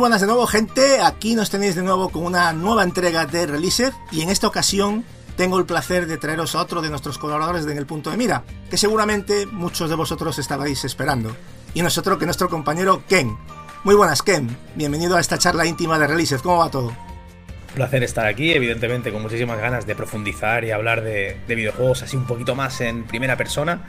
[0.00, 3.92] Buenas de nuevo gente, aquí nos tenéis de nuevo con una nueva entrega de Released
[4.10, 5.04] y en esta ocasión
[5.36, 8.16] tengo el placer de traeros a otro de nuestros colaboradores de En el Punto de
[8.16, 11.36] Mira, que seguramente muchos de vosotros estabais esperando.
[11.74, 13.36] Y nosotros que nuestro compañero Ken.
[13.84, 16.86] Muy buenas Ken, bienvenido a esta charla íntima de Released, ¿cómo va todo?
[16.86, 22.16] Un placer estar aquí, evidentemente con muchísimas ganas de profundizar y hablar de videojuegos así
[22.16, 23.84] un poquito más en primera persona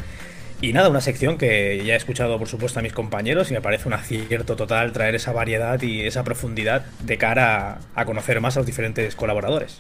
[0.62, 3.62] y nada, una sección que ya he escuchado, por supuesto, a mis compañeros y me
[3.62, 8.56] parece un acierto total traer esa variedad y esa profundidad de cara a, conocer más
[8.58, 9.80] a los diferentes colaboradores.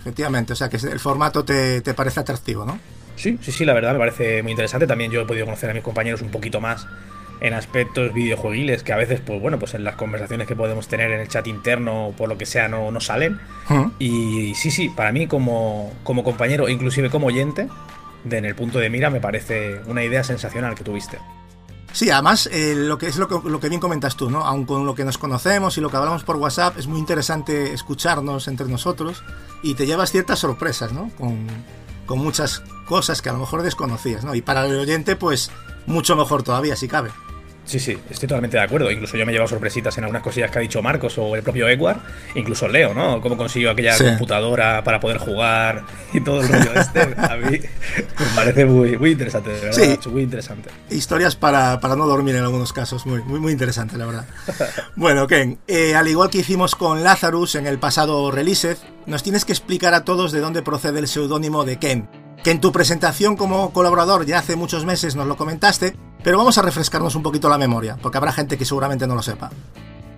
[0.00, 2.78] Efectivamente, o sea que el formato te, parece atractivo, ¿no?
[3.16, 4.86] Sí, sí, sí, la verdad me parece muy interesante.
[4.86, 6.86] También yo he podido conocer a mis compañeros un poquito más
[7.40, 11.10] en aspectos videojuegiles que a veces, pues bueno, pues en las conversaciones que podemos tener
[11.10, 13.40] en el chat interno o por lo que sea no, no salen.
[13.98, 17.68] Y sí, sí, para mí como, como compañero, inclusive como oyente,
[18.24, 21.18] de en el punto de mira me parece una idea sensacional que tuviste.
[21.92, 24.44] Sí, además, eh, lo que es lo que, bien comentas tú, ¿no?
[24.44, 27.72] Aun con lo que nos conocemos y lo que hablamos por WhatsApp, es muy interesante
[27.72, 29.24] escucharnos entre nosotros
[29.62, 31.10] y te llevas ciertas sorpresas, ¿no?
[31.18, 31.46] Con,
[32.06, 34.36] con muchas cosas que a lo mejor desconocías, ¿no?
[34.36, 35.50] Y para el oyente, pues,
[35.86, 37.10] mucho mejor todavía, si cabe.
[37.70, 38.90] Sí, sí, estoy totalmente de acuerdo.
[38.90, 41.44] Incluso yo me he llevado sorpresitas en algunas cosillas que ha dicho Marcos o el
[41.44, 41.98] propio Edward.
[42.34, 43.20] Incluso Leo, ¿no?
[43.20, 47.02] Cómo consiguió aquella computadora para poder jugar y todo el rollo este.
[47.16, 49.98] A mí me parece muy, muy interesante, de verdad.
[50.02, 50.08] Sí.
[50.08, 50.68] Muy interesante.
[50.90, 53.06] Historias para, para, no dormir en algunos casos.
[53.06, 54.26] Muy, muy, muy interesante, la verdad.
[54.96, 59.44] bueno, Ken, eh, al igual que hicimos con Lazarus en el pasado Released, nos tienes
[59.44, 62.08] que explicar a todos de dónde procede el seudónimo de Ken
[62.42, 66.58] que en tu presentación como colaborador ya hace muchos meses nos lo comentaste, pero vamos
[66.58, 69.50] a refrescarnos un poquito la memoria, porque habrá gente que seguramente no lo sepa.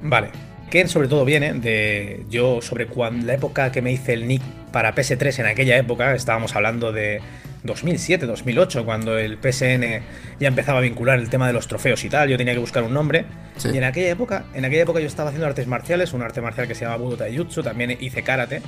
[0.02, 0.30] Vale.
[0.70, 4.42] Ken sobre todo viene de yo sobre cuando, la época que me hice el nick
[4.72, 7.20] para PS3 en aquella época, estábamos hablando de
[7.64, 10.02] 2007, 2008, cuando el PSN
[10.40, 12.82] ya empezaba a vincular el tema de los trofeos y tal, yo tenía que buscar
[12.82, 13.26] un nombre.
[13.62, 16.66] Y en aquella época, en aquella época yo estaba haciendo artes marciales, un arte marcial
[16.66, 18.62] que se llama Budo Taijutsu, también hice karate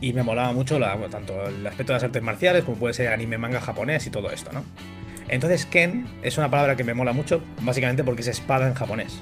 [0.00, 3.08] y me molaba mucho la, tanto el aspecto de las artes marciales como puede ser
[3.12, 4.64] anime, manga japonés y todo esto, ¿no?
[5.32, 9.14] Entonces Ken es una palabra que me mola mucho, básicamente porque es espada en japonés.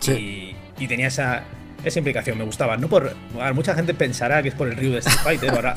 [0.00, 0.56] Sí.
[0.76, 1.44] Y, tenía esa,
[1.84, 2.76] esa implicación, me gustaba.
[2.76, 3.14] No por,
[3.54, 5.74] mucha gente pensará que es por el Ryu de Street Fighter o hará,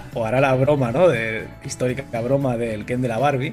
[0.14, 1.06] o hará, la, broma, ¿no?
[1.08, 3.52] De, histórica broma del Ken de la Barbie.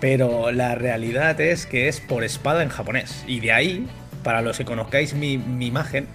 [0.00, 3.24] Pero la realidad es que es por espada en japonés.
[3.28, 3.86] Y de ahí,
[4.24, 6.08] para los que conozcáis mi, mi imagen,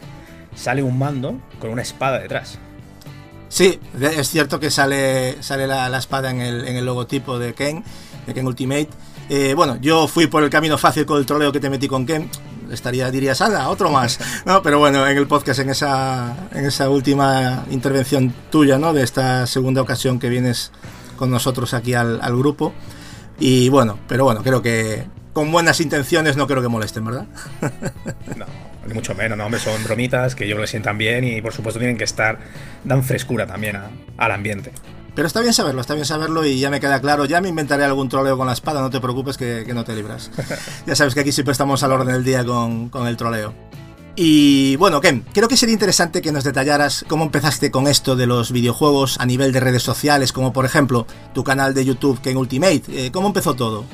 [0.54, 2.60] sale un mando con una espada detrás.
[3.48, 7.84] Sí, es cierto que sale, sale la, espada en el, en el, logotipo de Ken,
[8.26, 8.90] de Ken Ultimate.
[9.30, 12.06] Eh, bueno, yo fui por el camino fácil con el troleo que te metí con
[12.06, 12.30] Ken.
[12.72, 14.20] Estaría, dirías, anda, otro más.
[14.46, 14.62] ¿no?
[14.62, 18.94] Pero bueno, en el podcast, en esa, en esa última intervención tuya, ¿no?
[18.94, 20.72] De esta segunda ocasión que vienes
[21.16, 22.74] con nosotros aquí al, al grupo.
[23.40, 27.28] Y bueno, pero bueno, creo que con buenas intenciones no creo que molesten, ¿verdad?
[28.38, 28.46] No,
[28.88, 31.80] ni mucho menos, no, hombre, son bromitas que yo lo sientan bien y por supuesto
[31.80, 32.40] tienen que estar,
[32.84, 33.78] dan frescura también
[34.18, 34.72] al ambiente.
[35.16, 37.84] Pero está bien saberlo, está bien saberlo y ya me queda claro, ya me inventaré
[37.84, 40.31] algún troleo con la espada, no te preocupes que, no te libras.
[40.88, 43.53] ya sabes que aquí siempre estamos al orden del día con, con el troleo.
[44.16, 48.28] Y bueno, Ken, creo que sería interesante que nos detallaras cómo empezaste con esto de
[48.28, 52.38] los videojuegos a nivel de redes sociales, como por ejemplo tu canal de YouTube Ken
[52.38, 52.84] Ultimate.
[52.90, 53.85] Eh, ¿Cómo empezó todo?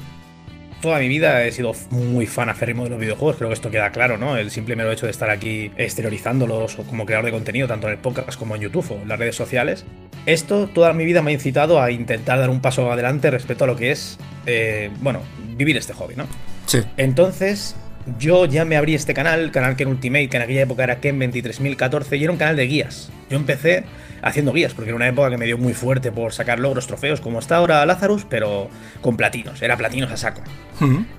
[0.82, 3.92] Toda mi vida he sido muy fan aférrimo de los videojuegos, creo que esto queda
[3.92, 4.38] claro, ¿no?
[4.38, 7.94] El simple mero hecho de estar aquí exteriorizándolos o como creador de contenido, tanto en
[7.94, 9.86] el podcast como en YouTube o en las redes sociales.
[10.26, 13.68] Esto toda mi vida me ha incitado a intentar dar un paso adelante respecto a
[13.68, 15.22] lo que es, eh, bueno,
[15.56, 16.26] vivir este hobby, ¿no?
[16.66, 16.80] Sí.
[16.98, 17.76] Entonces,
[18.18, 21.20] yo ya me abrí este canal, canal Ken Ultimate, que en aquella época era Ken
[21.20, 23.12] 23014, y era un canal de guías.
[23.30, 23.84] Yo empecé
[24.22, 27.22] haciendo guías, porque era una época que me dio muy fuerte por sacar logros, trofeos,
[27.22, 28.70] como está ahora Lazarus, pero
[29.02, 30.42] con platinos, era platinos a saco.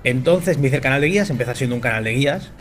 [0.03, 2.51] Entonces me hice el canal de guías, empezó siendo un canal de guías.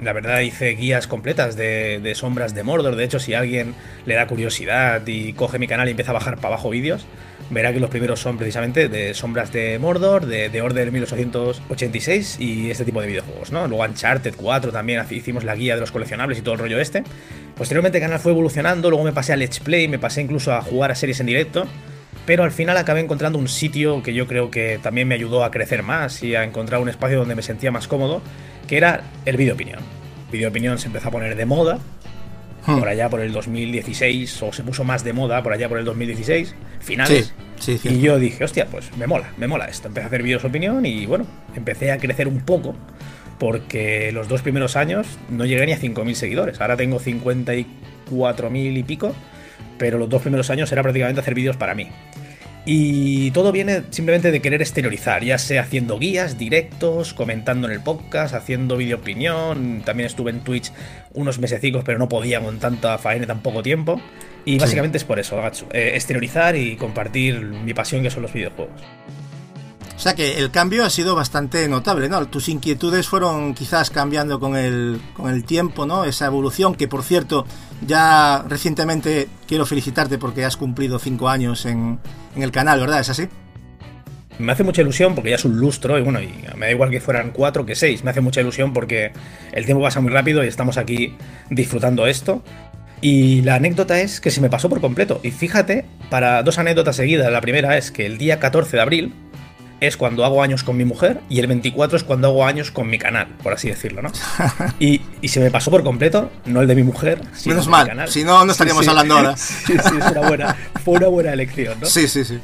[0.00, 2.96] La verdad hice guías completas de, de, sombras de Mordor.
[2.96, 3.74] De hecho, si alguien
[4.06, 7.06] le da curiosidad y coge mi canal y empieza a bajar para abajo vídeos,
[7.50, 12.70] verá que los primeros son precisamente de sombras de Mordor, de, de Order 1886 y
[12.70, 13.66] este tipo de videojuegos, ¿no?
[13.68, 17.04] Luego Uncharted 4 también hicimos la guía de los coleccionables y todo el rollo este.
[17.56, 20.62] Posteriormente el canal fue evolucionando, luego me pasé a Let's Play, me pasé incluso a
[20.62, 21.66] jugar a series en directo,
[22.26, 25.50] pero al final acabé encontrando un sitio que yo creo que también me ayudó a
[25.50, 28.22] crecer más y a encontrar un espacio donde me sentía más cómodo,
[28.66, 29.80] que era el vídeo opinión.
[30.32, 31.78] Video opinión se empezó a poner de moda,
[32.66, 32.78] hmm.
[32.78, 35.84] por allá por el 2016, o se puso más de moda por allá por el
[35.84, 37.34] 2016, finales.
[37.58, 39.88] Sí, sí, y yo dije, hostia, pues me mola, me mola esto.
[39.88, 42.74] Empecé a hacer vídeos opinión y bueno, empecé a crecer un poco
[43.38, 46.60] porque los dos primeros años no llegué ni a 5.000 seguidores.
[46.60, 49.14] Ahora tengo 54.000 y pico,
[49.78, 51.88] pero los dos primeros años era prácticamente hacer vídeos para mí.
[52.66, 57.80] Y todo viene simplemente de querer exteriorizar, ya sea haciendo guías, directos, comentando en el
[57.80, 59.82] podcast, haciendo video opinión.
[59.84, 60.72] También estuve en Twitch
[61.12, 64.00] unos mesecicos, pero no podía con tanta faena y tan poco tiempo.
[64.46, 65.66] Y básicamente es por eso, Gatsu.
[65.72, 68.80] Eh, exteriorizar y compartir mi pasión que son los videojuegos.
[69.96, 72.26] O sea que el cambio ha sido bastante notable, ¿no?
[72.26, 76.04] Tus inquietudes fueron quizás cambiando con el, con el tiempo, ¿no?
[76.04, 77.46] Esa evolución que, por cierto,
[77.86, 82.00] ya recientemente quiero felicitarte porque has cumplido cinco años en,
[82.34, 83.00] en el canal, ¿verdad?
[83.00, 83.28] ¿Es así?
[84.38, 86.90] Me hace mucha ilusión porque ya es un lustro y bueno, y me da igual
[86.90, 88.02] que fueran cuatro que seis.
[88.02, 89.12] Me hace mucha ilusión porque
[89.52, 91.14] el tiempo pasa muy rápido y estamos aquí
[91.50, 92.42] disfrutando esto.
[93.00, 95.20] Y la anécdota es que se me pasó por completo.
[95.22, 97.30] Y fíjate, para dos anécdotas seguidas.
[97.30, 99.14] La primera es que el día 14 de abril,
[99.80, 102.88] es cuando hago años con mi mujer y el 24 es cuando hago años con
[102.88, 104.12] mi canal, por así decirlo, ¿no?
[104.80, 108.08] Y, se me pasó por completo, no el de mi mujer, sino Menos mal, canal.
[108.08, 109.36] si no, no estaríamos hablando ahora.
[109.64, 111.86] Sí, sí, es una buena, fue una buena elección, ¿no?
[111.86, 112.38] Sí, sí, sí.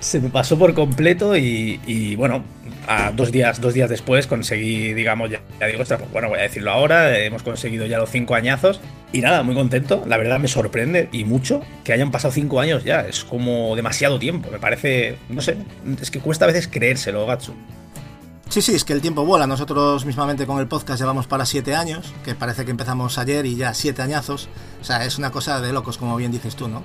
[0.00, 2.44] Se me pasó por completo y, y bueno,
[2.86, 6.70] a dos días, dos días después conseguí, digamos, ya, digo, pues bueno, voy a decirlo
[6.70, 8.80] ahora, hemos conseguido ya los cinco añazos.
[9.12, 10.02] Y nada, muy contento.
[10.06, 13.00] La verdad me sorprende y mucho que hayan pasado cinco años ya.
[13.02, 14.50] Es como demasiado tiempo.
[14.50, 15.56] Me parece, no sé,
[16.00, 17.54] es que cuesta a veces creérselo, Gatsu.
[18.48, 19.46] Sí, sí, es que el tiempo vuela.
[19.46, 23.56] Nosotros mismamente con el podcast llevamos para siete años, que parece que empezamos ayer y
[23.56, 24.48] ya siete añazos.
[24.80, 26.84] O sea, es una cosa de locos, como bien dices tú, ¿no?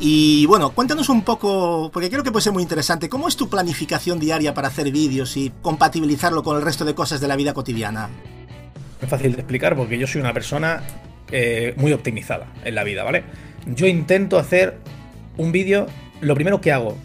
[0.00, 3.48] Y bueno, cuéntanos un poco, porque creo que puede ser muy interesante, ¿cómo es tu
[3.48, 7.54] planificación diaria para hacer vídeos y compatibilizarlo con el resto de cosas de la vida
[7.54, 8.10] cotidiana?
[9.00, 10.82] Es fácil de explicar porque yo soy una persona
[11.30, 13.22] eh, muy optimizada en la vida, ¿vale?
[13.66, 14.78] Yo intento hacer
[15.36, 15.86] un vídeo,
[16.20, 16.98] lo primero que hago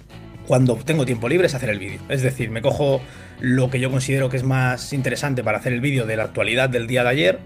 [0.47, 1.99] cuando tengo tiempo libre es hacer el vídeo.
[2.09, 3.01] Es decir, me cojo
[3.39, 6.69] lo que yo considero que es más interesante para hacer el vídeo de la actualidad
[6.69, 7.39] del día de ayer,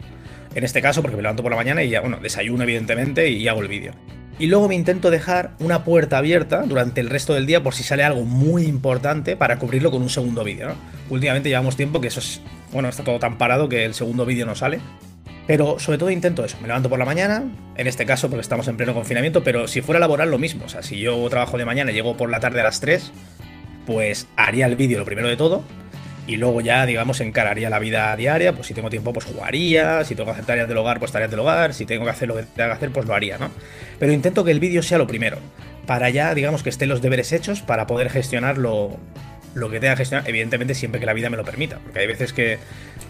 [0.56, 3.48] en este caso porque me levanto por la mañana y ya, bueno, desayuno evidentemente y
[3.50, 3.94] hago el vídeo
[4.40, 7.84] y luego me intento dejar una puerta abierta durante el resto del día por si
[7.84, 10.70] sale algo muy importante para cubrirlo con un segundo vídeo.
[10.70, 10.76] ¿no?
[11.10, 12.42] Últimamente llevamos tiempo que eso es,
[12.72, 14.80] bueno, está todo tan parado que el segundo vídeo no sale.
[15.46, 17.44] Pero sobre todo intento eso, me levanto por la mañana,
[17.76, 20.70] en este caso porque estamos en pleno confinamiento, pero si fuera laboral lo mismo, o
[20.70, 23.12] sea, si yo trabajo de mañana y llego por la tarde a las 3,
[23.86, 25.66] pues haría el vídeo lo primero de todo,
[26.26, 30.16] y luego ya, digamos, encararía la vida diaria, pues si tengo tiempo, pues jugaría, si
[30.16, 32.36] tengo que hacer tareas del hogar, pues tareas del hogar, si tengo que hacer lo
[32.36, 33.50] que tenga que hacer, pues lo haría, ¿no?
[34.00, 35.38] Pero intento que el vídeo sea lo primero,
[35.86, 38.98] para ya, digamos, que estén los deberes hechos para poder gestionar lo,
[39.56, 42.08] lo que tenga que gestionar, evidentemente siempre que la vida me lo permita, porque hay
[42.08, 42.60] veces que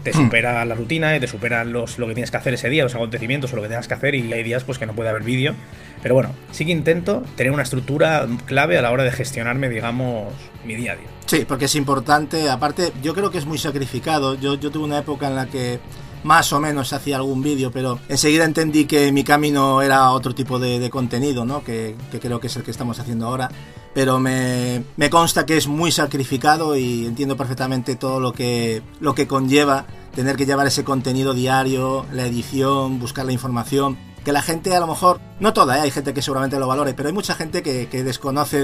[0.04, 0.14] te hmm.
[0.14, 3.54] supera la rutina te supera los, lo que tienes que hacer ese día, los acontecimientos
[3.54, 5.56] o lo que tengas que hacer y hay días pues que no puede haber vídeo.
[6.02, 10.34] Pero bueno, sí que intento tener una estructura clave a la hora de gestionarme, digamos,
[10.66, 11.08] mi día a día.
[11.26, 12.50] Sí, porque es importante.
[12.50, 14.36] Aparte, yo creo que es muy sacrificado.
[14.36, 15.80] Yo, yo tuve una época en la que
[16.24, 20.60] más o menos hacía algún vídeo, pero enseguida entendí que mi camino era otro tipo
[20.60, 21.64] de, contenido, ¿no?
[21.64, 23.50] Que, que, creo que es el que estamos haciendo ahora.
[23.94, 29.28] Pero me, consta que es muy sacrificado y entiendo perfectamente todo lo que, lo que
[29.28, 29.86] conlleva
[30.16, 34.80] tener que llevar ese contenido diario, la edición, buscar la información que la gente a
[34.80, 35.82] lo mejor, no toda, ¿eh?
[35.82, 38.62] hay gente que seguramente lo valore, pero hay mucha gente que, desconoce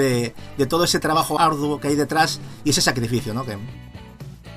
[0.57, 3.45] de, todo ese trabajo arduo que hay detrás y ese sacrificio, ¿no?
[3.45, 3.57] Que...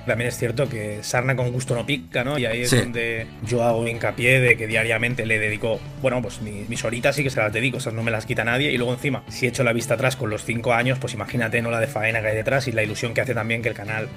[0.06, 2.38] También es cierto que sarna con gusto no pica, ¿no?
[2.38, 6.85] Y ahí es donde yo hago hincapié de que diariamente le dedico, bueno, pues mis,
[6.85, 8.73] horitas sí que se las dedico, esas no me las quita nadie.
[8.73, 11.71] Y luego encima, si echo la vista atrás con los cinco años, pues imagínate, ¿no?
[11.71, 14.09] La de faena que hay detrás y la ilusión que hace también que el canal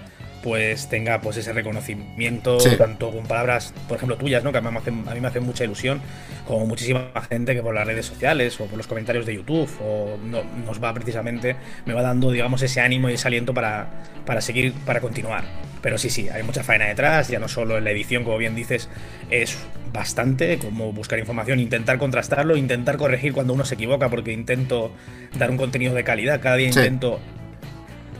[0.45, 4.51] pues tenga pues ese reconocimiento, tanto con palabras, por ejemplo, tuyas, ¿no?
[4.51, 6.01] Que a mí, me hacen, a mí me hace mucha ilusión,
[6.47, 10.19] como muchísima gente que por las redes sociales o por los comentarios de YouTube o
[10.23, 11.55] no, nos va precisamente,
[11.87, 13.87] me va dando, digamos, ese ánimo y ese aliento para,
[14.23, 15.45] para seguir, para continuar.
[15.81, 18.53] Pero sí, sí, hay mucha faena detrás, ya no solo en la edición, como bien
[18.53, 18.87] dices,
[19.31, 19.57] es
[19.91, 24.91] bastante, como buscar información, intentar contrastarlo, intentar corregir cuando uno se equivoca, porque intento
[25.39, 27.19] dar un contenido de calidad, cada día intento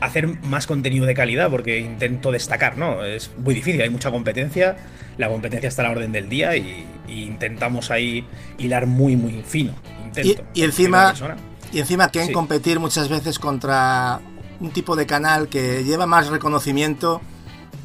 [0.00, 3.04] hacer más contenido de calidad porque intento destacar, ¿no?
[3.04, 4.76] Es muy difícil, hay mucha competencia,
[5.18, 8.26] la competencia está a la orden del día y, intentamos ahí
[8.58, 9.74] hilar muy, muy fino.
[10.54, 11.14] y, encima,
[11.72, 14.20] y encima que en competir muchas veces contra
[14.58, 17.20] un tipo de canal que lleva más reconocimiento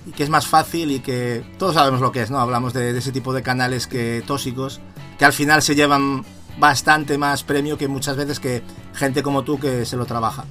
[0.07, 2.39] y que es más fácil y que todos sabemos lo que es, ¿no?
[2.39, 4.81] Hablamos de, de ese tipo de canales que tóxicos,
[5.19, 6.25] que al final se llevan
[6.57, 8.63] bastante más premio que muchas veces que
[8.93, 10.45] gente como tú que se lo trabaja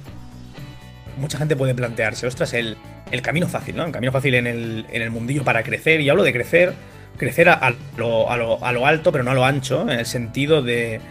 [1.17, 2.77] mucha gente puede plantearse, ostras, el,
[3.11, 3.85] el camino fácil, ¿no?
[3.85, 6.01] El camino fácil en el, en el mundillo para crecer.
[6.01, 6.73] Y hablo de crecer,
[7.17, 10.05] crecer a, lo, a, lo, a lo alto, pero no a lo ancho, en el
[10.05, 11.01] sentido de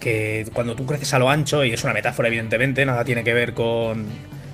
[0.00, 3.34] que cuando tú creces a lo ancho, y es una metáfora evidentemente, nada tiene que
[3.34, 4.06] ver con,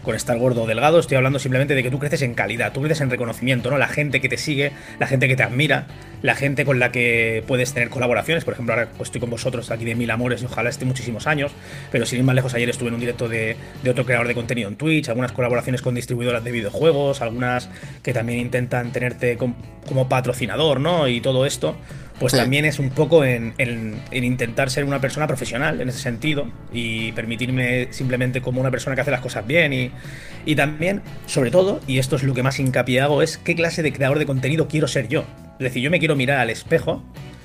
[0.03, 2.83] con estar gordo o delgado, estoy hablando simplemente de que tú creces en calidad, tú
[2.83, 3.79] creces en reconocimiento, ¿no?
[3.79, 5.87] La gente que te sigue, la gente que te admira,
[6.23, 9.71] la gente con la que puedes tener colaboraciones, por ejemplo, ahora pues, estoy con vosotros
[9.71, 11.53] aquí de Mil Amores y ojalá esté muchísimos años,
[11.91, 13.57] pero sin ir más lejos, ayer estuve en un directo de,
[13.89, 17.69] otro creador de contenido en Twitch, algunas colaboraciones con distribuidoras de videojuegos, algunas
[18.03, 21.09] que también intentan tenerte como patrocinador, ¿no?
[21.09, 21.77] Y todo esto
[22.19, 23.55] pues también es un poco en,
[24.13, 29.03] intentar ser una persona profesional en ese sentido y permitirme simplemente como una persona que
[29.03, 29.91] hace las cosas bien y,
[30.45, 33.83] y también, sobre todo, y esto es lo que más hincapié hago, es qué clase
[33.83, 35.25] de creador de contenido quiero ser yo.
[35.55, 37.03] Es decir, yo me quiero mirar al espejo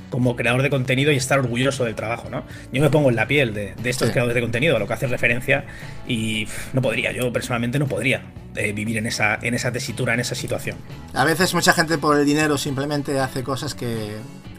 [0.10, 2.44] como creador de contenido y estar orgulloso del trabajo, ¿no?
[2.72, 5.08] Yo me pongo en la piel de, estos creadores de contenido, a lo que hace
[5.08, 5.66] referencia,
[6.08, 8.22] y no podría, yo personalmente no podría
[8.56, 10.78] eh, vivir en esa, en esa tesitura, en esa situación.
[11.14, 14.16] A veces mucha gente por el dinero simplemente hace cosas que,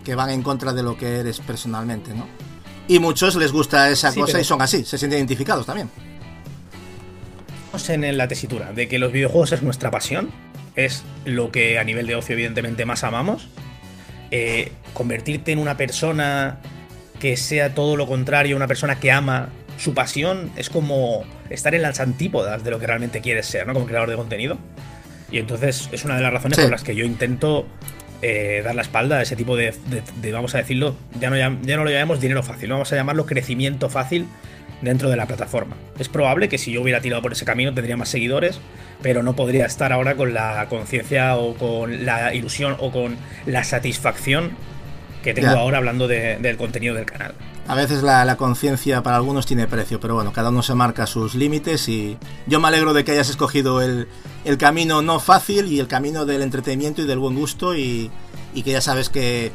[0.09, 2.27] que van en contra de lo que eres personalmente, ¿no?
[2.89, 5.91] Y muchos les gusta esa cosa y son así, se sienten identificados también.
[7.89, 10.31] En la tesitura de que los videojuegos es nuestra pasión,
[10.77, 13.49] es lo que a nivel de ocio evidentemente más amamos.
[14.31, 16.61] Eh, convertirte en una persona
[17.21, 21.83] que sea todo lo contrario, una persona que ama su pasión, es como estar en
[21.83, 23.75] las antípodas de lo que realmente quieres ser, ¿no?
[23.75, 24.57] Como creador de contenido.
[25.31, 27.67] Y entonces es una de las razones por las que yo intento
[28.23, 29.73] eh, dar la espalda a ese tipo de,
[30.33, 33.89] vamos a decirlo, ya no, ya, no lo llamemos dinero fácil, vamos a llamarlo crecimiento
[33.89, 34.27] fácil
[34.83, 35.77] dentro de la plataforma.
[35.99, 38.61] Es probable que si yo hubiera tirado por ese camino tendría más seguidores,
[39.03, 43.65] pero no podría estar ahora con la conciencia o con la ilusión o con la
[43.65, 44.53] satisfacción
[45.23, 47.35] que tengo ahora hablando del contenido del canal.
[47.69, 51.35] A veces la, conciencia para algunos tiene precio, pero bueno, cada uno se marca sus
[51.35, 54.09] límites y yo me alegro de que hayas escogido el,
[54.59, 58.11] camino no fácil y el camino del entretenimiento y del buen gusto y,
[58.55, 59.53] que ya sabes que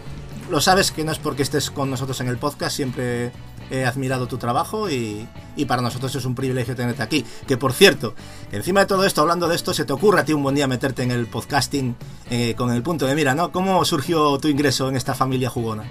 [0.51, 3.31] lo sabes que no es porque estés con nosotros en el podcast, siempre
[3.71, 5.27] he admirado tu trabajo y,
[5.67, 7.25] para nosotros es un privilegio tenerte aquí.
[7.47, 8.13] Que por cierto,
[8.51, 10.67] encima de todo esto, hablando de esto, se te ocurra a ti un buen día
[10.67, 11.95] meterte en el podcasting
[12.29, 13.51] eh, con el punto de mira, ¿no?
[13.51, 15.83] ¿Cómo surgió tu ingreso en esta familia jugona?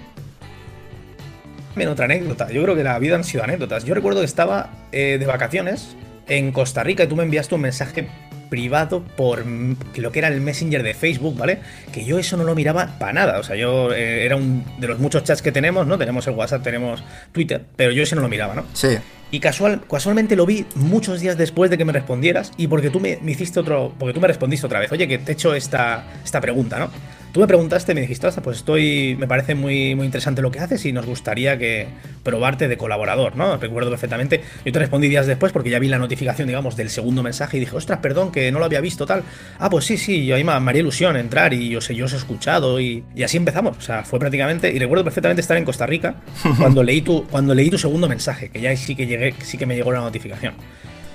[1.73, 2.51] También otra anécdota.
[2.51, 3.83] Yo creo que la vida han sido anécdotas.
[3.83, 5.95] Yo recuerdo que estaba eh, de vacaciones
[6.27, 8.07] en Costa Rica y tú me enviaste un mensaje
[8.51, 11.57] privado por lo que era el Messenger de Facebook, ¿vale?
[11.91, 13.39] Que yo eso no lo miraba para nada.
[13.39, 15.97] O sea, yo eh, era un de los muchos chats que tenemos, ¿no?
[15.97, 18.65] Tenemos el WhatsApp, tenemos Twitter, pero yo ese no lo miraba, ¿no?
[18.73, 18.89] Sí.
[19.33, 22.99] Y casual, casualmente lo vi muchos días después de que me respondieras y porque tú
[22.99, 25.55] me, me hiciste otro, porque tú me respondiste otra vez, oye, que te he hecho
[25.55, 26.91] esta, esta pregunta, ¿no?
[27.33, 30.85] Tú me preguntaste, me dijiste, pues estoy, me parece muy, muy interesante lo que haces
[30.85, 31.87] y nos gustaría que
[32.21, 33.57] probarte de colaborador, ¿no?
[33.57, 34.41] Recuerdo perfectamente.
[34.63, 37.61] Yo te respondí días después porque ya vi la notificación, digamos, del segundo mensaje y
[37.61, 39.23] dije, ostras, perdón, que no lo había visto tal.
[39.57, 42.13] Ah, pues sí, sí, yo ahí me, haría ilusión entrar y yo sé, yo os
[42.13, 43.77] he escuchado y, así empezamos.
[43.79, 46.17] O sea, fue prácticamente, y recuerdo perfectamente estar en Costa Rica
[46.59, 49.65] cuando leí tu, cuando leí tu segundo mensaje, que ya sí que llegué, sí que
[49.65, 50.53] me llegó la notificación.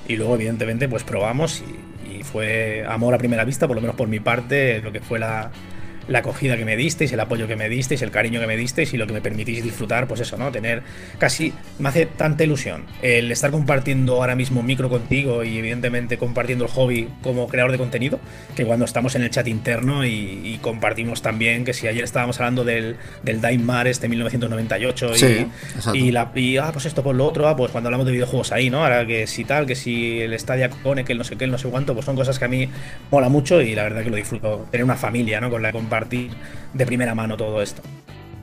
[0.06, 1.62] Y luego, evidentemente, pues probamos
[2.10, 5.18] y fue amor a primera vista, por lo menos por mi parte, lo que fue
[5.18, 5.50] la,
[6.08, 8.92] la acogida que me disteis, el apoyo que me disteis, el cariño que me disteis
[8.94, 10.50] y lo que me permitís disfrutar, pues eso, ¿no?
[10.50, 10.82] Tener
[11.18, 16.64] casi, me hace tanta ilusión el estar compartiendo ahora mismo micro contigo y evidentemente compartiendo
[16.64, 18.20] el hobby como creador de contenido,
[18.56, 22.64] que cuando estamos en el chat interno y, compartimos también que si ayer estábamos hablando
[22.64, 25.12] del, del Daimar este 1998
[25.94, 28.50] y, la, y, ah, pues esto, pues lo otro, ah, pues cuando hablamos de videojuegos
[28.50, 28.82] ahí, ¿no?
[28.82, 31.50] Ahora que si tal, que si el Stadia pone que el no sé qué, el
[31.50, 32.68] no sé cuánto, pues son cosas que a mí
[33.10, 34.66] mola mucho y la verdad que lo disfruto.
[34.70, 35.50] Tener una familia, ¿no?
[35.50, 36.30] Con la que compartir
[36.74, 37.82] de primera mano todo esto.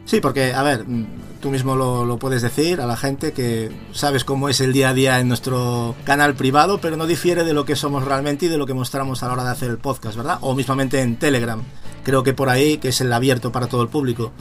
[0.06, 1.06] Sí, porque, a ver, mm,
[1.40, 4.94] tú mismo lo, puedes decir a la gente que sabes cómo es el día a
[4.94, 8.58] día en nuestro canal privado, pero no difiere de lo que somos realmente y de
[8.58, 10.38] lo que mostramos a la hora de hacer el podcast, ¿verdad?
[10.42, 11.64] O mismamente en Telegram.
[12.04, 14.32] Creo que por ahí, que es el abierto para todo el público.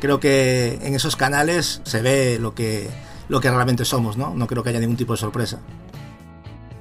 [0.00, 2.88] Creo que en esos canales se ve lo que,
[3.28, 4.34] lo que realmente somos, ¿no?
[4.34, 5.60] No creo que haya ningún tipo de sorpresa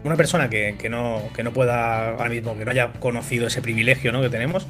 [0.04, 4.12] una persona que, no, que no pueda ahora mismo, que no haya conocido ese privilegio
[4.12, 4.22] ¿no?
[4.22, 4.68] que tenemos,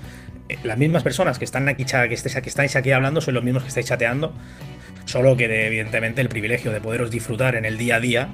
[0.64, 3.88] las mismas personas que están aquí, que estáis aquí hablando son los mismos que estáis
[3.88, 4.34] chateando,
[5.06, 8.30] solo que evidentemente el privilegio de poderos disfrutar en el día a día,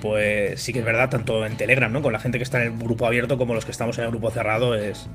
[0.00, 2.02] pues sí que es verdad, tanto en Telegram, ¿no?
[2.02, 4.10] Con la gente que está en el grupo abierto como los que estamos en el
[4.10, 5.08] grupo cerrado, es,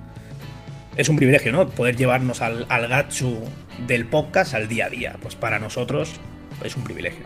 [0.96, 1.68] es un privilegio, ¿no?
[1.70, 3.38] Poder llevarnos al, al gachu
[3.86, 5.16] del podcast al día a día.
[5.22, 6.14] Pues para nosotros
[6.64, 7.24] es un privilegio.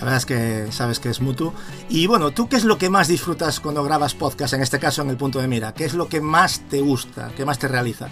[0.00, 1.52] La verdad es que sabes que es mutuo.
[1.90, 5.02] Y bueno, ¿tú qué es lo que más disfrutas cuando grabas podcast, en este caso
[5.02, 5.74] en el punto de mira?
[5.74, 8.08] ¿Qué es lo que más te gusta, qué más te realiza?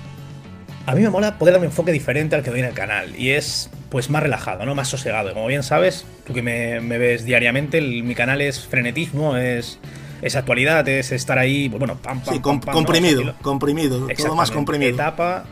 [0.84, 3.16] A mí me mola poder dar un enfoque diferente al que doy en el canal
[3.16, 4.74] y es pues más relajado, ¿no?
[4.74, 5.32] Más sosegado.
[5.32, 9.78] Como bien sabes, tú que me, ves diariamente, mi canal es frenetismo, es,
[10.20, 14.92] es actualidad, es estar ahí, pues, bueno, pam, pam, sí, comprimido, comprimido, todo más comprimido.
[14.92, 15.46] Etapa,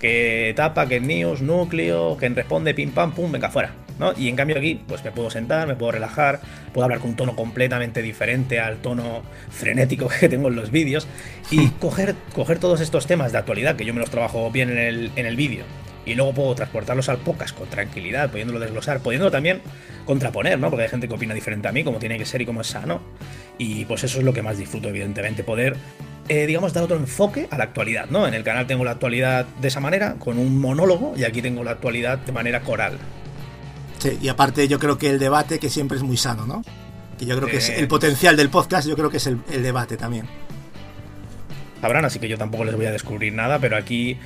[0.00, 4.12] que etapa, que news, núcleo, que responde, pim, pam, pum, venga, fuera ¿no?
[4.16, 6.40] Y en cambio aquí, pues me puedo sentar, me puedo relajar,
[6.72, 11.06] puedo hablar con un tono completamente diferente al tono frenético que tengo en los vídeos
[11.50, 14.78] y coger, coger todos estos temas de actualidad, que yo me los trabajo bien en
[14.78, 15.64] el, en el vídeo,
[16.06, 19.60] y luego puedo transportarlos al podcast con tranquilidad, pudiéndolo desglosar, pudiéndolo también
[20.06, 20.70] contraponer, ¿no?
[20.70, 22.68] Porque hay gente que opina diferente a mí, como tiene que ser y como es
[22.68, 23.00] sano.
[23.58, 25.76] Y pues eso es lo que más disfruto, evidentemente, poder,
[26.28, 28.28] eh, digamos, dar otro enfoque a la actualidad, ¿no?
[28.28, 31.64] En el canal tengo la actualidad de esa manera, con un monólogo, y aquí tengo
[31.64, 32.98] la actualidad de manera coral.
[33.98, 36.62] Sí, y aparte yo creo que el debate que siempre es muy sano, ¿no?
[37.18, 39.62] Que yo creo que es el potencial del podcast, yo creo que es el, el
[39.62, 40.26] debate también.
[41.80, 44.18] Sabrán, así que yo tampoco les voy a descubrir nada, pero aquí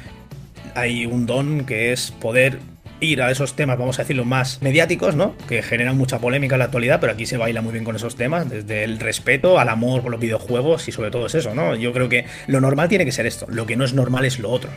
[0.74, 2.58] hay un don que es poder
[3.00, 5.34] ir a esos temas, vamos a decirlo, más mediáticos, ¿no?
[5.48, 8.16] Que generan mucha polémica en la actualidad, pero aquí se baila muy bien con esos
[8.16, 11.74] temas, desde el respeto al amor por los videojuegos y sobre todo es eso, ¿no?
[11.74, 14.38] Yo creo que lo normal tiene que ser esto, lo que no es normal es
[14.38, 14.70] lo otro.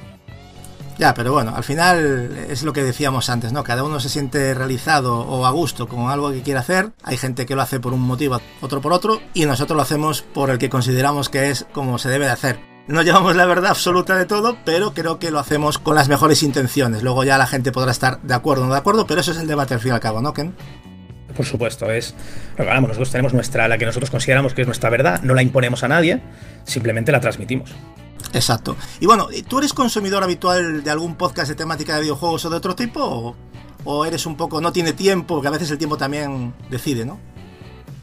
[0.97, 3.63] Ya, pero bueno, al final es lo que decíamos antes, ¿no?
[3.63, 6.91] Cada uno se siente realizado o a gusto con algo que quiere hacer.
[7.03, 10.21] Hay gente que lo hace por un motivo, otro por otro, y nosotros lo hacemos
[10.21, 12.59] por el que consideramos que es como se debe de hacer.
[12.85, 16.43] No llevamos la verdad absoluta de todo, pero creo que lo hacemos con las mejores
[16.43, 17.01] intenciones.
[17.01, 19.38] Luego ya la gente podrá estar de acuerdo o no de acuerdo, pero eso es
[19.38, 20.33] el debate al fin y al cabo, ¿no?
[20.33, 22.13] Por supuesto, es
[22.57, 22.89] lo que hablamos.
[22.89, 25.88] Nosotros tenemos nuestra, la que nosotros consideramos que es nuestra verdad, no la imponemos a
[25.88, 26.21] nadie,
[26.65, 27.73] simplemente la transmitimos.
[28.34, 28.75] Exacto.
[29.00, 32.58] Y bueno, ¿tú eres consumidor habitual de algún podcast de temática de videojuegos o de
[32.58, 33.36] otro tipo?
[33.86, 37.20] ¿O, eres un poco, no tiene tiempo, que a veces el tiempo también decide, ¿no?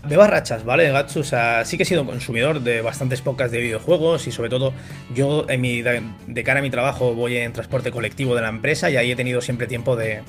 [0.07, 1.21] de barrachas, ¿vale, Gatsu?
[1.21, 4.73] O sea, sí que he sido consumidor de bastantes podcasts de videojuegos y sobre todo
[5.15, 8.91] yo en mi, de cara a mi trabajo voy en transporte colectivo de la empresa
[8.91, 10.23] y ahí he tenido siempre tiempo de,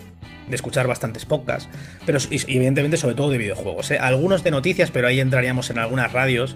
[0.48, 1.70] de escuchar bastantes podcasts,
[2.06, 3.90] pero evidentemente sobre todo de videojuegos.
[3.92, 3.98] ¿eh?
[3.98, 6.56] Algunos de noticias, pero ahí entraríamos en algunas radios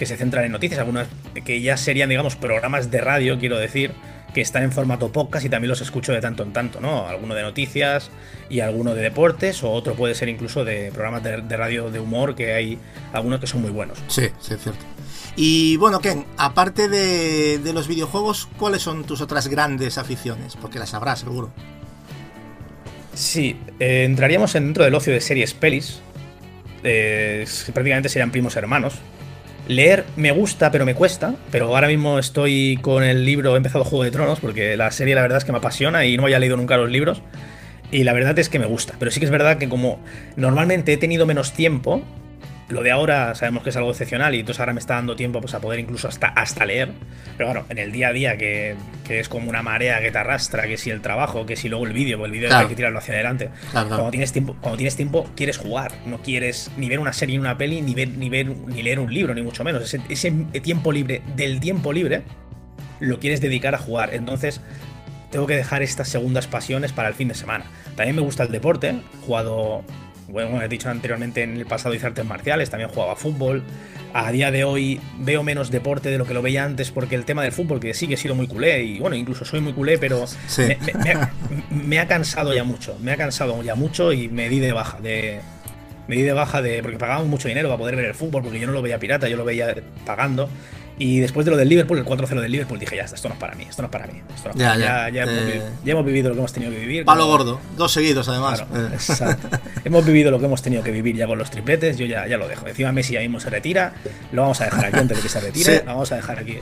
[0.00, 1.08] que se centran en noticias, algunas
[1.44, 3.92] que ya serían, digamos, programas de radio, quiero decir,
[4.32, 7.06] que están en formato podcast y también los escucho de tanto en tanto, ¿no?
[7.06, 8.10] Alguno de noticias
[8.48, 12.34] y alguno de deportes, o otro puede ser incluso de programas de, radio de humor,
[12.34, 12.78] que hay
[13.12, 13.98] algunos que son muy buenos.
[14.08, 14.82] Sí, sí, es cierto.
[15.36, 20.56] Y bueno, Ken, aparte de, los videojuegos, ¿cuáles son tus otras grandes aficiones?
[20.56, 21.52] Porque las sabrás, seguro.
[23.12, 26.00] Sí, eh, entraríamos dentro del ocio de series pelis.
[26.84, 28.94] Eh, prácticamente serían primos hermanos.
[29.70, 31.36] Leer me gusta, pero me cuesta.
[31.52, 35.14] Pero ahora mismo estoy con el libro, he empezado Juego de Tronos, porque la serie
[35.14, 37.22] la verdad es que me apasiona y no haya leído nunca los libros.
[37.92, 38.96] Y la verdad es que me gusta.
[38.98, 40.00] Pero sí que es verdad que como
[40.34, 42.02] normalmente he tenido menos tiempo,
[42.70, 45.40] lo de ahora sabemos que es algo excepcional y entonces ahora me está dando tiempo
[45.40, 46.90] pues, a poder incluso hasta, hasta leer.
[47.36, 48.76] Pero claro, en el día a día, que,
[49.08, 51.92] es como una marea que te arrastra, que si el trabajo, que si luego el
[51.92, 53.50] vídeo, pues el vídeo hay que tirarlo hacia adelante.
[53.72, 55.92] Cuando, tienes tiempo, cuando tienes tiempo, quieres jugar.
[56.06, 59.00] No quieres ni ver una serie ni una peli, ni, ver, ni, ver, ni leer
[59.00, 59.82] un libro, ni mucho menos.
[59.82, 60.30] Ese, ese
[60.62, 62.22] tiempo libre, del tiempo libre,
[63.00, 64.14] lo quieres dedicar a jugar.
[64.14, 64.60] Entonces,
[65.30, 67.64] tengo que dejar estas segundas pasiones para el fin de semana.
[67.96, 69.82] También me gusta el deporte, he jugado
[70.30, 73.62] bueno, he dicho anteriormente en el pasado hice artes marciales, también jugaba fútbol.
[74.12, 77.24] A día de hoy veo menos deporte de lo que lo veía antes porque el
[77.24, 79.72] tema del fútbol, que sí que he sido muy culé, y bueno, incluso soy muy
[79.72, 80.24] culé, pero
[81.70, 85.00] me, ha, cansado ya mucho, me ha cansado ya mucho y me di de baja,
[85.00, 85.40] de,
[86.08, 88.58] me di de baja de porque pagábamos mucho dinero para poder ver el fútbol, porque
[88.58, 90.48] yo no lo veía pirata, yo lo veía pagando.
[91.02, 93.40] Y después de lo del Liverpool, el 4-0 del Liverpool, dije, ya esto no es
[93.40, 94.20] para mí, esto no es para mí.
[94.54, 95.22] ya, ya, ya,
[95.86, 97.06] hemos vivido, lo que hemos tenido que vivir.
[97.06, 98.60] Palo gordo, dos seguidos además.
[98.60, 98.88] Eh.
[98.92, 99.48] exacto.
[99.82, 102.36] hemos vivido lo que hemos tenido que vivir ya con los tripletes, yo ya, ya
[102.36, 102.66] lo dejo.
[102.66, 103.94] Encima Messi ya mismo se retira,
[104.30, 106.58] lo vamos a dejar aquí antes de que se retire, lo vamos a dejar aquí.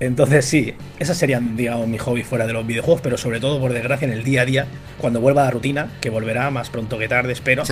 [0.00, 3.72] Entonces sí, esas serían, digamos, mi hobby fuera de los videojuegos, pero sobre todo, por
[3.72, 4.66] desgracia, en el día a día,
[4.98, 7.62] cuando vuelva a la rutina, que volverá más pronto que tarde, espero,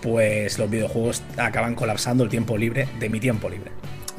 [0.00, 3.72] pues los videojuegos acaban colapsando el tiempo libre de mi tiempo libre.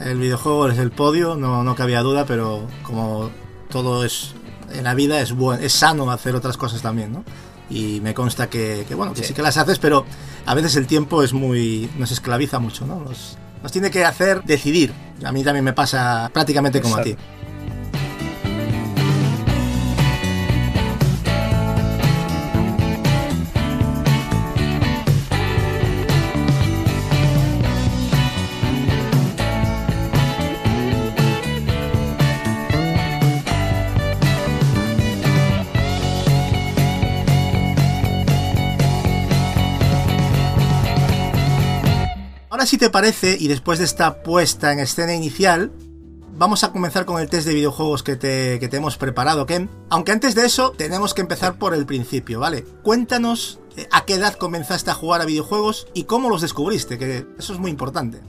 [0.03, 3.31] El videojuego es el podio, no, no cabía duda, pero como
[3.69, 4.33] todo es
[4.73, 7.23] en la vida, es, bueno, es sano hacer otras cosas también, ¿no?
[7.69, 9.33] Y me consta que, bueno, que sí.
[9.33, 10.05] que las haces, pero
[10.45, 11.89] a veces el tiempo es muy.
[11.97, 12.99] nos esclaviza mucho, ¿no?
[12.99, 14.93] Nos, nos tiene que hacer decidir.
[15.23, 17.15] A mí también me pasa prácticamente como a ti.
[42.65, 45.71] Si te parece, y después de esta puesta en escena inicial,
[46.35, 49.69] vamos a comenzar con el test de videojuegos que te, que te hemos preparado, Ken.
[49.89, 52.63] Aunque antes de eso, tenemos que empezar por el principio, ¿vale?
[52.83, 57.25] Cuéntanos eh, a qué edad comenzaste a jugar a videojuegos y cómo los descubriste, que
[57.37, 58.19] eso es muy importante.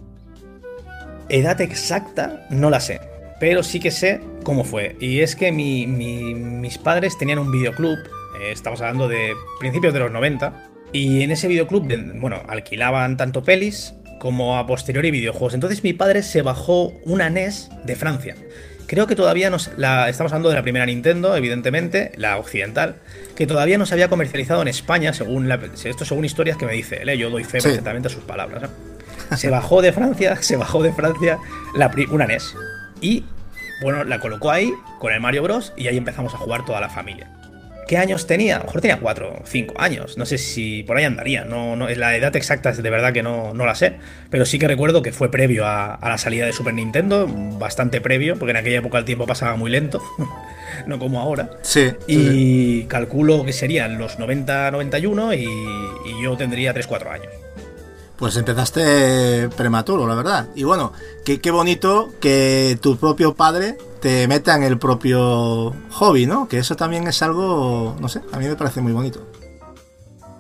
[1.29, 3.01] Edad exacta no la sé,
[3.41, 4.97] pero sí que sé cómo fue.
[5.01, 7.99] Y es que mis padres tenían un videoclub,
[8.41, 11.89] eh, estamos hablando de principios de los 90, Y en ese videoclub,
[12.21, 13.95] bueno, alquilaban tanto pelis
[14.25, 15.53] como a posteriori videojuegos.
[15.53, 18.35] Entonces mi padre se bajó una NES de Francia.
[18.87, 19.71] Creo que todavía nos.
[19.77, 22.97] La, estamos hablando de la primera Nintendo, evidentemente, la occidental,
[23.37, 26.73] que todavía no se había comercializado en España, según la, esto según historias que me
[26.73, 27.19] dice él, ¿eh?
[27.19, 28.71] yo doy fe perfectamente a sus palabras.
[29.37, 31.39] Se bajó de Francia, se bajó de Francia
[31.77, 32.55] la, una NES.
[33.03, 33.27] Y,
[33.83, 35.75] bueno, la colocó ahí con el Mario Bros.
[35.77, 37.29] y ahí empezamos a jugar toda la familia.
[37.87, 38.57] ¿Qué años tenía?
[38.57, 40.17] A lo mejor tenía 4 o 5 años.
[40.17, 41.45] No sé si por ahí andaría.
[41.45, 43.97] No, no, la edad exacta es de verdad que no, no la sé.
[44.31, 47.27] Pero sí que recuerdo que fue previo a, la salida de Super Nintendo.
[47.29, 50.03] Bastante previo, porque en aquella época el tiempo pasaba muy lento.
[50.87, 51.51] no como ahora.
[51.63, 51.93] Sí.
[52.07, 55.45] Y calculo que serían los 90-91 y,
[56.11, 57.44] y yo tendría 3-4 años.
[58.17, 60.49] Pues empezaste prematuro, la verdad.
[60.55, 60.93] Y bueno,
[61.25, 66.47] qué, qué bonito que tu propio padre te meta en el propio hobby, ¿no?
[66.47, 69.27] Que eso también es algo, no sé, a mí me parece muy bonito.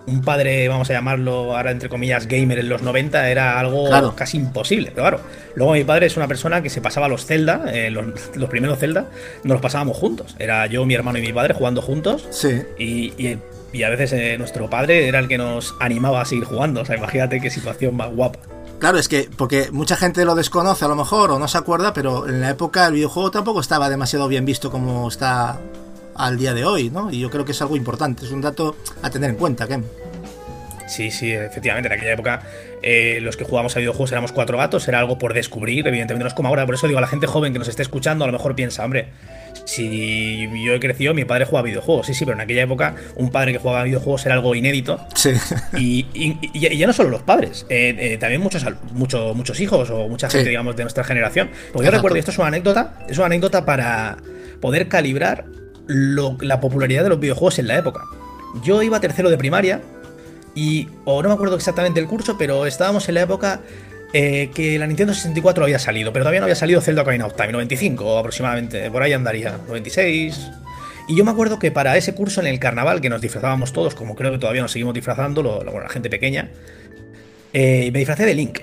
[0.06, 4.36] Un padre, vamos a llamarlo ahora entre comillas, gamer en los 90 era algo casi
[4.36, 4.90] imposible.
[4.94, 5.20] Pero claro,
[5.54, 8.04] luego mi padre es una persona que se pasaba los Zelda, eh, los,
[8.50, 9.08] primeros Zelda,
[9.44, 10.36] nos los pasábamos juntos.
[10.38, 12.26] Era yo, mi hermano y mi padre jugando juntos.
[12.30, 12.62] Sí.
[12.78, 13.38] Y, y
[13.74, 16.82] y a veces eh, nuestro padre era el que nos animaba a seguir jugando.
[16.82, 18.38] O sea, imagínate qué situación más guapa.
[18.78, 21.92] Claro, es que porque mucha gente lo desconoce a lo mejor o no se acuerda,
[21.92, 25.58] pero en la época el videojuego tampoco estaba demasiado bien visto como está
[26.14, 27.10] al día de hoy, ¿no?
[27.10, 29.84] Y yo creo que es algo importante, es un dato a tener en cuenta, Ken.
[30.86, 31.88] Sí, sí, efectivamente.
[31.88, 32.42] En aquella época
[32.82, 36.28] eh, los que jugábamos a videojuegos éramos cuatro gatos, era algo por descubrir, evidentemente no
[36.28, 36.66] es como ahora.
[36.66, 38.84] Por eso digo, a la gente joven que nos esté escuchando a lo mejor piensa,
[38.84, 39.08] hombre,
[39.64, 43.30] si yo he crecido, mi padre jugaba videojuegos, sí, sí, pero en aquella época un
[43.30, 45.06] padre que jugaba videojuegos era algo inédito.
[45.14, 45.32] Sí.
[45.78, 46.06] Y,
[46.54, 50.76] ya no solo los padres, eh, eh, también muchos, muchos hijos o mucha gente, digamos,
[50.76, 51.50] de nuestra generación.
[51.72, 54.18] Porque yo recuerdo, y esto es una anécdota, es una anécdota para
[54.60, 55.44] poder calibrar
[55.86, 58.02] la popularidad de los videojuegos en la época.
[58.62, 59.80] Yo iba a tercero de primaria
[60.54, 63.60] y, o no me acuerdo exactamente el curso, pero estábamos en la época
[64.16, 67.34] eh, que la Nintendo 64 había salido, pero todavía no había salido Zelda Ocarina of
[67.34, 70.52] Time, 95 aproximadamente, por ahí andaría, 96.
[71.08, 73.96] Y yo me acuerdo que para ese curso en el carnaval, que nos disfrazábamos todos,
[73.96, 76.48] como creo que todavía nos seguimos disfrazando, lo, la gente pequeña,
[77.52, 78.60] eh, me disfracé de Link.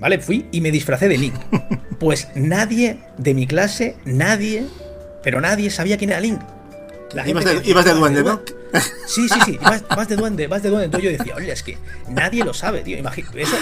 [0.00, 0.18] ¿Vale?
[0.18, 1.34] Fui y me disfracé de Link.
[2.00, 4.64] Pues nadie de mi clase, nadie,
[5.22, 6.40] pero nadie sabía quién era Link.
[7.26, 7.44] ibas,
[7.84, 8.40] de, duende, ¿no?
[9.06, 10.86] Sí, sí, sí, vas, de duende, vas de duende.
[10.86, 11.76] Entonces yo decía, oye, es que
[12.08, 12.98] nadie lo sabe, tío.
[12.98, 13.56] eso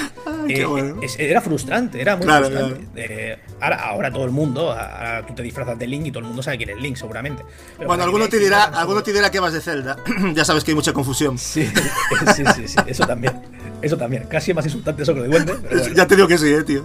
[0.48, 2.86] eh, era frustrante, era muy frustrante.
[2.96, 6.42] Eh, ahora, todo el mundo, ahora tú te disfrazas de Link y todo el mundo
[6.42, 7.42] sabe quién es Link, seguramente.
[7.86, 9.96] bueno, alguno te, dirá, alguno te dirá que vas de Zelda.
[10.34, 11.38] ya sabes que hay mucha confusión.
[11.38, 11.66] Sí,
[12.36, 13.40] sí, sí, sí, eso también.
[13.80, 14.24] Eso también.
[14.24, 15.94] Casi es más insultante eso que lo de duende.
[15.94, 16.84] Ya te digo que sí, eh, tío.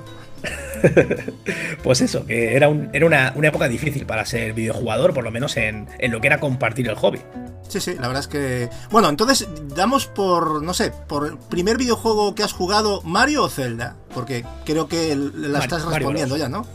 [1.83, 5.87] Pues eso, que era, era una, época difícil para ser videojugador, por lo menos en,
[6.09, 7.19] lo que era compartir el hobby.
[7.67, 8.69] Sí, sí, la verdad es que.
[8.91, 13.49] Bueno, entonces damos por, no sé, por el primer videojuego que has jugado, Mario o
[13.49, 13.95] Zelda.
[14.13, 16.65] Porque creo que la estás respondiendo ya, ¿no?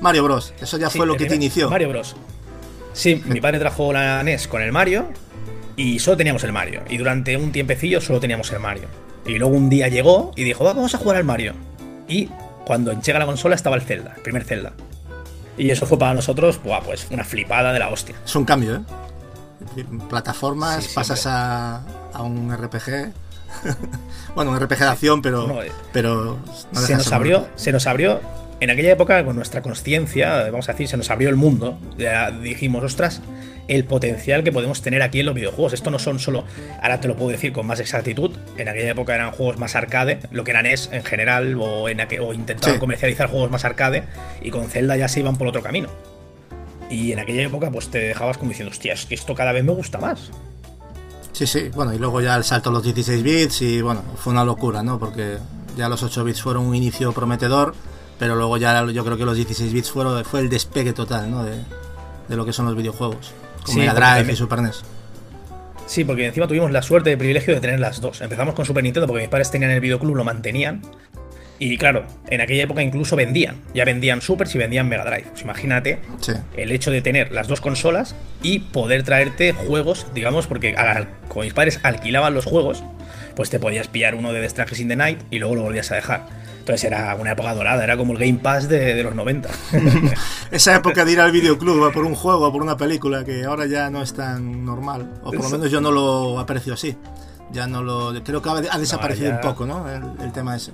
[0.00, 0.54] Mario Bros.
[0.60, 1.68] Eso ya fue lo que te inició.
[1.70, 2.16] Mario Bros.
[2.92, 5.08] Sí, mi padre trajo la NES con el Mario
[5.76, 6.82] y solo teníamos el Mario.
[6.88, 8.88] Y durante un tiempecillo solo teníamos el Mario.
[9.26, 11.54] Y luego un día llegó y dijo, vamos a jugar al Mario.
[12.08, 12.28] Y
[12.66, 14.72] cuando llega la consola estaba el Zelda, el primer Zelda.
[15.56, 18.16] Y eso fue para nosotros, pues una flipada de la hostia.
[18.24, 19.84] Es un cambio, ¿eh?
[20.08, 23.12] Plataformas, pasas a, a, un RPG.
[24.34, 25.62] bueno, un RPG de acción, pero.
[25.62, 26.38] Eh, pero
[26.72, 28.20] se, nos abrió, se nos abrió.
[28.58, 31.78] En aquella época, con nuestra conciencia, vamos a decir, se nos abrió el mundo.
[31.96, 33.22] Ya dijimos, ostras,
[33.68, 35.72] el potencial que podemos tener aquí en los videojuegos.
[35.72, 36.44] Esto no son solo,
[36.82, 40.20] ahora te lo puedo decir con más exactitud, en aquella época eran juegos más arcade,
[40.30, 44.04] lo que eran es en general, o, en o intentaban comercializar juegos más arcade,
[44.42, 45.88] y con Zelda ya se iban por otro camino.
[46.90, 49.64] Y en aquella época pues te dejabas como diciendo, hostia, es que esto cada vez
[49.64, 50.30] me gusta más.
[51.32, 54.32] Sí, sí, bueno, y luego ya el salto a los 16 bits y bueno, fue
[54.32, 54.98] una locura, ¿no?
[54.98, 55.36] Porque
[55.76, 57.74] ya los 8 bits fueron un inicio prometedor,
[58.18, 61.44] pero luego ya yo creo que los 16 bits fueron, fue el despegue total, ¿no?
[61.44, 61.62] De,
[62.28, 63.34] de lo que son los videojuegos.
[63.66, 64.82] Con Mega Drive y Super NES.
[65.86, 68.20] Sí, porque encima tuvimos la suerte y privilegio de tener las dos.
[68.20, 70.82] Empezamos con Super Nintendo porque mis padres tenían el videoclub, lo mantenían.
[71.58, 73.62] Y claro, en aquella época incluso vendían.
[73.72, 75.26] Ya vendían Super y vendían Mega Drive.
[75.30, 76.00] Pues imagínate
[76.56, 80.74] el hecho de tener las dos consolas y poder traerte juegos, digamos, porque
[81.28, 82.82] como mis padres alquilaban los juegos,
[83.34, 85.90] pues te podías pillar uno de The Strangers in the Night y luego lo volvías
[85.92, 86.26] a dejar.
[86.66, 89.48] Entonces era una época dorada, era como el Game Pass de, los 90.
[90.50, 93.44] Esa época de ir al videoclub a por un juego, a por una película, que
[93.44, 95.08] ahora ya no es tan normal.
[95.22, 96.96] O por lo menos yo no lo aprecio así.
[97.52, 98.12] Ya no lo.
[98.24, 99.86] Creo que ha desaparecido un poco, ¿no?
[99.88, 100.72] El, tema ese.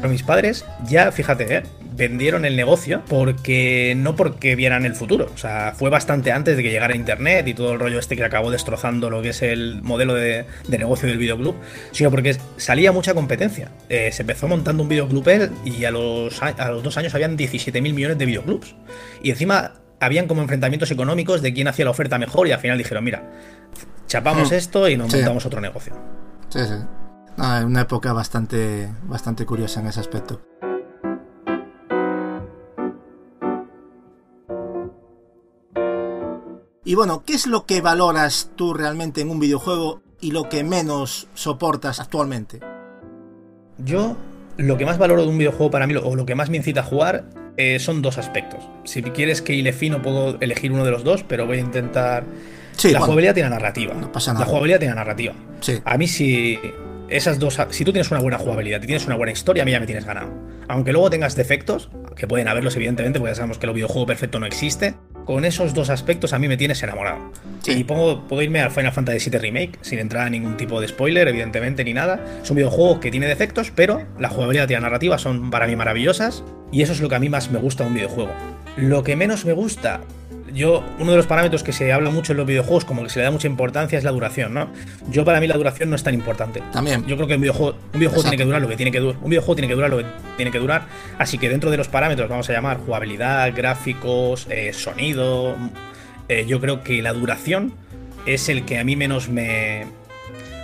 [0.00, 1.62] Pero mis padres, ya, fíjate, ¿eh?
[1.96, 5.30] Vendieron el negocio porque no porque vieran el futuro.
[5.34, 8.24] O sea, fue bastante antes de que llegara Internet y todo el rollo este que
[8.24, 11.56] acabó destrozando lo que es el modelo de, negocio del videoclub,
[11.92, 13.70] sino porque salía mucha competencia.
[13.88, 15.26] Eh, se empezó montando un videoclub
[15.64, 18.74] y a los, a los dos años habían 17 mil millones de videoclubs.
[19.22, 22.78] Y encima habían como enfrentamientos económicos de quién hacía la oferta mejor y al final
[22.78, 23.30] dijeron, mira,
[24.06, 24.54] chapamos hmm.
[24.54, 25.94] esto y nos montamos otro negocio.
[26.50, 26.74] Sí, sí.
[27.38, 30.42] una época bastante, bastante curiosa en ese aspecto.
[36.86, 40.62] Y bueno, ¿qué es lo que valoras tú realmente en un videojuego y lo que
[40.62, 42.60] menos soportas actualmente?
[43.78, 44.16] Yo,
[44.56, 46.82] lo que más valoro de un videojuego para mí, o lo que más me incita
[46.82, 47.24] a jugar,
[47.56, 48.60] eh, son dos aspectos.
[48.84, 52.24] Si quieres que hile fino, puedo elegir uno de los dos, pero voy a intentar.
[52.84, 53.92] la jugabilidad tiene narrativa.
[53.92, 54.44] No pasa nada.
[54.44, 55.34] La jugabilidad tiene narrativa.
[55.62, 55.80] Sí.
[55.84, 56.56] A mí, si
[57.08, 57.58] esas dos.
[57.70, 59.86] Si tú tienes una buena jugabilidad y tienes una buena historia, a mí ya me
[59.86, 60.30] tienes ganado.
[60.68, 64.38] Aunque luego tengas defectos, que pueden haberlos, evidentemente, porque ya sabemos que el videojuego perfecto
[64.38, 64.94] no existe.
[65.26, 67.18] Con esos dos aspectos a mí me tienes enamorado.
[67.66, 70.86] Y pongo, puedo irme al Final Fantasy VII Remake sin entrar a ningún tipo de
[70.86, 72.24] spoiler, evidentemente, ni nada.
[72.42, 75.74] Es un videojuego que tiene defectos, pero la jugabilidad y la narrativa son para mí
[75.74, 76.44] maravillosas.
[76.70, 78.30] Y eso es lo que a mí más me gusta de un videojuego.
[78.76, 80.00] Lo que menos me gusta,
[80.56, 83.18] yo, uno de los parámetros que se habla mucho en los videojuegos, como que se
[83.18, 84.68] le da mucha importancia, es la duración, ¿no?
[85.10, 86.62] Yo, para mí, la duración no es tan importante.
[86.72, 87.06] También.
[87.06, 89.16] Yo creo que un videojuego, un videojuego tiene que durar lo que tiene que durar.
[89.22, 90.86] Un videojuego tiene que durar lo que tiene que durar.
[91.18, 95.54] Así que dentro de los parámetros, vamos a llamar jugabilidad, gráficos, eh, sonido,
[96.28, 97.74] eh, yo creo que la duración
[98.24, 99.86] es el que a mí menos me,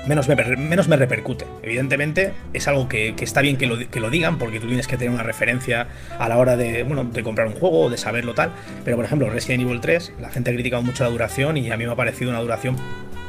[0.06, 1.46] menos me, menos me repercute.
[1.62, 4.96] Evidentemente, es algo que, está bien que lo, que lo, digan, porque tú tienes que
[4.96, 5.88] tener una referencia
[6.18, 8.52] a la hora de, bueno, de comprar un juego o de saberlo tal.
[8.84, 11.76] Pero, por ejemplo, Resident Evil 3, la gente ha criticado mucho la duración y a
[11.76, 12.76] mí me ha parecido una duración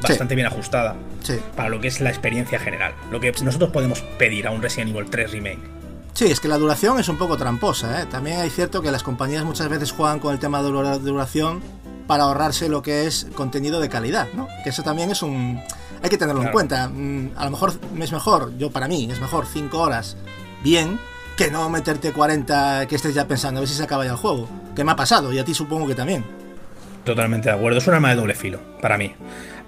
[0.01, 0.95] bastante bien ajustada
[1.55, 2.93] para lo que es la experiencia general.
[3.11, 5.83] Lo que nosotros podemos pedir a un Resident Evil 3 Remake.
[6.13, 8.01] Sí, es que la duración es un poco tramposa.
[8.01, 8.05] ¿eh?
[8.05, 11.61] También hay cierto que las compañías muchas veces juegan con el tema de la duración
[12.05, 14.47] para ahorrarse lo que es contenido de calidad, ¿no?
[14.63, 15.59] Que eso también es un...
[16.03, 16.89] Hay que tenerlo en cuenta.
[16.89, 20.17] Mm, a lo mejor es mejor, yo para mí, es mejor 5 horas
[20.61, 20.99] bien
[21.37, 24.17] que no meterte 40 que estés ya pensando a ver si se acaba ya el
[24.17, 24.47] juego.
[24.75, 26.25] Que me ha pasado y a ti supongo que también.
[27.05, 29.13] Totalmente de acuerdo, es un arma de doble filo para mí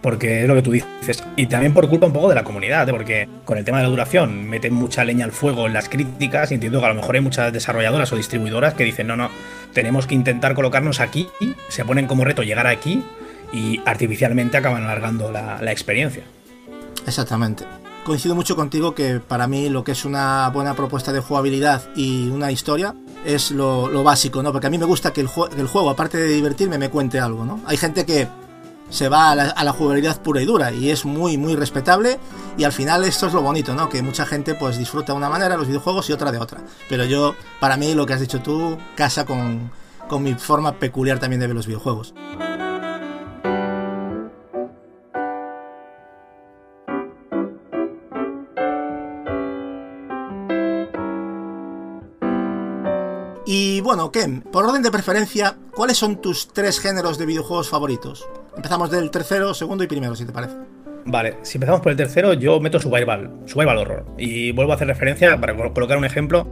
[0.06, 1.24] porque es lo que tú dices.
[1.36, 2.92] Y también por culpa un poco de la comunidad, ¿eh?
[2.92, 6.52] porque con el tema de la duración meten mucha leña al fuego en las críticas
[6.52, 9.32] y entiendo que a lo mejor hay muchas desarrolladoras o distribuidoras que dicen, no, no,
[9.74, 11.28] tenemos que intentar colocarnos aquí,
[11.70, 13.04] se ponen como reto llegar aquí
[13.52, 16.24] y artificialmente acaban alargando la, experiencia.
[17.06, 17.66] Exactamente.
[18.04, 22.30] Coincido mucho contigo que para mí lo que es una buena propuesta de jugabilidad y
[22.30, 22.94] una historia
[23.26, 24.52] es lo, básico, ¿no?
[24.52, 27.20] Porque a mí me gusta que el, que el, juego, aparte de divertirme, me cuente
[27.20, 27.62] algo, ¿no?
[27.66, 28.28] Hay gente que
[28.90, 32.20] se va a la, jugabilidad pura y dura y es muy muy respetable
[32.58, 33.90] y al final esto es lo bonito, ¿no?
[33.90, 36.60] Que mucha gente pues disfruta de una manera los videojuegos y otra de otra.
[36.88, 39.72] Pero yo, para mí lo que has dicho tú casa con,
[40.08, 42.14] con mi forma peculiar también de ver los videojuegos.
[53.96, 58.28] Bueno, Ken, por orden de preferencia, ¿cuáles son tus tres géneros de videojuegos favoritos?
[58.54, 60.54] Empezamos del tercero, segundo y primero, si te parece.
[61.06, 64.06] Vale, si empezamos por el tercero, yo meto Survival, Survival Horror.
[64.18, 66.46] Y vuelvo a hacer referencia, para colocar un ejemplo,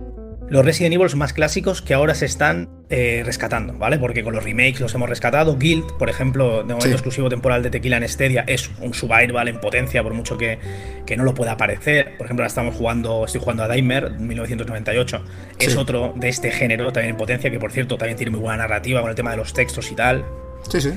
[0.50, 3.98] los Resident Evil más clásicos que ahora se están eh, rescatando, ¿vale?
[3.98, 5.58] Porque con los remakes los hemos rescatado.
[5.58, 9.60] Guild, por ejemplo, de momento exclusivo temporal de Tequila en Estedia, es un survival en
[9.60, 10.60] potencia, por mucho que,
[11.06, 12.18] que, no lo pueda parecer.
[12.18, 15.24] Por ejemplo, ahora estamos jugando, estoy jugando a Daimer 1998.
[15.60, 18.58] Es otro de este género, también en potencia, que por cierto también tiene muy buena
[18.58, 20.26] narrativa con el tema de los textos y tal.
[20.70, 20.92] Sí, sí.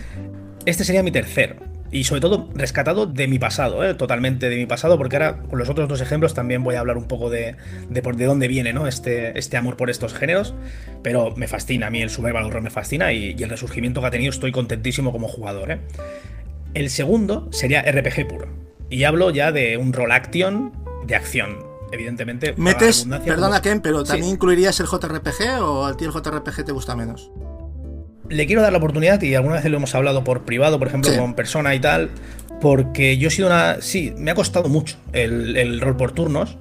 [0.66, 1.56] Este sería mi tercer.
[1.90, 3.94] Y sobre todo rescatado de mi pasado, ¿eh?
[3.94, 6.96] totalmente de mi pasado, porque ahora con los otros dos ejemplos también voy a hablar
[6.96, 7.56] un poco de,
[7.88, 8.86] de por de dónde viene ¿no?
[8.86, 10.54] este, este amor por estos géneros.
[11.02, 14.10] Pero me fascina, a mí el survival horror me fascina y, el resurgimiento que ha
[14.10, 15.70] tenido estoy contentísimo como jugador.
[15.70, 15.80] ¿eh?
[16.74, 18.48] El segundo sería RPG puro.
[18.90, 20.72] Y hablo ya de un role action
[21.06, 21.64] de acción.
[21.92, 22.54] Evidentemente.
[22.56, 26.96] Metes, perdona Ken, pero ¿también incluirías el JRPG o a ti el JRPG te gusta
[26.96, 27.30] menos?
[28.28, 31.10] Le quiero dar la oportunidad, y alguna vez lo hemos hablado por privado, por ejemplo,
[31.16, 32.10] con persona y tal,
[32.60, 33.78] porque yo he sido una.
[33.80, 36.56] Sí, me ha costado mucho el, rol por turnos,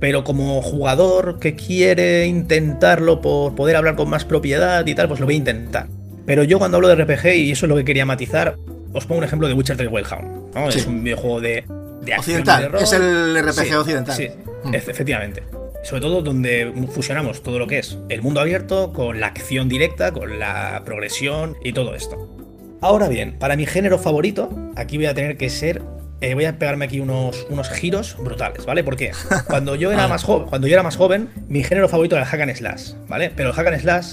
[0.00, 5.20] pero como jugador que quiere intentarlo por poder hablar con más propiedad y tal, pues
[5.20, 5.88] lo voy a intentar.
[6.26, 8.56] Pero yo cuando hablo de RPG, y eso es lo que quería matizar,
[8.92, 10.54] os pongo un ejemplo de Witcher 3 Wildhound.
[10.54, 10.68] ¿no?
[10.68, 11.64] Es un videojuego de,
[12.02, 12.40] de acción.
[12.40, 14.16] Occidental, es el RPG occidental.
[14.16, 14.28] Sí,
[14.64, 14.74] mm.
[14.74, 15.42] efectivamente
[15.84, 20.12] sobre todo donde fusionamos todo lo que es el mundo abierto con la acción directa,
[20.12, 22.34] con la progresión y todo esto.
[22.80, 25.82] Ahora bien, para mi género favorito, aquí voy a tener que ser
[26.20, 28.82] eh, voy a pegarme aquí unos, unos giros brutales, ¿vale?
[28.82, 29.12] Porque
[29.46, 32.30] cuando yo era más joven, cuando yo era más joven, mi género favorito era el
[32.30, 33.30] hack and slash, ¿vale?
[33.34, 34.06] Pero el hack and slash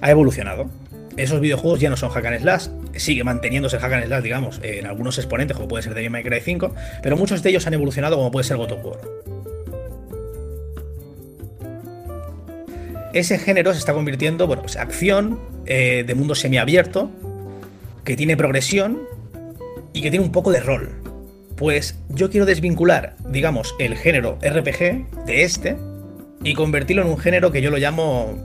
[0.00, 0.70] ha evolucionado.
[1.18, 4.60] Esos videojuegos ya no son hack and slash, sigue manteniéndose el hack and slash, digamos,
[4.62, 7.74] en algunos exponentes, como puede ser Devil May Cry 5, pero muchos de ellos han
[7.74, 8.98] evolucionado, como puede ser God of War.
[13.12, 17.10] Ese género se está convirtiendo, bueno, pues acción eh, de mundo semiabierto,
[18.04, 19.00] que tiene progresión
[19.92, 20.90] y que tiene un poco de rol.
[21.56, 25.76] Pues yo quiero desvincular, digamos, el género RPG de este
[26.44, 28.38] y convertirlo en un género que yo lo llamo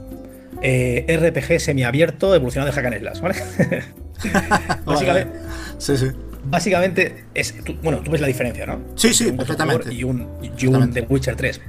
[0.62, 3.34] eh, RPG semiabierto evolucionado de Hack and Slash, ¿vale?
[4.84, 5.38] básicamente,
[5.78, 6.06] sí, sí.
[6.46, 7.54] Básicamente es.
[7.82, 8.80] bueno, tú ves la diferencia, ¿no?
[8.94, 9.92] Sí, sí, perfectamente.
[9.92, 10.28] Y un,
[10.58, 11.60] y un The Witcher 3.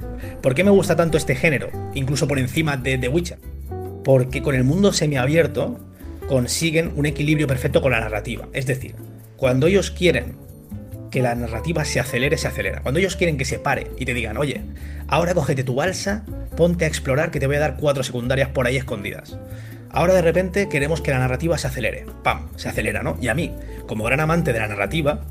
[0.42, 3.38] ¿Por qué me gusta tanto este género, incluso por encima de The Witcher?
[4.04, 5.80] Porque con el mundo semiabierto
[6.28, 8.48] consiguen un equilibrio perfecto con la narrativa.
[8.52, 8.94] Es decir,
[9.36, 10.36] cuando ellos quieren
[11.10, 12.82] que la narrativa se acelere, se acelera.
[12.82, 14.62] Cuando ellos quieren que se pare y te digan, oye,
[15.08, 16.24] ahora cógete tu balsa,
[16.56, 19.38] ponte a explorar que te voy a dar cuatro secundarias por ahí escondidas.
[19.90, 22.06] Ahora de repente queremos que la narrativa se acelere.
[22.22, 22.48] ¡Pam!
[22.56, 23.16] Se acelera, ¿no?
[23.20, 23.54] Y a mí,
[23.86, 25.22] como gran amante de la narrativa,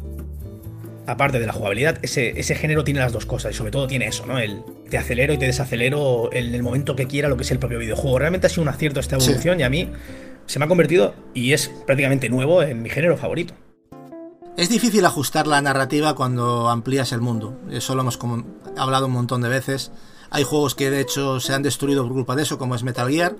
[1.07, 4.07] aparte de la jugabilidad, ese, ese género tiene las dos cosas y sobre todo tiene
[4.07, 4.39] eso, ¿no?
[4.39, 7.59] El te acelero y te desacelero en el momento que quiera lo que es el
[7.59, 8.19] propio videojuego.
[8.19, 9.91] Realmente ha sido un acierto esta evolución y a mí
[10.45, 13.53] se me ha convertido, y es prácticamente nuevo, en mi género favorito.
[14.57, 17.59] Es difícil ajustar la narrativa cuando amplías el mundo.
[17.71, 18.19] Eso lo hemos
[18.77, 19.91] hablado un montón de veces.
[20.29, 23.09] Hay juegos que de hecho se han destruido por culpa de eso, como es Metal
[23.09, 23.35] Gear,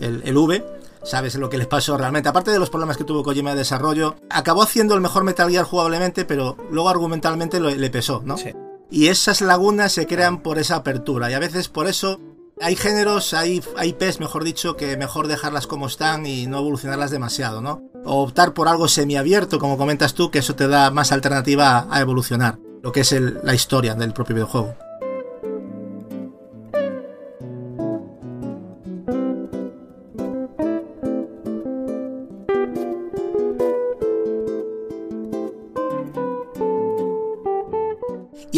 [0.00, 0.64] el, V.
[1.02, 2.28] Sabes lo que les pasó realmente.
[2.28, 5.64] Aparte de los problemas que tuvo Kojima de desarrollo, acabó haciendo el mejor Metal Gear
[5.64, 8.36] jugablemente, pero luego argumentalmente le pesó, ¿no?
[8.36, 8.52] Sí.
[8.90, 11.30] Y esas lagunas se crean por esa apertura.
[11.30, 12.20] Y a veces por eso
[12.60, 17.10] hay géneros, hay, hay IPs, mejor dicho, que mejor dejarlas como están y no evolucionarlas
[17.10, 17.82] demasiado, ¿no?
[18.04, 22.00] O optar por algo semiabierto, como comentas tú, que eso te da más alternativa a
[22.00, 24.74] evolucionar, lo que es la historia del propio videojuego.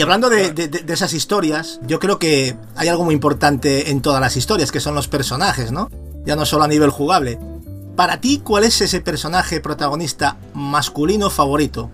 [0.03, 0.53] Y hablando de,
[0.89, 4.97] esas historias, yo creo que hay algo muy importante en todas las historias, que son
[4.97, 5.91] los personajes, ¿no?
[6.25, 7.39] Ya no solo a nivel jugable.
[7.95, 11.93] Para ti, ¿cuál es ese personaje protagonista masculino favorito?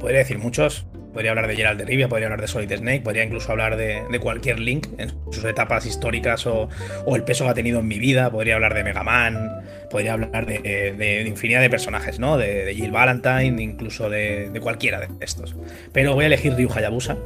[0.00, 0.86] Podría decir muchos.
[1.14, 4.02] Podría hablar de Gerald de Rivia, podría hablar de Solid Snake, podría incluso hablar de,
[4.20, 6.68] cualquier Link en sus etapas históricas o,
[7.14, 8.30] el peso que ha tenido en mi vida.
[8.30, 12.36] Podría hablar de Mega Man, podría hablar de, infinidad de personajes, ¿no?
[12.36, 15.54] De, Jill Valentine, incluso de, cualquiera de estos.
[15.92, 17.16] Pero voy a elegir Ryu Hayabusa,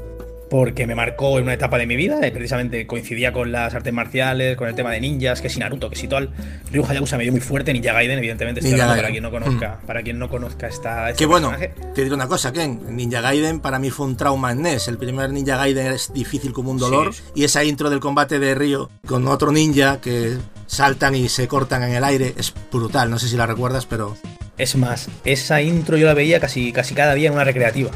[0.50, 3.92] porque me marcó en una etapa de mi vida, y precisamente coincidía con las artes
[3.92, 6.28] marciales, con el tema de ninjas, que si Naruto, que si todo.
[6.72, 9.87] Ryu Hayabusa me dio muy fuerte, Ninja Gaiden, evidentemente, para quien no conozca, mm.
[9.87, 11.11] para quien no conozca esta.
[11.11, 11.52] Este Qué bueno,
[11.94, 14.88] te digo una cosa, Ken, Ninja Gaiden para mí fue un trauma en NES.
[14.88, 18.54] El primer Ninja Gaiden es difícil como un dolor, y esa intro del combate de
[18.54, 23.11] Ryu con otro ninja que saltan y se cortan en el aire es brutal.
[23.11, 24.16] No sé si la recuerdas, pero.
[24.56, 27.90] Es más, esa intro yo la veía casi, casi cada día en una recreativa.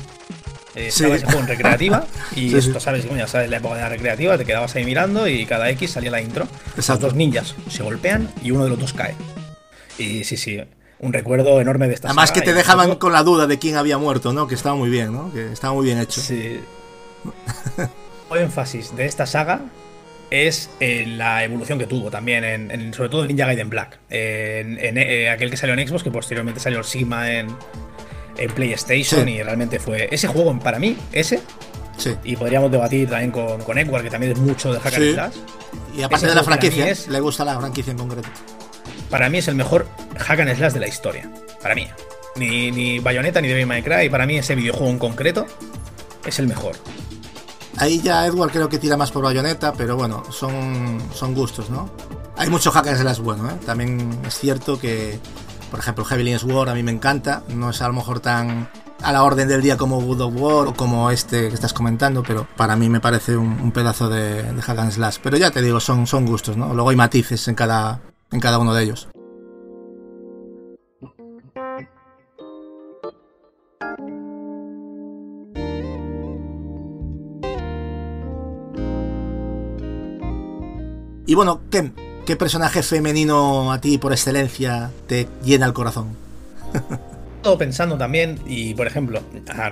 [0.75, 2.07] Eh, juego en recreativa
[2.37, 3.07] y esto, ¿sabes?
[3.15, 6.11] Ya sabes la época de la recreativa, te quedabas ahí mirando y cada X salía
[6.11, 6.47] la intro.
[6.77, 9.15] Los dos ninjas se golpean y uno de los dos cae.
[9.99, 10.59] Y sí, sí,
[10.99, 13.99] un recuerdo enorme de esta Además que te dejaban con la duda de quién había
[13.99, 14.47] muerto, ¿no?
[14.47, 15.33] Que estaba muy bien, ¿no?
[15.33, 16.21] Que estaba muy bien hecho.
[16.21, 16.61] Sí.
[18.31, 19.61] el énfasis de esta saga
[20.31, 24.79] es en la evolución que tuvo también, en, sobre todo en Ninja Gaiden Black, en,
[24.97, 27.49] eh, aquel que salió en Xbox, que posteriormente salió el Sigma en,
[28.37, 31.41] en PlayStation y realmente fue ese juego para mí, ese.
[31.99, 32.17] Sí.
[32.25, 35.35] Y podríamos debatir también con, con Edward, que también es mucho de Hack and Slash.
[35.97, 38.29] Y aparte de la franquicia, le gusta la franquicia en concreto.
[39.11, 39.87] Para mí es el mejor
[40.19, 41.31] Hack and Slash de la historia.
[41.61, 41.87] Para mí.
[42.35, 44.09] Ni, ni Bayonetta ni Devil May Cry.
[44.09, 45.47] Para mí ese videojuego en concreto
[46.25, 46.77] es el mejor.
[47.77, 51.91] Ahí ya Edward creo que tira más por Bayonetta, pero bueno, son, son gustos, ¿no?
[52.37, 53.55] Hay mucho hack and slash bueno, ¿eh?
[53.65, 55.19] También es cierto que
[55.73, 58.69] por ejemplo, Heavy Sword a mí me encanta, no es a lo mejor tan
[59.03, 62.23] a la orden del día como Wood of War o como este que estás comentando,
[62.23, 65.17] pero para mí me parece un, pedazo de, de slash.
[65.23, 66.75] Pero ya te digo, son, son gustos, ¿no?
[66.75, 69.09] Luego hay matices en cada, en cada uno de ellos.
[81.27, 81.95] Y bueno, Ken,
[82.27, 86.17] ¿Qué personaje femenino a ti por excelencia te llena el corazón?
[87.43, 89.21] Todo pensando también, y por ejemplo,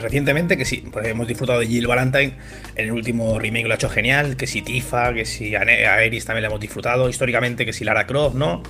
[0.01, 2.37] recientemente que sí, hemos disfrutado de Jill Valentine,
[2.75, 5.63] en el último remake lo ha hecho genial, que si Tifa, que si a
[6.03, 8.65] Eris también la hemos disfrutado, históricamente que si Lara Croft, ¿no?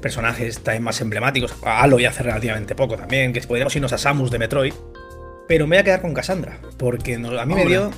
[0.00, 3.98] Personajes también más emblemáticos, a Aloy hace relativamente poco también, que si podríamos irnos a
[3.98, 4.72] Samus de Metroid,
[5.46, 7.90] Pero me voy a quedar con Cassandra, porque a mí me dio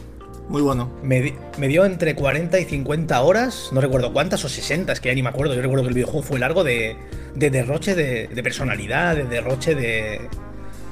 [0.48, 0.90] muy bueno.
[1.02, 5.14] Me, dio entre 40 y 50 horas, no recuerdo cuántas, o 60, es que ya
[5.14, 5.54] ni me acuerdo.
[5.54, 6.96] Yo recuerdo que el videojuego fue largo de,
[7.34, 10.20] derroche de, personalidad, de derroche de,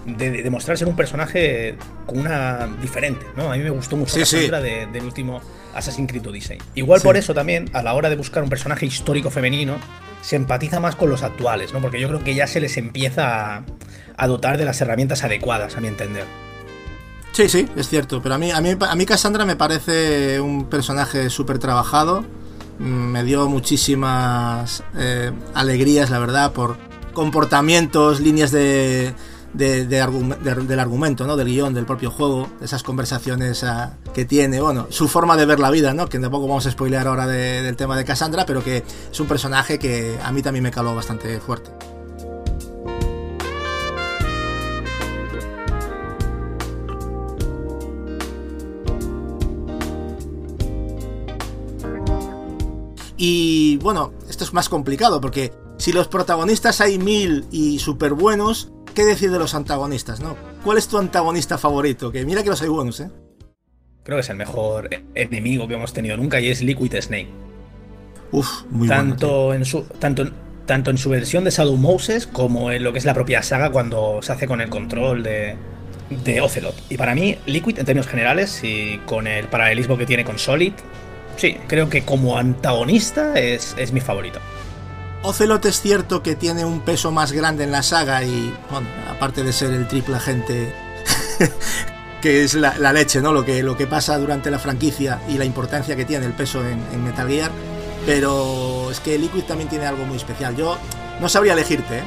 [0.04, 3.50] de, ser un personaje con una diferente, ¿no?
[3.50, 4.48] A mí me gustó mucho la sí.
[4.48, 5.40] del último
[5.74, 6.58] Assassin's Creed Odyssey.
[6.74, 9.76] Igual por eso también, a la hora de buscar un personaje histórico femenino,
[10.20, 11.80] se empatiza más con los actuales, ¿no?
[11.80, 13.64] Porque yo creo que ya se les empieza a,
[14.16, 16.24] a dotar de las herramientas adecuadas, a mi entender.
[17.36, 18.22] Sí, sí, es cierto.
[18.22, 22.24] Pero a mí, a mí, a mí Cassandra me parece un personaje súper trabajado.
[22.78, 26.78] Mm, me dio muchísimas eh, alegrías, la verdad, por
[27.12, 29.12] comportamientos, líneas de,
[29.52, 31.36] del argumento, ¿no?
[31.36, 35.60] Del guion, del propio juego, esas conversaciones ah, que tiene, bueno, su forma de ver
[35.60, 36.08] la vida, ¿no?
[36.08, 38.82] Que tampoco vamos a spoilear ahora del tema de Cassandra, pero que
[39.12, 41.95] es un personaje que a mí también me caló bastante fuerte.
[53.16, 58.72] Y bueno, esto es más complicado porque si los protagonistas hay mil y súper buenos,
[58.94, 60.36] ¿qué decir de los antagonistas, no?
[60.64, 62.12] ¿Cuál es tu antagonista favorito?
[62.12, 63.10] Que mira que los hay buenos, ¿eh?
[64.02, 67.28] Creo que es el mejor enemigo que hemos tenido nunca y es Liquid Snake.
[68.32, 70.30] Uf, muy tanto En su, tanto,
[70.64, 73.70] tanto en su versión de Shadow Moses como en lo que es la propia saga
[73.70, 75.56] cuando se hace con el control de,
[76.24, 76.74] de Ocelot.
[76.88, 80.72] Y para mí, Liquid en términos generales y con el paralelismo que tiene con Solid,
[81.36, 84.40] Sí, creo que como antagonista es, mi favorito.
[85.22, 89.42] Ocelot es cierto que tiene un peso más grande en la saga y, bueno, aparte
[89.42, 90.72] de ser el triple agente,
[92.22, 93.32] que es la, leche, ¿no?
[93.32, 96.62] Lo que, lo que pasa durante la franquicia y la importancia que tiene el peso
[96.66, 97.50] en, Metal Gear.
[98.06, 100.56] Pero es que Liquid también tiene algo muy especial.
[100.56, 100.78] Yo
[101.20, 102.04] no sabría elegirte, ¿eh?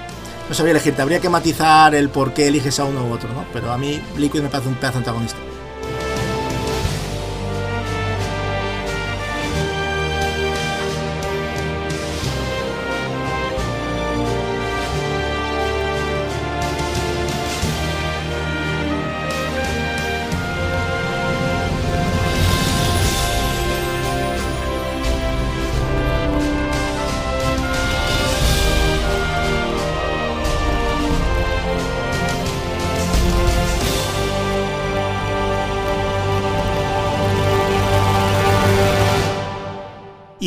[0.47, 1.01] No sabría elegirte.
[1.01, 3.45] Habría que matizar el por qué eliges a uno u otro, ¿no?
[3.51, 5.37] Pero a mí Liquid me parece un pedazo antagonista.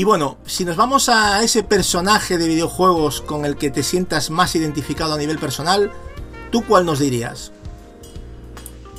[0.03, 4.31] Y bueno, si nos vamos a ese personaje de videojuegos con el que te sientas
[4.31, 5.93] más identificado a nivel personal,
[6.51, 7.53] ¿tú cuál nos dirías?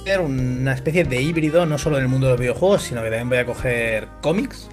[0.05, 3.09] Ser una especie de híbrido, no solo en el mundo de los videojuegos, sino que
[3.09, 4.69] también voy a coger cómics.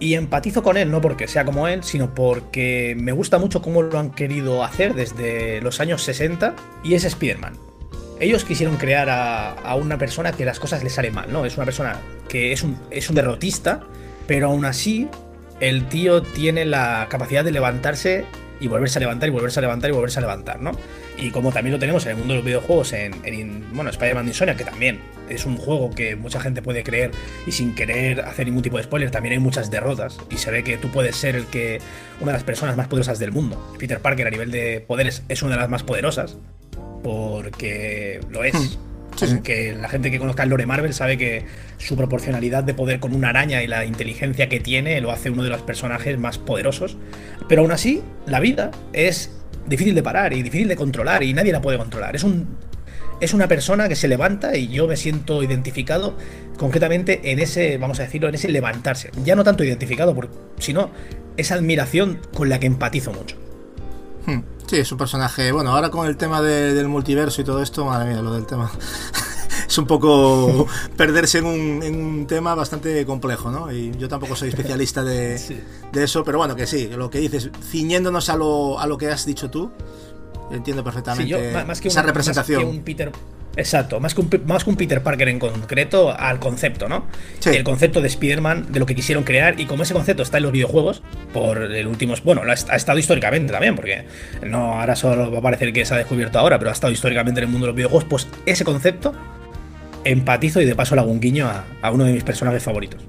[0.00, 3.82] Y empatizo con él, no porque sea como él, sino porque me gusta mucho cómo
[3.82, 7.56] lo han querido hacer desde los años 60, y es Spider-Man.
[8.18, 11.46] Ellos quisieron crear a, una persona que las cosas le salen mal, ¿no?
[11.46, 13.86] Es una persona que es un, es un derrotista,
[14.26, 15.08] pero aún así
[15.60, 18.24] el tío tiene la capacidad de levantarse
[18.60, 20.72] y volverse a levantar y volverse a levantar y volverse a levantar, ¿no?
[21.16, 24.56] Y como también lo tenemos en el mundo de los videojuegos, en, bueno, Spider-Man Insomnia,
[24.56, 27.10] que también es un juego que mucha gente puede creer
[27.46, 30.64] y sin querer hacer ningún tipo de spoiler, también hay muchas derrotas y se ve
[30.64, 31.80] que tú puedes ser el que
[32.20, 33.74] una de las personas más poderosas del mundo.
[33.78, 36.36] Peter Parker a nivel de poderes es una de las más poderosas
[37.02, 38.78] porque lo es.
[39.42, 41.44] Que la gente que conozca el lore Marvel sabe que
[41.78, 45.42] su proporcionalidad de poder con una araña y la inteligencia que tiene lo hace uno
[45.42, 46.96] de los personajes más poderosos.
[47.48, 49.30] Pero aún así, la vida es
[49.66, 52.16] difícil de parar y difícil de controlar y nadie la puede controlar.
[52.16, 52.46] Es un
[53.20, 56.16] es una persona que se levanta y yo me siento identificado
[56.56, 59.10] concretamente en ese, vamos a decirlo, en ese levantarse.
[59.24, 60.16] Ya no tanto identificado,
[60.58, 60.90] sino
[61.36, 63.36] esa admiración con la que empatizo mucho.
[64.28, 64.42] Hmm.
[64.66, 65.50] Sí, es un personaje.
[65.52, 68.70] Bueno, ahora con el tema del multiverso y todo esto, madre mía, lo del tema.
[69.66, 70.66] es un poco
[70.96, 73.72] perderse en un, tema bastante complejo, ¿no?
[73.72, 75.40] Y yo tampoco soy especialista de,
[75.94, 79.24] eso, pero bueno, que sí, lo que dices, ciñéndonos a lo, a lo que has
[79.24, 79.70] dicho tú,
[80.50, 81.54] entiendo perfectamente
[81.84, 82.80] esa representación.
[82.80, 83.10] Peter,
[83.58, 87.06] Exacto, más que, un, más que un Peter Parker en concreto al concepto, ¿no?
[87.44, 90.44] El concepto de Spider-Man, de lo que quisieron crear, y como ese concepto está en
[90.44, 91.02] los videojuegos,
[91.32, 92.14] por el último.
[92.22, 94.04] Bueno, ha estado históricamente también, porque
[94.46, 97.40] no ahora solo va a parecer que se ha descubierto ahora, pero ha estado históricamente
[97.40, 99.12] en el mundo de los videojuegos, pues ese concepto
[100.04, 101.50] empatizo y de paso le hago un guiño
[101.82, 103.02] a uno de mis personajes favoritos.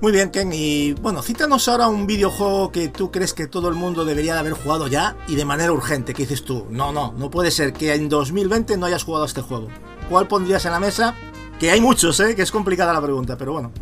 [0.00, 0.50] Muy bien, Ken.
[0.52, 4.40] Y bueno, cítanos ahora un videojuego que tú crees que todo el mundo debería de
[4.40, 6.14] haber jugado ya y de manera urgente.
[6.14, 6.66] ¿Qué dices tú?
[6.70, 9.68] No, no, no puede ser que en 2020 no hayas jugado este juego.
[10.08, 11.14] ¿Cuál pondrías en la mesa
[11.60, 12.34] Que hay muchos, ¿eh?
[12.34, 13.72] Que es complicada la pregunta, pero bueno.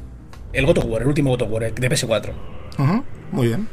[0.52, 2.32] El God of War, el último God of War, de PS4.
[3.30, 3.68] muy bien.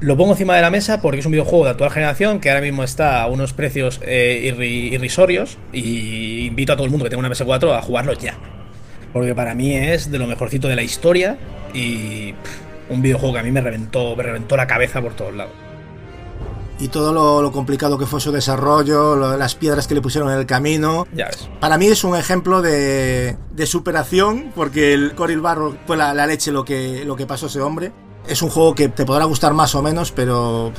[0.00, 2.62] Lo pongo encima de la mesa porque es un videojuego de actual generación que ahora
[2.62, 4.54] mismo está a unos precios eh,
[4.90, 8.38] irrisorios y invito a todo el mundo que tenga una PS4 a jugarlo ya.
[9.12, 11.38] Porque para mí es de lo mejorcito de la historia
[11.74, 12.34] y
[12.88, 15.52] un videojuego que a mí me reventó, me reventó la cabeza por todos lados
[16.80, 20.46] y todo lo, complicado que fue su desarrollo, las piedras que le pusieron en el
[20.46, 21.06] camino.
[21.12, 21.48] Ya ves.
[21.60, 26.50] Para mí es un ejemplo de, de superación, porque el Coril Barro fue la, leche
[26.50, 27.92] lo que, lo que pasó ese hombre.
[28.26, 30.72] Es un juego que te podrá gustar más o menos, pero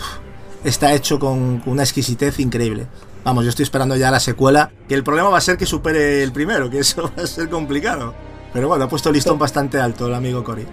[0.63, 2.87] está hecho con, una exquisitez increíble.
[3.23, 6.23] Vamos, yo estoy esperando ya la secuela, que el problema va a ser que supere
[6.23, 8.15] el primero, que eso va a ser complicado.
[8.51, 10.65] Pero bueno, ha puesto el listón bastante alto el amigo Cory.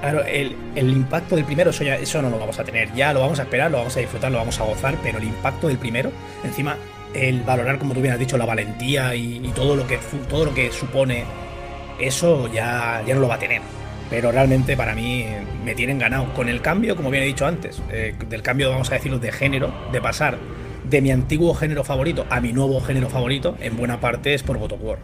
[0.00, 2.94] Claro, el, impacto del primero, eso, ya, eso no lo vamos a tener.
[2.94, 5.24] Ya lo vamos a esperar, lo vamos a disfrutar, lo vamos a gozar, pero el
[5.24, 6.12] impacto del primero,
[6.44, 6.76] encima,
[7.14, 9.98] el valorar, como tú bien has dicho, la valentía y, todo, lo que,
[10.28, 11.24] todo lo que supone,
[11.98, 13.62] eso ya, ya no lo va a tener.
[14.10, 15.24] Pero realmente para mí
[15.64, 16.34] me tienen ganado.
[16.34, 19.32] Con el cambio, como bien he dicho antes, eh, del cambio, vamos a decirlo, de
[19.32, 20.36] género, de pasar
[20.94, 24.58] de mi antiguo género favorito a mi nuevo género favorito, en buena parte es por
[24.58, 24.98] God War.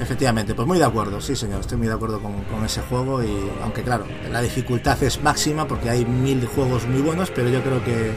[0.00, 3.50] Efectivamente, pues muy de acuerdo, sí señor, estoy muy de acuerdo con, ese juego y
[3.64, 7.82] aunque claro, la dificultad es máxima porque hay mil juegos muy buenos, pero yo creo
[7.84, 8.12] que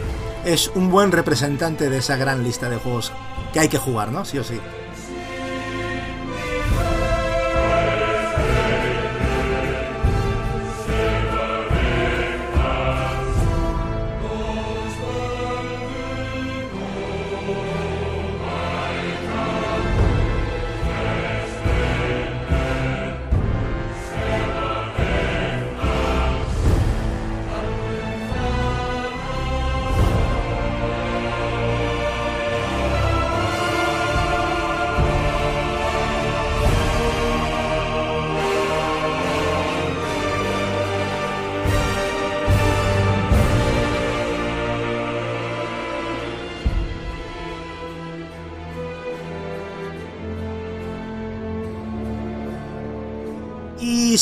[0.45, 3.11] es un buen representante de esa gran lista de juegos
[3.51, 4.23] que hay que jugar, ¿no?
[4.23, 4.59] Sí o sí.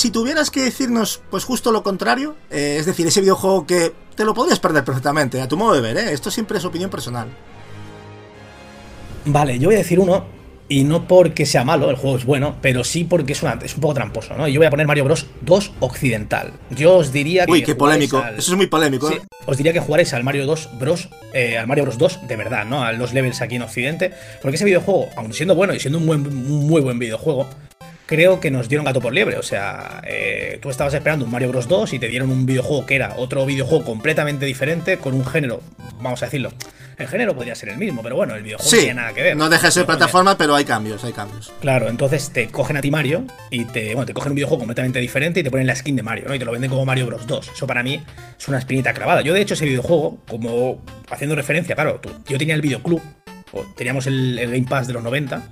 [0.02, 4.26] Si tuvieras que decirnos, pues justo lo contrario, eh, es decir, ese videojuego que te
[4.26, 6.12] lo podrías perder perfectamente, a tu modo de ver, ¿eh?
[6.12, 7.28] esto siempre es opinión personal.
[9.26, 10.26] Vale, yo voy a decir uno,
[10.70, 13.76] y no porque sea malo, el juego es bueno, pero sí porque es, una, es
[13.76, 14.48] un poco tramposo, ¿no?
[14.48, 16.54] Y yo voy a poner Mario Bros 2 Occidental.
[16.72, 17.52] Yo os diría que.
[17.52, 18.24] Uy, qué polémico.
[18.36, 19.22] Eso es muy polémico, ¿eh?
[19.46, 21.10] Os diría que jugaréis al Mario 2 Bros.
[21.34, 22.84] Eh, al Mario Bros 2 de verdad, ¿no?
[22.84, 24.14] A los levels aquí en Occidente.
[24.42, 27.48] Porque ese videojuego, aun siendo bueno y siendo un, buen, muy buen videojuego,
[28.12, 29.38] creo que nos dieron gato por liebre.
[29.38, 32.86] O sea, eh, tú estabas esperando un Mario Bros 2 y te dieron un videojuego
[32.86, 35.62] que era otro videojuego completamente diferente con un género,
[36.02, 36.52] vamos a decirlo.
[36.98, 39.38] El género podría ser el mismo, pero bueno, el videojuego no tiene nada que ver.
[39.38, 41.54] No deja de ser plataforma, pero hay cambios, hay cambios.
[41.62, 45.00] Claro, entonces te cogen a ti Mario y te, bueno, te cogen un videojuego completamente
[45.00, 46.36] diferente y te ponen la skin de Mario, ¿no?
[46.36, 47.52] Y te lo venden como Mario Bros 2.
[47.56, 48.04] Eso para mí
[48.38, 49.22] es una espinita clavada.
[49.22, 53.02] Yo, de hecho, ese videojuego, como haciendo referencia, claro, yo tenía el videoclub,
[53.54, 55.44] o teníamos el, el Game Pass de los 90.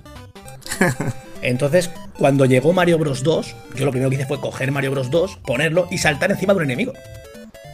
[1.42, 5.10] Entonces, cuando llegó Mario Bros 2, yo lo primero que hice fue coger Mario Bros
[5.10, 6.92] 2, ponerlo y saltar encima de un enemigo.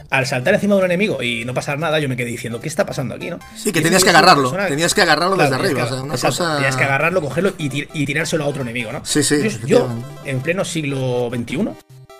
[0.09, 2.69] Al saltar encima de un enemigo y no pasar nada, yo me quedé diciendo, ¿qué
[2.69, 3.39] está pasando aquí, no?
[3.57, 4.51] Sí, que tenías que agarrarlo.
[4.51, 5.85] Tenías que agarrarlo desde arriba.
[5.89, 9.05] Tenías que agarrarlo, cogerlo y, tirárselo a otro enemigo, ¿no?
[9.05, 9.35] Sí, sí.
[9.65, 9.89] Yo,
[10.23, 11.69] en pleno siglo XXI,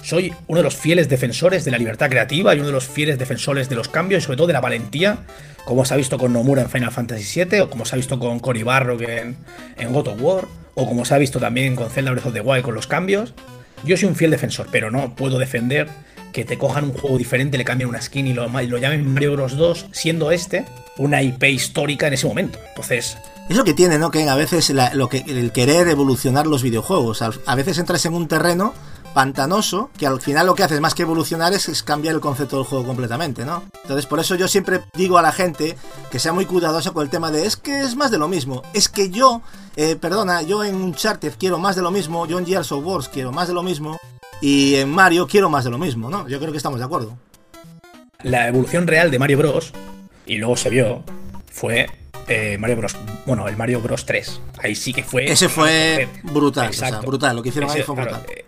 [0.04, 3.18] soy uno de los fieles defensores de la libertad creativa y uno de los fieles
[3.18, 5.20] defensores de los cambios y sobre todo de la valentía,
[5.64, 8.20] como se ha visto con Nomura en Final Fantasy VII o como se ha visto
[8.20, 9.38] con Cory Barrock en,
[9.78, 12.42] en God of War o como se ha visto también con Zelda Breath of the
[12.42, 13.34] Wild con los cambios.
[13.84, 15.90] Yo soy un fiel defensor, pero no puedo defender
[16.32, 19.34] que te cojan un juego diferente, le cambien una skin y lo, lo llamen Mario
[19.34, 20.66] Bros 2, siendo este
[20.98, 22.60] una IP histórica en ese momento.
[22.70, 23.18] Entonces,
[23.50, 24.12] es lo que tiene, ¿no?
[24.12, 27.22] Que a veces lo que, el querer evolucionar los videojuegos.
[27.22, 28.74] A, veces entras en un terreno
[29.18, 32.66] pantanoso que al final lo que haces más que evolucionar es, cambiar el concepto del
[32.66, 33.64] juego completamente, ¿no?
[33.82, 35.76] Entonces por eso yo siempre digo a la gente
[36.12, 38.62] que sea muy cuidadosa con el tema de es que es más de lo mismo.
[38.76, 39.42] Es que yo,
[39.76, 43.10] eh, perdona, yo en Uncharted quiero más de lo mismo, yo en Gears of Wars
[43.12, 43.98] quiero más de lo mismo
[44.40, 46.28] y en Mario quiero más de lo mismo, ¿no?
[46.28, 47.18] Yo creo que estamos de acuerdo.
[48.22, 49.74] La evolución real de Mario Bros.
[50.28, 51.04] y luego se vio
[51.52, 51.88] fue
[52.28, 52.96] eh, Mario Bros.
[53.26, 54.42] Bueno, el Mario Bros 3.
[54.62, 55.26] Ahí sí que fue.
[55.26, 56.72] Ese fue brutal,
[57.04, 57.36] brutal.
[57.36, 58.24] Lo que hicieron ahí fue brutal.
[58.30, 58.46] Eh,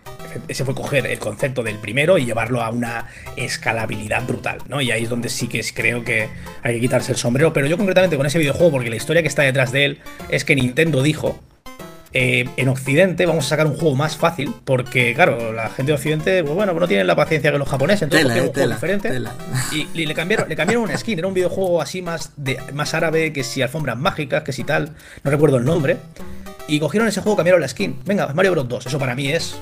[0.47, 4.81] ese fue coger el concepto del primero y llevarlo a una escalabilidad brutal, ¿no?
[4.81, 6.29] Y ahí es donde sí que creo que
[6.63, 7.53] hay que quitarse el sombrero.
[7.53, 9.99] Pero yo concretamente con ese videojuego, porque la historia que está detrás de él
[10.29, 11.39] es que Nintendo dijo
[12.11, 15.93] eh, en Occidente vamos a sacar un juego más fácil, porque claro, la gente de
[15.93, 18.69] Occidente, pues bueno, pues no tienen la paciencia que los japoneses, entonces tela, un juego
[18.69, 19.11] diferente
[19.71, 23.31] y, le cambiaron, le cambiaron una skin, era un videojuego así más de más árabe,
[23.31, 25.97] que si alfombras mágicas, que si tal, no recuerdo el nombre.
[26.67, 27.99] Y cogieron ese juego, cambiaron la skin.
[28.05, 28.85] Venga, Mario Bros 2.
[28.85, 29.55] Eso para mí es.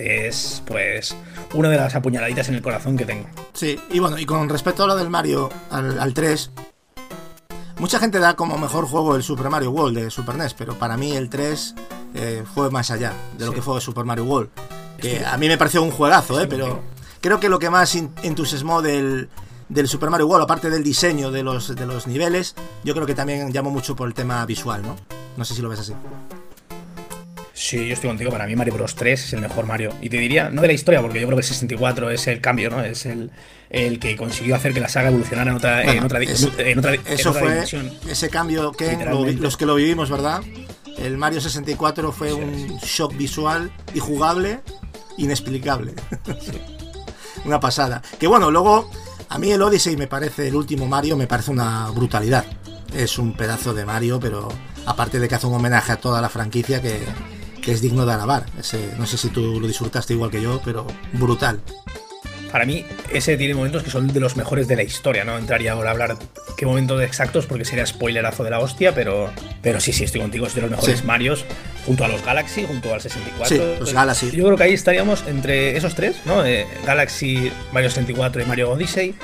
[0.00, 1.14] Es, pues,
[1.52, 3.26] una de las apuñaladitas en el corazón que tengo.
[3.52, 6.50] Sí, y bueno, y con respecto a lo del Mario, al, 3,
[7.78, 10.96] mucha gente da como mejor juego el Super Mario World de Super NES, pero para
[10.96, 11.74] mí el 3
[12.14, 14.48] eh, fue más allá de lo que fue Super Mario World.
[14.96, 16.80] Que a mí me pareció un juegazo, eh, pero
[17.20, 19.28] creo que lo que más entusiasmó del,
[19.68, 23.14] del Super Mario World, aparte del diseño de los, de los niveles, yo creo que
[23.14, 24.96] también llamó mucho por el tema visual, ¿no?
[25.36, 25.92] No sé si lo ves así.
[27.60, 28.30] Sí, yo estoy contigo.
[28.30, 29.94] Para mí Mario Bros 3 es el mejor Mario.
[30.00, 32.40] Y te diría, no de la historia, porque yo creo que el 64 es el
[32.40, 32.82] cambio, ¿no?
[32.82, 33.30] Es el,
[33.68, 37.34] el que consiguió hacer que la saga evolucionara en otra, en otra, en otra, eso
[37.34, 37.62] fue
[38.08, 38.96] ese cambio que
[39.38, 40.40] los que lo vivimos, ¿verdad?
[40.96, 44.60] El Mario 64 fue un shock visual y jugable
[45.18, 45.92] inexplicable.
[47.44, 48.00] una pasada.
[48.18, 48.90] Que bueno, luego
[49.28, 52.46] a mí el Odyssey me parece el último Mario me parece una brutalidad.
[52.94, 54.48] Es un pedazo de Mario, pero
[54.86, 57.00] aparte de que hace un homenaje a toda la franquicia que
[57.62, 58.46] que es digno de alabar.
[58.58, 61.60] Ese, no sé si tú lo disfrutaste igual que yo, pero brutal.
[62.50, 65.38] Para mí, ese tiene momentos que son de los mejores de la historia, ¿no?
[65.38, 66.16] Entraría ahora a hablar
[66.56, 69.30] qué momentos exactos porque sería spoilerazo de la hostia, pero,
[69.62, 71.44] pero sí, sí, estoy contigo, es de los mejores Marios,
[71.86, 73.56] junto a los Galaxy, junto al 64.
[73.56, 74.30] Sí, los Galaxy.
[74.32, 76.44] Yo creo que ahí estaríamos entre esos tres, ¿no?
[76.44, 79.14] Eh, Galaxy, Mario 64 y Mario Odyssey,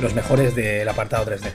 [0.00, 1.50] los mejores del apartado 3D.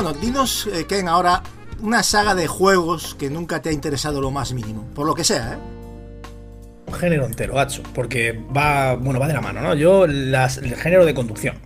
[0.00, 1.42] Bueno, dinos, eh, Ken, ahora
[1.82, 5.24] una saga de juegos que nunca te ha interesado lo más mínimo, por lo que
[5.24, 6.92] sea, ¿eh?
[7.00, 9.74] Género entero, gacho, porque va, bueno, va de la mano, ¿no?
[9.74, 11.56] Yo, las, el género de conducción.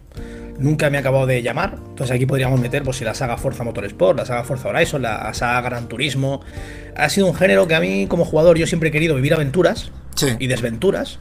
[0.59, 1.77] Nunca me ha acabado de llamar.
[1.91, 5.35] Entonces aquí podríamos meter, pues si la saga Forza Motorsport, la saga Forza Horizon, la
[5.35, 6.41] saga Gran Turismo.
[6.97, 9.93] Ha sido un género que a mí, como jugador, yo siempre he querido vivir aventuras
[10.39, 11.19] y desventuras.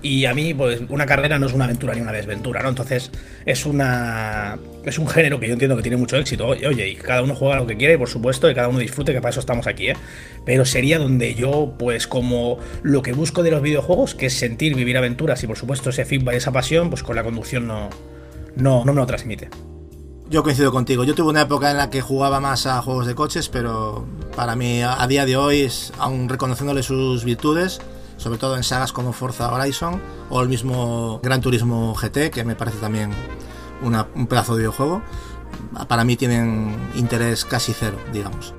[0.00, 2.68] Y a mí, pues, una carrera no es una aventura ni una desventura, ¿no?
[2.68, 3.10] Entonces,
[3.44, 4.58] es una.
[4.84, 6.46] Es un género que yo entiendo que tiene mucho éxito.
[6.46, 9.20] Oye, y cada uno juega lo que quiere, por supuesto, y cada uno disfrute, que
[9.20, 9.96] para eso estamos aquí, ¿eh?
[10.44, 14.76] Pero sería donde yo, pues, como lo que busco de los videojuegos, que es sentir,
[14.76, 17.90] vivir aventuras, y por supuesto ese feedback y esa pasión, pues con la conducción no,
[18.54, 19.50] no, no me lo transmite.
[20.30, 21.04] Yo coincido contigo.
[21.04, 24.56] Yo tuve una época en la que jugaba más a juegos de coches, pero para
[24.56, 25.68] mí, a día de hoy,
[25.98, 27.80] aún reconociéndole sus virtudes,
[28.18, 32.54] sobre todo en sagas como Forza Horizon o el mismo Gran Turismo GT, que me
[32.54, 33.12] parece también
[33.82, 35.02] un pedazo de videojuego,
[35.88, 38.54] para mí tienen interés casi cero, digamos.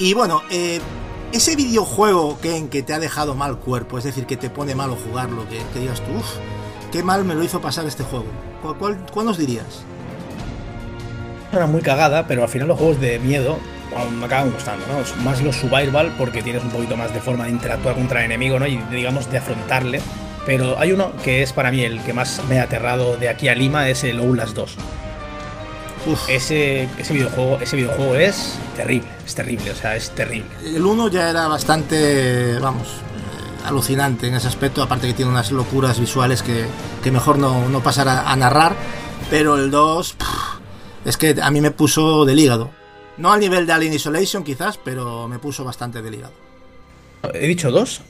[0.00, 0.80] Y bueno, eh,
[1.30, 4.74] ese videojuego que, en que te ha dejado mal cuerpo, es decir, que te pone
[4.74, 6.36] malo jugarlo, que, que digas tú, uff,
[6.90, 8.24] qué mal me lo hizo pasar este juego.
[8.62, 9.84] ¿Cuál, cuál, nos dirías?
[11.52, 13.58] Era muy cagada, pero al final los juegos de miedo
[14.18, 15.22] me acaban gustando, ¿no?
[15.22, 18.58] Más los survival porque tienes un poquito más de forma de interactuar contra el enemigo,
[18.58, 18.66] ¿no?
[18.66, 20.00] Y digamos de afrontarle.
[20.46, 23.48] Pero hay uno que es para mí el que más me ha aterrado de aquí
[23.48, 24.76] a Lima, es el Outlast 2.
[26.28, 30.48] Ese, ese, videojuego, ese videojuego es terrible, es terrible, o sea, es terrible.
[30.64, 35.52] El 1 ya era bastante, vamos, eh, alucinante en ese aspecto, aparte que tiene unas
[35.52, 36.66] locuras visuales que,
[37.10, 38.74] mejor no, no, pasar a, narrar,
[39.28, 40.16] pero el 2
[41.04, 42.70] es que a mí me puso del hígado.
[43.18, 46.32] No al nivel de Alien Isolation quizás, pero me puso bastante del hígado.
[47.34, 48.00] ¿He dicho 2?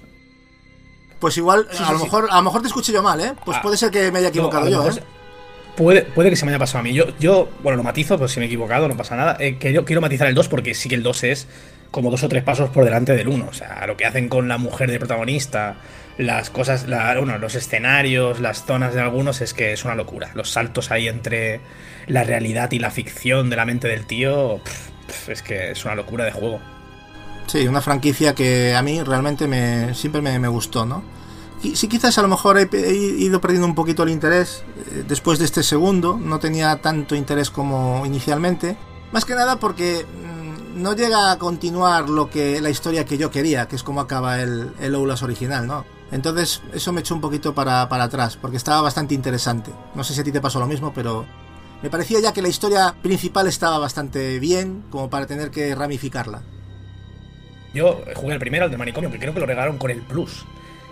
[1.18, 3.34] Pues igual, a, lo Mejor, a lo mejor te escuché yo mal, ¿eh?
[3.44, 3.62] Pues ah.
[3.62, 5.02] puede ser que me haya equivocado yo, ¿eh?
[5.80, 6.92] Puede, puede que se me haya pasado a mí.
[6.92, 9.38] Yo, yo bueno, lo matizo, pues si me he equivocado, no pasa nada.
[9.40, 11.48] Eh, quiero, quiero matizar el 2 porque sí que el 2 es
[11.90, 13.46] como dos o tres pasos por delante del 1.
[13.48, 15.76] O sea, lo que hacen con la mujer de protagonista,
[16.18, 20.32] las cosas, la, bueno, los escenarios, las zonas de algunos, es que es una locura.
[20.34, 21.60] Los saltos ahí entre
[22.08, 24.60] la realidad y la ficción de la mente del tío,
[25.28, 26.60] es que es una locura de juego.
[27.46, 31.19] Sí, una franquicia que a mí realmente me, siempre me, me gustó, ¿no?
[31.74, 35.44] Sí quizás a lo mejor he, ido perdiendo un poquito el interés eh, después de
[35.44, 38.76] este segundo, no tenía tanto interés como inicialmente,
[39.12, 43.30] más que nada porque mm, no llega a continuar lo que la historia que yo
[43.30, 45.84] quería, que es como acaba el, el Oulas original, ¿no?
[46.12, 49.70] Entonces eso me echó un poquito para, para atrás, porque estaba bastante interesante.
[49.94, 51.24] No sé si a ti te pasó lo mismo, pero
[51.82, 56.42] me parecía ya que la historia principal estaba bastante bien como para tener que ramificarla.
[57.72, 60.44] Yo jugué el primero, el de manicomio, que creo que lo regalaron con el Plus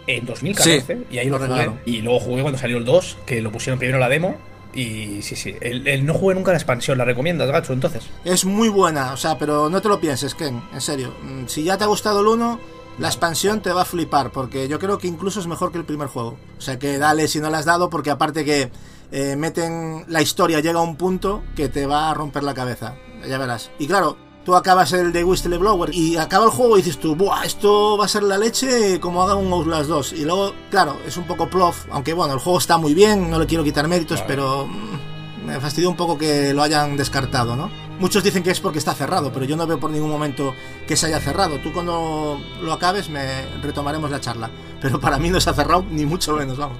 [0.09, 1.71] en 2014 y ahí lo, jugué.
[1.85, 4.37] Y luego jugué cuando salió el 2, que lo pusieron primero la demo.
[4.75, 8.05] Y sí, sí, el, no jugué nunca la expansión, ¿la recomiendas, Gacho, entonces?
[8.25, 11.15] Es muy buena, o sea, pero no te lo pienses, Ken, en serio.
[11.23, 12.61] Mm, si ya te ha gustado el 1,
[12.99, 15.85] la expansión te va a flipar, porque yo creo que incluso es mejor que el
[15.85, 16.37] primer juego.
[16.59, 18.71] O sea que dale si no la has dado, porque aparte que
[19.11, 22.95] eh, meten la historia, llega a un punto que te va a romper la cabeza.
[23.27, 23.71] Ya verás.
[23.79, 24.17] Y claro,
[24.49, 28.07] tú acabas el de Whistleblower y acaba el juego y dices tú, Buah, esto va
[28.07, 30.13] a ser la leche como haga un Outlast 2.
[30.15, 33.39] Y luego, claro, es un poco plof, aunque bueno, el juego está muy bien, no
[33.39, 37.71] le quiero quitar méritos, pero mm, me fastidió un poco que lo hayan descartado, ¿no?
[38.01, 40.55] Muchos dicen que es porque está cerrado, pero yo no veo por ningún momento
[40.87, 41.59] que se haya cerrado.
[41.59, 44.49] Tú cuando lo acabes me retomaremos la charla.
[44.81, 46.79] Pero para mí no se ha cerrado, ni mucho menos, vamos.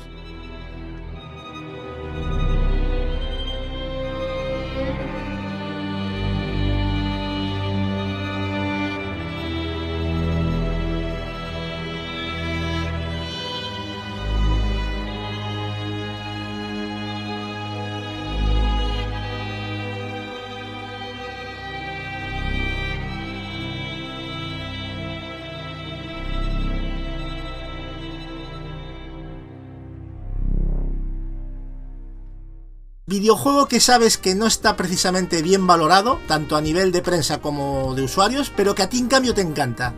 [33.19, 37.95] Videojuego que sabes que no está precisamente bien valorado, tanto a nivel de prensa como
[37.95, 39.93] de usuarios, pero que a ti en cambio te encanta.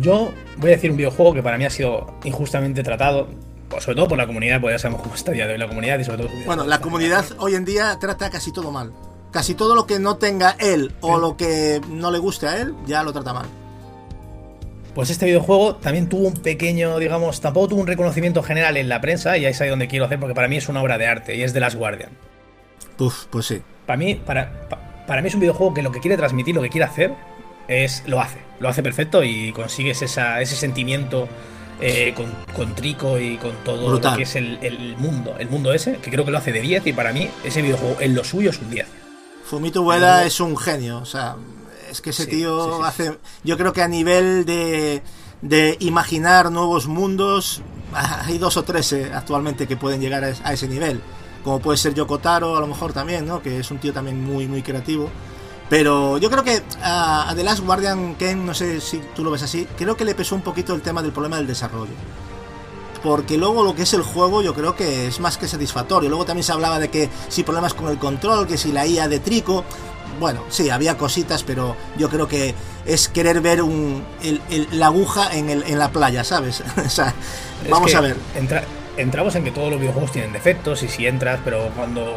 [0.00, 3.28] Yo voy a decir un videojuego que para mí ha sido injustamente tratado,
[3.68, 5.68] pues sobre todo por la comunidad, pues ya sabemos cómo está día de hoy la
[5.68, 6.30] comunidad y sobre todo...
[6.44, 8.92] Bueno, la comunidad hoy en día trata casi todo mal.
[9.30, 12.74] Casi todo lo que no tenga él o lo que no le guste a él,
[12.86, 13.46] ya lo trata mal.
[14.96, 19.02] Pues este videojuego también tuvo un pequeño, digamos, tampoco tuvo un reconocimiento general en la
[19.02, 21.06] prensa, y ahí es ahí donde quiero hacer, porque para mí es una obra de
[21.06, 22.12] arte, y es de Last Guardian.
[22.98, 23.60] Uf, pues sí.
[23.84, 24.50] Para mí, para,
[25.06, 27.12] para mí es un videojuego que lo que quiere transmitir, lo que quiere hacer,
[27.68, 28.38] es lo hace.
[28.58, 31.28] Lo hace perfecto y consigues esa, ese sentimiento
[31.78, 32.14] eh,
[32.54, 35.36] con, Trico y con todo lo que es el, mundo.
[35.38, 38.00] El mundo ese, que creo que lo hace de 10 y para mí ese videojuego
[38.00, 38.86] en lo suyo es un 10.
[39.44, 41.36] Fumito Ueda es un genio, o sea,
[41.90, 43.18] es que ese tío hace.
[43.44, 45.02] Yo creo que a nivel de,
[45.42, 47.62] de imaginar nuevos mundos,
[48.24, 51.00] hay dos o tres eh, actualmente que pueden llegar a, ese nivel.
[51.44, 53.40] Como puede ser Yokotaro, a lo mejor también, ¿no?
[53.40, 55.10] Que es un tío también muy, muy creativo.
[55.68, 59.42] Pero yo creo que a, The Last Guardian Ken, no sé si tú lo ves
[59.42, 61.92] así, creo que le pesó un poquito el tema del problema del desarrollo.
[63.02, 66.08] Porque luego lo que es el juego yo creo que es más que satisfactorio.
[66.08, 69.08] Luego también se hablaba de que si problemas con el control, que si la IA
[69.08, 69.64] de Trico
[70.18, 72.54] bueno, sí, había cositas, pero yo creo que
[72.84, 74.04] es querer ver un,
[74.72, 76.62] la aguja en, el, en la playa, ¿sabes?
[76.86, 77.14] o sea,
[77.68, 78.16] vamos a ver.
[78.96, 82.16] entramos en que todos los videojuegos tienen defectos y si entras, pero cuando...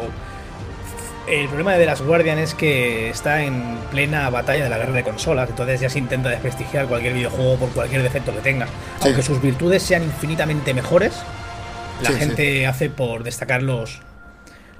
[1.26, 4.94] El problema de The Last Guardian es que está en plena batalla de la guerra
[4.94, 8.66] de consolas, entonces ya se intenta desprestigiar cualquier videojuego por cualquier defecto que tenga.
[9.02, 11.12] Aunque sus virtudes sean infinitamente mejores,
[12.02, 14.00] la gente hace por destacar los,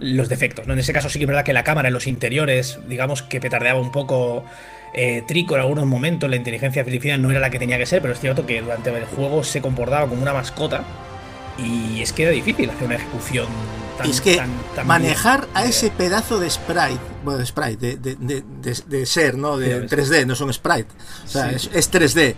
[0.00, 0.66] los defectos.
[0.66, 0.72] ¿no?
[0.72, 3.40] En ese caso sí que es verdad que la cámara en los interiores, digamos que
[3.40, 4.44] petardeaba un poco
[4.92, 8.00] eh, trico en algunos momentos, la inteligencia artificial no era la que tenía que ser,
[8.00, 10.84] pero es cierto que durante el juego se comportaba como una mascota
[11.58, 13.46] y es que era difícil hacer una ejecución
[13.98, 14.10] tan...
[14.10, 14.40] Es que
[14.84, 19.58] manejar a ese pedazo de sprite, bueno, de sprite, de, ser, ¿no?
[19.58, 20.88] De 3D, no son sprite,
[21.24, 22.34] o sea, es, 3D.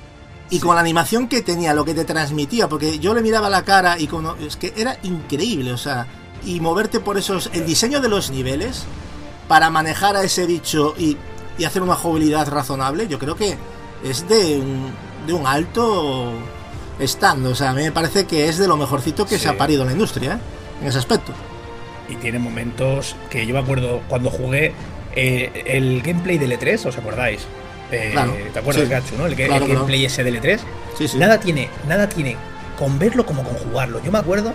[0.51, 3.65] Y con la animación que tenía, lo que te transmitía, porque yo le miraba la
[3.65, 6.07] cara y como, es que era increíble, o sea,
[6.45, 7.51] y moverte por esos.
[7.53, 8.85] El diseño de los niveles
[9.49, 11.17] para manejar a ese bicho y,
[11.59, 13.57] y hacer una jugabilidad razonable, yo creo que
[14.05, 14.93] es de un,
[15.27, 16.33] de un alto
[17.01, 17.47] stand.
[17.47, 19.83] O sea, a mí me parece que es de lo mejorcito que se ha parido
[19.83, 20.39] en la industria, ¿eh?
[20.83, 21.33] en ese aspecto.
[22.09, 24.73] Y tiene momentos que yo me acuerdo cuando jugué
[25.15, 27.43] eh, el gameplay del E3, ¿os acordáis?
[27.91, 28.15] Eh,
[28.53, 29.27] ¿Te acuerdas, Gacho, no?
[29.27, 30.61] El, gameplay ese del E3.
[31.17, 32.37] Nada tiene, nada tiene
[32.79, 34.03] con verlo como con jugarlo.
[34.03, 34.55] Yo me acuerdo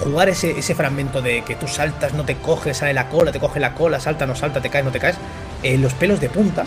[0.00, 3.40] jugar ese, ese fragmento de que tú saltas, no te coges, sale la cola, te
[3.40, 5.16] coge la cola, salta, no salta, te caes, no te caes,
[5.62, 6.64] en los pelos de punta.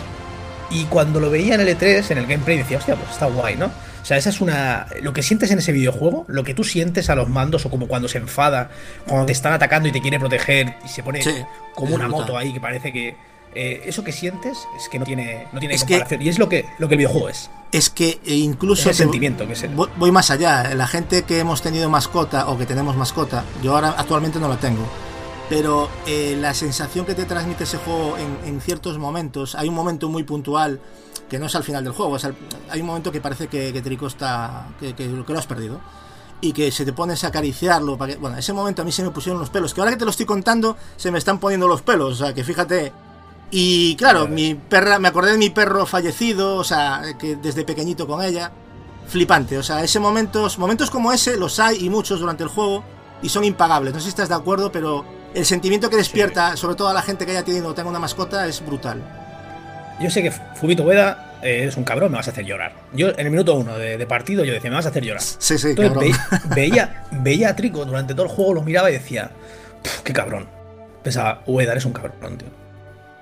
[0.70, 3.56] Y cuando lo veía en el E3, en el gameplay, decía, hostia, pues está guay,
[3.56, 3.66] ¿no?
[3.66, 4.86] O sea, esa es una.
[5.02, 7.86] Lo que sientes en ese videojuego, lo que tú sientes a los mandos, o como
[7.86, 8.70] cuando se enfada,
[9.06, 11.20] cuando te están atacando y te quiere proteger y se pone
[11.74, 13.16] como una moto ahí que parece que
[13.54, 16.22] eh, eso que sientes es que no tiene, no tiene comparación.
[16.22, 17.50] y es lo que, lo que el videojuego es.
[17.72, 18.88] Es que eh, incluso.
[18.88, 20.74] el sentimiento que es Voy, más allá.
[20.74, 24.56] La gente que hemos tenido mascota o que tenemos mascota, yo ahora actualmente no la
[24.56, 24.86] tengo.
[25.48, 30.08] Pero eh, la sensación que te transmite ese juego en, ciertos momentos, hay un momento
[30.08, 30.80] muy puntual
[31.28, 32.16] que no es al final del juego,
[32.70, 34.68] hay un momento que parece que, que Trico está.
[34.78, 35.80] Que, que, lo has perdido
[36.40, 37.98] y que se te pones a acariciarlo.
[37.98, 39.74] Para que, bueno, ese momento a mí se me pusieron los pelos.
[39.74, 42.20] Que ahora que te lo estoy contando, se me están poniendo los pelos.
[42.20, 42.92] O sea, que fíjate
[43.50, 48.06] Y claro, mi perra, me acordé de mi perro fallecido, o sea, que desde pequeñito
[48.06, 48.52] con ella.
[49.08, 52.84] Flipante, o sea, ese momentos, momentos como ese los hay y muchos durante el juego
[53.22, 53.92] y son impagables.
[53.92, 57.02] No sé si estás de acuerdo, pero el sentimiento que despierta, sobre todo a la
[57.02, 59.02] gente que haya tenido o tenga una mascota, es brutal.
[60.00, 62.72] Yo sé que Fubito Ueda eh, eres un cabrón, me vas a hacer llorar.
[62.92, 65.22] Yo en el minuto uno de, partido yo decía, me vas a hacer llorar.
[65.22, 66.04] Sí, sí, cabrón.
[66.54, 69.30] veía, veía a Trico durante todo el juego, lo miraba y decía,
[70.04, 70.46] qué cabrón.
[71.02, 72.48] Pensaba, Ueda, eres un cabrón, tío.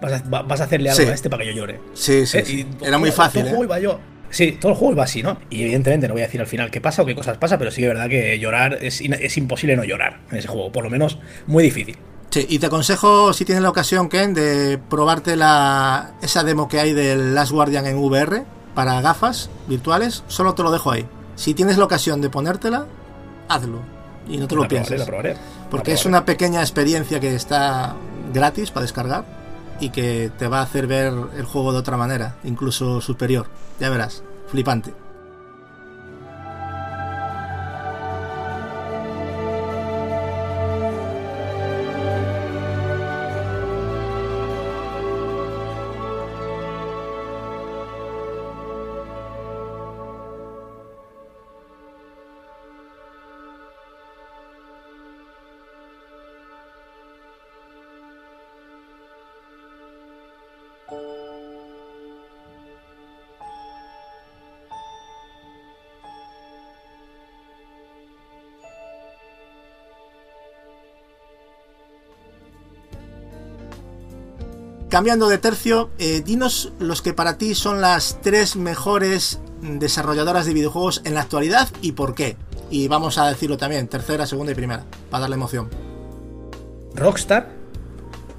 [0.00, 1.80] Vas a, hacerle algo a este para que yo llore.
[1.94, 2.38] Sí, sí.
[2.38, 3.42] Eh, Era muy fácil.
[3.42, 3.56] Todo el ¿eh?
[3.56, 4.00] juego iba yo.
[4.30, 5.38] Sí, todo el juego iba así, ¿no?
[5.50, 7.70] Y evidentemente no voy a decir al final qué pasa o qué cosas pasa, pero
[7.70, 10.84] sí que es verdad que llorar es, es imposible no llorar en ese juego, por
[10.84, 11.96] lo menos muy difícil.
[12.30, 16.78] Sí, y te aconsejo, si tienes la ocasión, Ken, de probarte la, esa demo que
[16.78, 18.44] hay del Last Guardian en VR
[18.74, 20.24] para gafas virtuales.
[20.28, 21.06] Solo te lo dejo ahí.
[21.36, 22.86] Si tienes la ocasión de ponértela,
[23.48, 23.80] hazlo.
[24.28, 25.06] Y no te lo pienses.
[25.70, 27.96] Porque es una pequeña experiencia que está
[28.34, 29.37] gratis para descargar
[29.80, 33.46] y que te va a hacer ver el juego de otra manera, incluso superior.
[33.80, 34.92] Ya verás, flipante.
[74.98, 80.54] Cambiando de tercio, eh, dinos los que para ti son las tres mejores desarrolladoras de
[80.54, 82.34] videojuegos en la actualidad y por qué.
[82.68, 85.70] Y vamos a decirlo también, tercera, segunda y primera, para darle emoción.
[86.96, 87.48] Rockstar.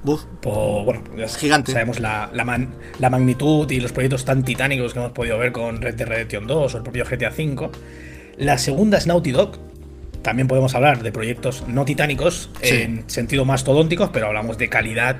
[0.02, 0.24] Buf.
[0.44, 1.72] bueno, es gigante.
[1.72, 5.94] Sabemos la, la, magnitud y los proyectos tan titánicos que hemos podido ver con Red
[5.94, 7.70] Dead Redemption 2 o el propio GTA V.
[8.36, 9.52] La segunda es Naughty Dog.
[10.20, 15.16] También podemos hablar de proyectos no titánicos en sentido mastodónticos, pero hablamos de calidad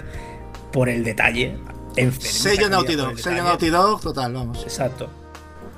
[0.72, 1.56] por el detalle.
[2.20, 4.62] Sello Naughty Dog, sello Naughty Dog, total, vamos.
[4.62, 5.10] Exacto.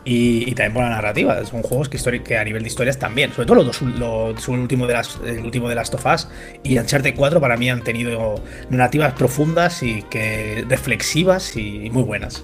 [0.04, 1.44] Y, también por la narrativa.
[1.44, 3.32] Son juegos que, que, a nivel de historias también.
[3.32, 6.28] Sobre todo los dos, último de las, el último de las Us
[6.64, 8.34] y Uncharted 4 para mí han tenido
[8.68, 12.42] narrativas profundas y que reflexivas y, muy buenas.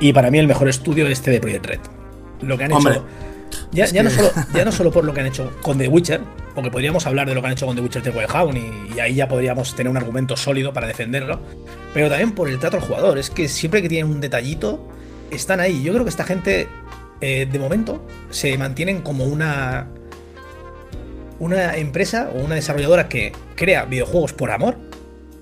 [0.00, 1.80] Y para mí el mejor estudio es este de Project Red.
[2.42, 3.04] Lo que han hecho
[3.72, 6.20] ya, ya, no solo, ya no solo por lo que han hecho con The Witcher,
[6.54, 9.00] porque podríamos hablar de lo que han hecho con The Witcher The Wild y, y
[9.00, 11.40] ahí ya podríamos tener un argumento sólido para defenderlo,
[11.94, 13.18] pero también por el trato al jugador.
[13.18, 14.86] Es que siempre que tienen un detallito,
[15.30, 15.82] están ahí.
[15.82, 16.68] Yo creo que esta gente,
[17.20, 19.88] eh, de momento, se mantienen como una.
[21.40, 24.76] Una empresa o una desarrolladora que crea videojuegos por amor.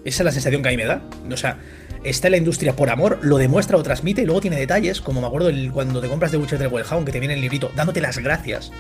[0.05, 1.03] Esa es la sensación que a mí me da.
[1.32, 1.59] O sea,
[2.05, 5.22] está en la industria por amor, lo demuestra o transmite y luego tiene detalles, como
[5.22, 7.72] me acuerdo el, cuando te compras The Witcher del Wild que te viene el librito
[7.74, 8.70] dándote las gracias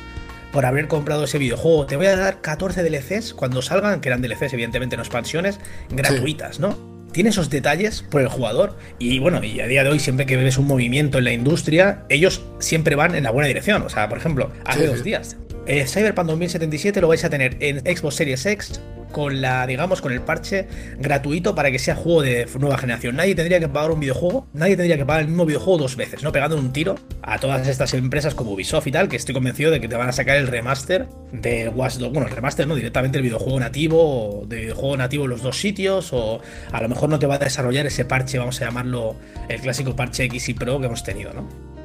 [0.52, 1.86] por haber comprado ese videojuego.
[1.86, 5.58] Te voy a dar 14 DLCs cuando salgan, que eran DLCs, evidentemente no expansiones,
[5.90, 6.95] gratuitas, ¿no?
[7.16, 10.36] Tiene esos detalles por el jugador y bueno, y a día de hoy siempre que
[10.36, 13.80] ves un movimiento en la industria, ellos siempre van en la buena dirección.
[13.80, 17.80] O sea, por ejemplo, hace dos días, eh, Cyberpunk 2077 lo vais a tener en
[17.80, 18.82] Xbox Series X
[19.16, 23.16] con la, digamos, con el parche gratuito para que sea juego de nueva generación.
[23.16, 26.22] Nadie tendría que pagar un videojuego, nadie tendría que pagar el mismo videojuego dos veces,
[26.22, 26.32] ¿no?
[26.32, 29.80] Pegando un tiro a todas estas empresas como Ubisoft y tal, que estoy convencido de
[29.80, 32.12] que te van a sacar el remaster de Watch Dogs.
[32.12, 36.12] Bueno, el remaster no, directamente el videojuego nativo, de videojuego nativo en los dos sitios,
[36.12, 39.16] o a lo mejor no te va a desarrollar ese parche, vamos a llamarlo
[39.48, 41.75] el clásico parche X y Pro que hemos tenido, ¿no?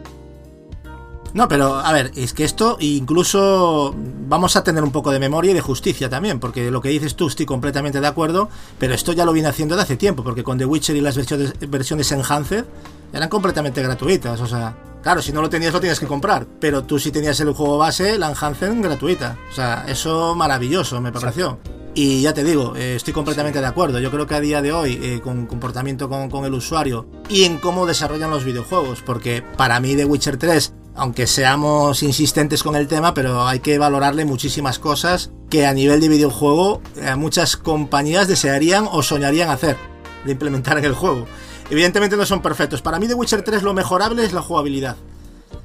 [1.33, 3.95] No, pero a ver, es que esto incluso
[4.27, 7.15] vamos a tener un poco de memoria y de justicia también, porque lo que dices
[7.15, 10.43] tú estoy completamente de acuerdo, pero esto ya lo viene haciendo de hace tiempo, porque
[10.43, 12.65] con The Witcher y las versiones, versiones Enhanced
[13.13, 16.83] eran completamente gratuitas, o sea, claro, si no lo tenías lo tienes que comprar, pero
[16.83, 21.59] tú si tenías el juego base, la Enhanced gratuita, o sea, eso maravilloso me pareció.
[21.93, 23.99] Y ya te digo, eh, estoy completamente de acuerdo.
[23.99, 27.43] Yo creo que a día de hoy, eh, con comportamiento con, con, el usuario y
[27.43, 32.75] en cómo desarrollan los videojuegos, porque para mí The Witcher 3 aunque seamos insistentes con
[32.75, 37.57] el tema, pero hay que valorarle muchísimas cosas que a nivel de videojuego eh, muchas
[37.57, 39.77] compañías desearían o soñarían hacer,
[40.25, 41.25] de implementar en el juego.
[41.71, 42.83] Evidentemente no son perfectos.
[42.83, 44.95] Para mí The Witcher 3 lo mejorable es la jugabilidad,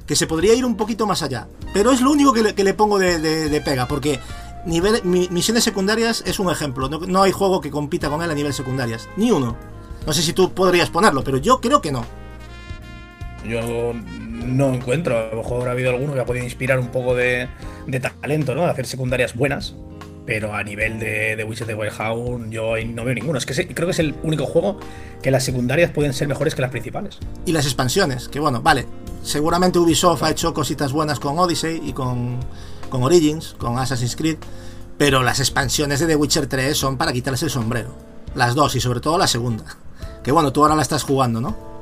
[0.07, 1.47] que se podría ir un poquito más allá.
[1.71, 4.19] Pero es lo único que le, pongo de, pega, porque
[4.65, 6.89] nivel, misiones secundarias es un ejemplo.
[6.89, 9.55] No, no hay juego que compita con él a nivel secundarias, ni uno.
[10.07, 12.03] No sé si tú podrías ponerlo, pero yo creo que no.
[13.45, 15.17] Yo no encuentro.
[15.17, 17.47] A lo mejor ha habido alguno que ha podido inspirar un poco de,
[18.21, 18.63] talento, ¿no?
[18.63, 19.75] De hacer secundarias buenas.
[20.25, 23.37] pero a nivel de, de Witches de Wild yo no veo ninguno.
[23.37, 24.79] Es que creo que es el único juego
[25.21, 27.19] que las secundarias pueden ser mejores que las principales.
[27.45, 28.85] Y las expansiones, que bueno, vale,
[29.23, 32.39] seguramente Ubisoft ha hecho cositas buenas con Odyssey y con,
[32.89, 34.37] con Origins, con Assassin's Creed,
[34.97, 37.95] pero las expansiones de The Witcher 3 son para quitarles el sombrero.
[38.35, 39.77] Las dos y sobre todo la segunda.
[40.23, 41.76] Que bueno, tú ahora la estás jugando, ¿no?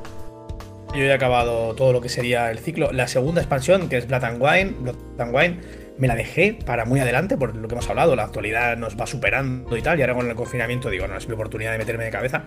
[0.96, 2.90] Yo he acabado todo lo que sería el ciclo.
[2.90, 5.56] La segunda expansión, que es Blood and Wine, Blood and Wine
[5.98, 8.16] me la dejé para muy adelante, por lo que hemos hablado.
[8.16, 9.98] La actualidad nos va superando y tal.
[9.98, 12.44] Y ahora con el confinamiento digo, no, es mi oportunidad de meterme de cabeza.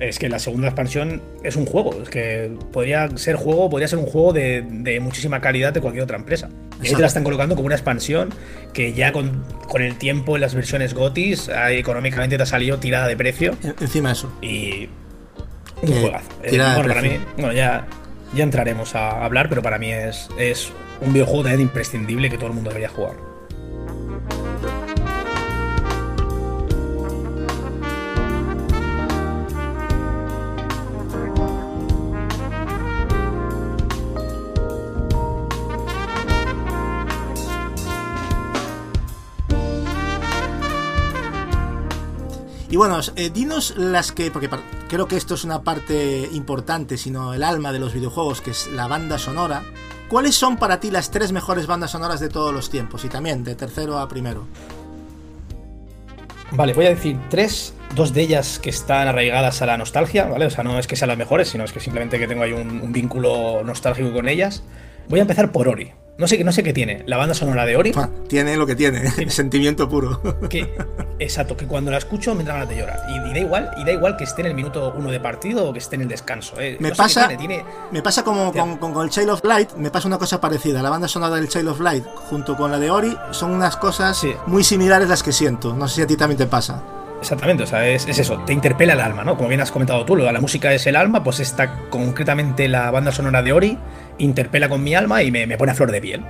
[0.00, 1.94] Es que la segunda expansión es un juego.
[2.02, 6.16] Es que podría ser juego, podría ser un juego de, muchísima calidad de cualquier otra
[6.16, 6.50] empresa.
[6.82, 8.30] Y te la están colocando como una expansión
[8.74, 9.44] que ya con,
[9.78, 13.56] el tiempo en las versiones GOTIS económicamente te ha salido tirada de precio.
[13.80, 14.30] Encima eso.
[14.42, 14.88] Y
[15.82, 16.28] un juegazo.
[16.42, 17.86] Eh, bueno, para mí, bueno, ya,
[18.34, 22.48] ya entraremos a hablar, pero para mí es, es un videojuego también imprescindible que todo
[22.48, 23.25] el mundo debería jugar.
[42.76, 44.50] Y bueno, eh, dinos las que, porque
[44.86, 48.66] creo que esto es una parte importante, sino el alma de los videojuegos, que es
[48.66, 49.62] la banda sonora.
[50.10, 53.02] ¿Cuáles son para ti las tres mejores bandas sonoras de todos los tiempos?
[53.06, 54.46] Y también de tercero a primero.
[56.50, 60.44] Vale, voy a decir tres, dos de ellas que están arraigadas a la nostalgia, ¿vale?
[60.44, 62.52] O sea, no es que sean las mejores, sino es que simplemente que tengo ahí
[62.52, 64.62] un vínculo nostálgico con ellas.
[65.08, 65.94] Voy a empezar por Ori.
[66.18, 67.02] No sé, no sé qué tiene.
[67.06, 67.92] La banda sonora de Ori.
[68.28, 70.20] tiene lo que tiene, sentimiento puro.
[70.48, 70.72] Que,
[71.18, 73.00] exacto, que cuando la escucho me da ganas de llorar.
[73.08, 75.72] Y, da igual, y da igual que esté en el minuto uno de partido o
[75.72, 76.58] que esté en el descanso.
[76.60, 76.76] Eh.
[76.78, 77.28] Me, pasa,
[77.90, 80.82] me pasa como con, el Child of Light, me pasa una cosa parecida.
[80.82, 84.24] La banda sonora del Child of Light junto con la de Ori son unas cosas
[84.46, 85.74] muy similares las que siento.
[85.74, 86.82] No sé si a ti también te pasa.
[87.20, 89.36] Exactamente, o sea, es, eso, te interpela el alma, ¿no?
[89.36, 93.10] Como bien has comentado tú, la música es el alma, pues esta concretamente la banda
[93.10, 93.78] sonora de Ori
[94.18, 96.24] interpela con mi alma y me, me pone a flor de piel.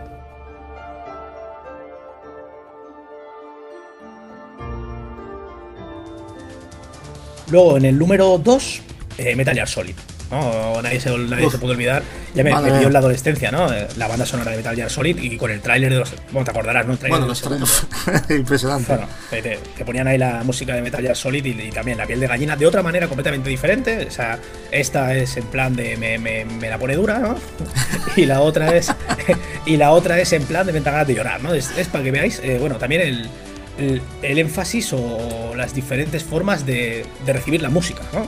[7.50, 8.82] Luego en el número 2,
[9.18, 9.94] eh, Metal Solid.
[10.30, 10.82] ¿No?
[10.82, 12.02] Nadie, se, nadie se puede olvidar.
[12.34, 13.72] Ya me, me en la adolescencia, ¿no?
[13.72, 16.12] Eh, la banda sonora de Metal Gear Solid y con el tráiler de los.
[16.32, 16.92] Bueno, te acordarás, ¿no?
[16.94, 17.86] El bueno, los trailers.
[18.30, 18.94] Impresionante.
[18.94, 22.26] Bueno, te, ponían ahí la música de Metal Gear Solid y, también la piel de
[22.26, 24.06] gallina de otra manera completamente diferente.
[24.06, 24.38] O sea,
[24.70, 27.36] esta es en plan de me, me, me la pone dura, ¿no?
[28.16, 28.92] y la otra es.
[29.66, 31.54] y la otra es en plan de me ganas de llorar, ¿no?
[31.54, 33.30] Es, para que veáis, eh, bueno, también el,
[34.22, 38.26] el, énfasis o las diferentes formas de, de recibir la música, ¿no?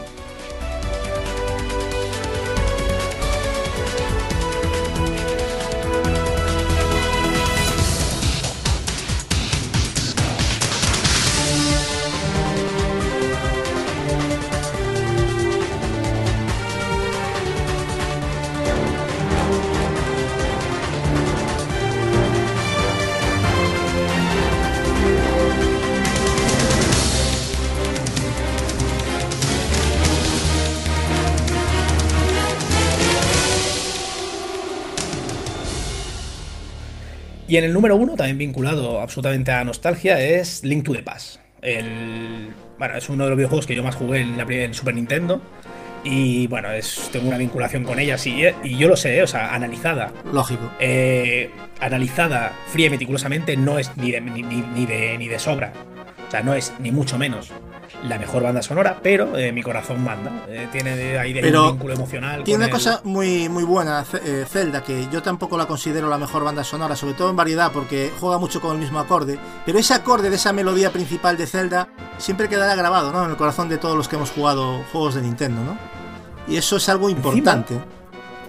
[37.59, 41.41] En el número uno, también vinculado absolutamente a nostalgia, es Link to the Past.
[41.61, 44.95] El, bueno, es uno de los videojuegos que yo más jugué en la en Super
[44.95, 45.41] Nintendo.
[46.05, 49.27] Y bueno, es, tengo una vinculación con ella, sí, y yo lo sé, eh, o
[49.27, 50.13] sea, analizada.
[50.33, 50.71] Lógico.
[50.79, 51.51] Eh,
[51.81, 55.73] analizada fría y meticulosamente no es ni ni, de, ni de sobra.
[56.27, 57.53] O sea, no es ni mucho menos
[58.05, 60.45] la mejor banda sonora, pero eh, mi corazón manda.
[60.49, 62.45] Eh, tiene ahí de un vínculo emocional.
[62.45, 66.45] Tiene una cosa muy, muy buena, eh, Zelda, que yo tampoco la considero la mejor
[66.45, 69.39] banda sonora, sobre todo en variedad, porque juega mucho con el mismo acorde.
[69.67, 71.89] Pero ese acorde de esa melodía principal de Zelda
[72.19, 73.25] siempre quedará grabado ¿no?
[73.25, 75.79] en el corazón de todos los que hemos jugado juegos de Nintendo, ¿no?
[76.47, 77.75] Y eso es algo importante.
[77.75, 77.87] Encima,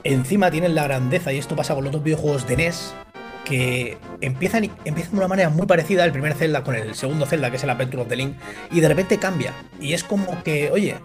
[0.04, 2.94] encima tienen la grandeza, y esto pasa con los otros videojuegos de NES,
[3.50, 7.50] que empiezan, empiezan de una manera muy parecida el primer Zelda con el segundo Zelda,
[7.50, 8.36] que es el Adventure of the Link,
[8.72, 9.54] y de repente cambia.
[9.82, 10.96] Y es como que, oye,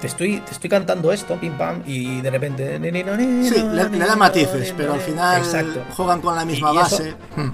[0.00, 2.78] te estoy, te estoy cantando esto, pim pam, y de repente.
[2.78, 5.42] Sí, le, da matices, pero al final
[5.96, 7.14] juegan con la misma base.
[7.36, 7.50] Hmm.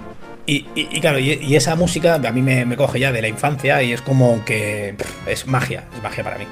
[0.47, 3.93] y, claro, y, esa música a mí me, me, coge ya de la infancia y
[3.93, 6.47] es como que es magia, es magia para mí.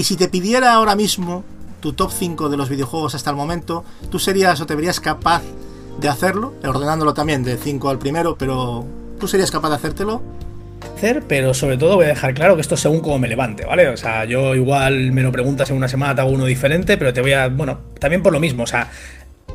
[0.00, 1.44] Y si te pidiera ahora mismo
[1.82, 5.42] tu top 5 de los videojuegos hasta el momento, ¿tú serías o te verías capaz
[6.00, 6.54] de hacerlo?
[6.64, 8.86] Ordenándolo también de 5 al primero, pero
[9.18, 10.22] ¿tú serías capaz de hacértelo?
[10.96, 13.66] Hacer, pero sobre todo voy a dejar claro que esto es según cómo me levante,
[13.66, 13.88] ¿vale?
[13.88, 17.12] O sea, yo igual me lo preguntas en una semana, te hago uno diferente, pero
[17.12, 17.48] te voy a.
[17.48, 18.90] Bueno, también por lo mismo, o sea,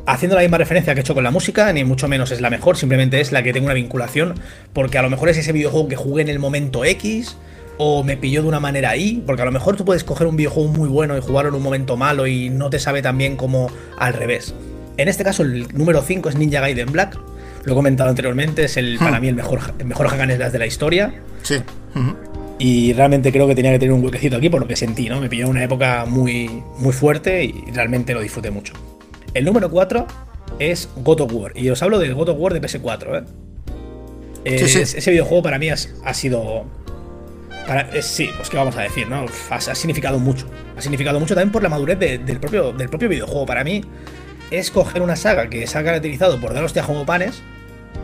[0.06, 2.50] haciendo la misma referencia que he hecho con la música, ni mucho menos es la
[2.50, 4.34] mejor, simplemente es la que tengo una vinculación,
[4.72, 7.36] porque a lo mejor es ese videojuego que jugué en el momento X,
[7.78, 10.36] o me pilló de una manera Y, porque a lo mejor tú puedes coger un
[10.36, 13.36] videojuego muy bueno y jugarlo en un momento malo y no te sabe tan bien
[13.36, 14.54] como al revés.
[14.96, 17.18] En este caso, el número 5 es Ninja Gaiden Black.
[17.64, 19.20] Lo he comentado anteriormente, es el, para hmm.
[19.20, 21.14] mí el mejor, el mejor de la historia.
[21.42, 21.56] Sí.
[22.58, 25.20] Y realmente creo que tenía que tener un huequecito aquí por lo que sentí, ¿no?
[25.20, 28.72] Me pilló en una época muy, muy fuerte y realmente lo disfruté mucho.
[29.34, 30.06] El número 4
[30.58, 31.52] es God of War.
[31.54, 33.24] Y os hablo del God of War de PS4, ¿eh?
[34.44, 36.66] Ese videojuego para mí ha sido
[38.00, 39.26] sí, pues qué vamos a decir, ¿no?
[39.50, 40.46] Ha, significado mucho.
[40.76, 43.46] Ha significado mucho también por la madurez del, propio, del propio videojuego.
[43.46, 43.82] Para mí,
[44.50, 47.42] es coger una saga que se ha caracterizado por dar hostia como panes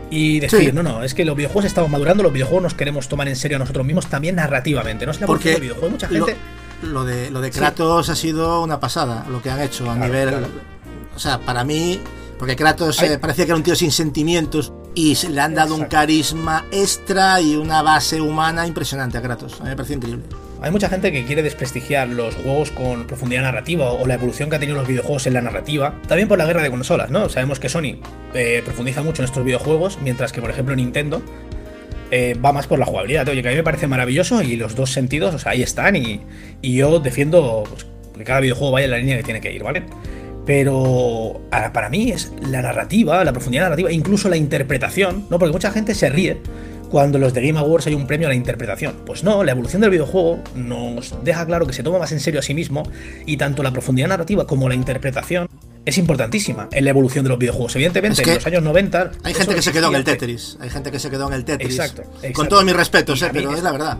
[0.09, 3.27] y decir, no, no, es que los videojuegos estamos madurando, los videojuegos nos queremos tomar
[3.27, 5.89] en serio a nosotros mismos también narrativamente, no es la Porque videojuego.
[5.89, 6.35] Mucha gente.
[6.83, 10.33] Lo, de, lo de Kratos ha sido una pasada, lo que han hecho a nivel.
[11.15, 11.99] O sea, para mí,
[12.37, 15.85] porque Kratos eh, parecía que era un tío sin sentimientos y le han dado un
[15.85, 19.59] carisma extra y una base humana impresionante a Kratos.
[19.59, 20.23] A mí me parece increíble.
[20.61, 24.55] Hay mucha gente que quiere desprestigiar los juegos con profundidad narrativa o la evolución que
[24.55, 27.27] han tenido los videojuegos en la narrativa, también por la guerra de consolas, ¿no?
[27.27, 27.97] Sabemos que Sony
[28.33, 31.21] eh, profundiza mucho en estos videojuegos, mientras que, por ejemplo, Nintendo
[32.11, 33.27] eh, va más por la jugabilidad.
[33.27, 35.95] Oye, que a mí me parece maravilloso y los dos sentidos, o sea, ahí están
[35.97, 36.21] y,
[36.61, 37.85] yo defiendo pues,
[38.17, 39.83] que cada videojuego vaya en la línea que tiene que ir, ¿vale?
[40.45, 41.41] Pero
[41.73, 45.39] para mí es la narrativa, la profundidad narrativa, incluso la interpretación, ¿no?
[45.39, 46.41] Porque mucha gente se ríe
[46.93, 48.97] cuando los de Game Awards hay un premio a la interpretación.
[49.05, 52.39] Pues no, la evolución del videojuego nos deja claro que se toma más en serio
[52.39, 52.83] a sí mismo
[53.25, 55.47] y tanto la profundidad narrativa como la interpretación
[55.85, 57.75] es importantísima en la evolución de los videojuegos.
[57.75, 59.11] Evidentemente, en los años 90.
[59.23, 60.57] Hay gente que se quedó en el Tetris.
[60.59, 61.79] Hay gente que se quedó en el Tetris.
[61.79, 62.03] Exacto.
[62.33, 63.97] Con todos mis respetos, eh, pero es la verdad.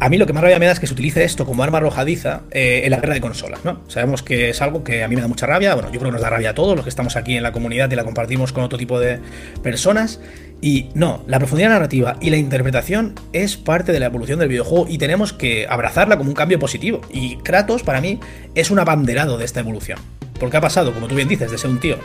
[0.00, 1.78] A mí lo que más rabia me da es que se utilice esto como arma
[1.78, 3.80] arrojadiza eh, en la guerra de consolas, ¿no?
[3.88, 6.14] Sabemos que es algo que a mí me da mucha rabia, bueno, yo creo que
[6.14, 8.52] nos da rabia a todos los que estamos aquí en la comunidad y la compartimos
[8.52, 9.20] con otro tipo de
[9.62, 10.20] personas.
[10.64, 14.86] Y no, la profundidad narrativa y la interpretación es parte de la evolución del videojuego
[14.88, 17.02] y tenemos que abrazarla como un cambio positivo.
[17.10, 18.18] Y Kratos, para mí,
[18.54, 19.98] es un abanderado de esta evolución.
[20.40, 21.98] Porque ha pasado, como tú bien dices, de ser un tío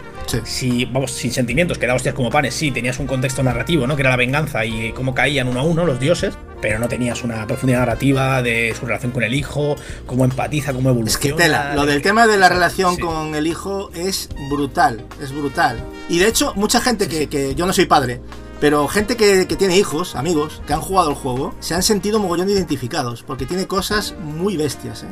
[0.44, 3.96] si, vamos, sin sentimientos, que da hostias como panes, sí, tenías un contexto narrativo, ¿no?
[3.96, 7.24] Que era la venganza y cómo caían uno a uno los dioses, pero no tenías
[7.24, 11.28] una profundidad narrativa de su relación con el hijo, cómo empatiza, cómo evoluciona.
[11.28, 15.32] Es que tela, lo del tema de la relación con el hijo es brutal, es
[15.32, 15.78] brutal.
[16.10, 18.20] Y de hecho, mucha gente que, que yo no soy padre,
[18.60, 22.20] pero gente que, que, tiene hijos, amigos, que han jugado el juego, se han sentido
[22.20, 25.08] mogollón identificados, porque tiene cosas muy bestias, ¿eh?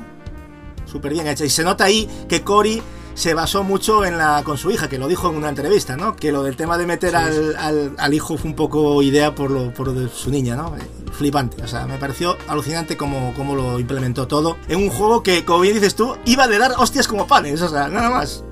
[0.85, 1.47] Súper bien hechas.
[1.47, 2.81] Y se nota ahí que Cory
[3.13, 6.15] se basó mucho en la con su hija, que lo dijo en una entrevista, ¿no?
[6.15, 9.73] Que lo del tema de meter al, al, hijo fue un poco idea por lo,
[9.73, 10.77] por de su niña, ¿no?
[10.77, 10.81] Eh,
[11.11, 15.43] flipante, o sea, me pareció alucinante cómo, cómo lo implementó todo en un juego que,
[15.45, 18.43] como bien dices tú, iba de dar hostias como panes, o sea, nada más.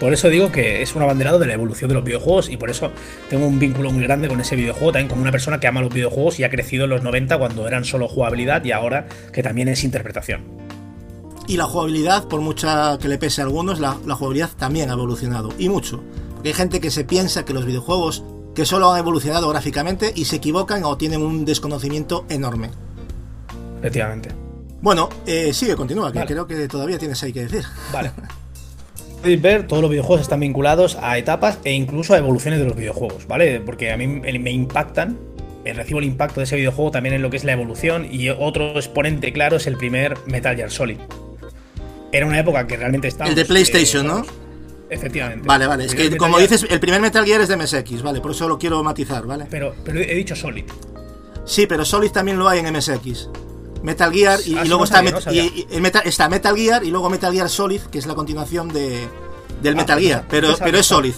[0.00, 2.70] Por eso digo que es un abanderado de la evolución de los videojuegos y por
[2.70, 2.92] eso
[3.28, 5.92] tengo un vínculo muy grande con ese videojuego, también como una persona que ama los
[5.92, 9.68] videojuegos y ha crecido en los 90 cuando eran solo jugabilidad y ahora que también
[9.68, 10.44] es interpretación.
[11.48, 15.48] Y la jugabilidad, por mucha que le pese a algunos, la, jugabilidad también ha evolucionado.
[15.58, 16.02] Y mucho.
[16.34, 18.22] Porque hay gente que se piensa que los videojuegos
[18.54, 22.70] que solo han evolucionado gráficamente y se equivocan o tienen un desconocimiento enorme.
[23.78, 24.30] Efectivamente.
[24.82, 27.64] Bueno, eh, sigue, continúa, que creo que todavía tienes ahí que decir.
[27.92, 28.12] Vale.
[29.20, 32.76] Podéis ver, todos los videojuegos están vinculados a etapas e incluso a evoluciones de los
[32.76, 33.60] videojuegos, ¿vale?
[33.60, 35.18] Porque a mí me impactan,
[35.64, 38.28] eh, recibo el impacto de ese videojuego también en lo que es la evolución y
[38.30, 40.98] otro exponente claro es el primer Metal Gear Solid
[42.12, 43.28] era una época que realmente estaba.
[43.28, 44.24] El de PlayStation, ¿no?
[44.90, 45.46] Efectivamente.
[45.46, 45.84] Vale, vale.
[45.84, 48.20] Es que, como dices, el primer Metal Gear es de MSX, ¿vale?
[48.20, 49.46] Por eso lo quiero matizar, ¿vale?
[49.50, 50.64] Pero, pero he dicho Solid.
[51.44, 53.28] Sí, pero Solid también lo hay en MSX.
[53.82, 57.80] Metal Gear y, ah, luego está, Metal, está Metal Gear y luego Metal Gear Solid,
[57.82, 59.08] que es la continuación de,
[59.62, 61.14] del ah, Metal Gear, pero, pero es Solid.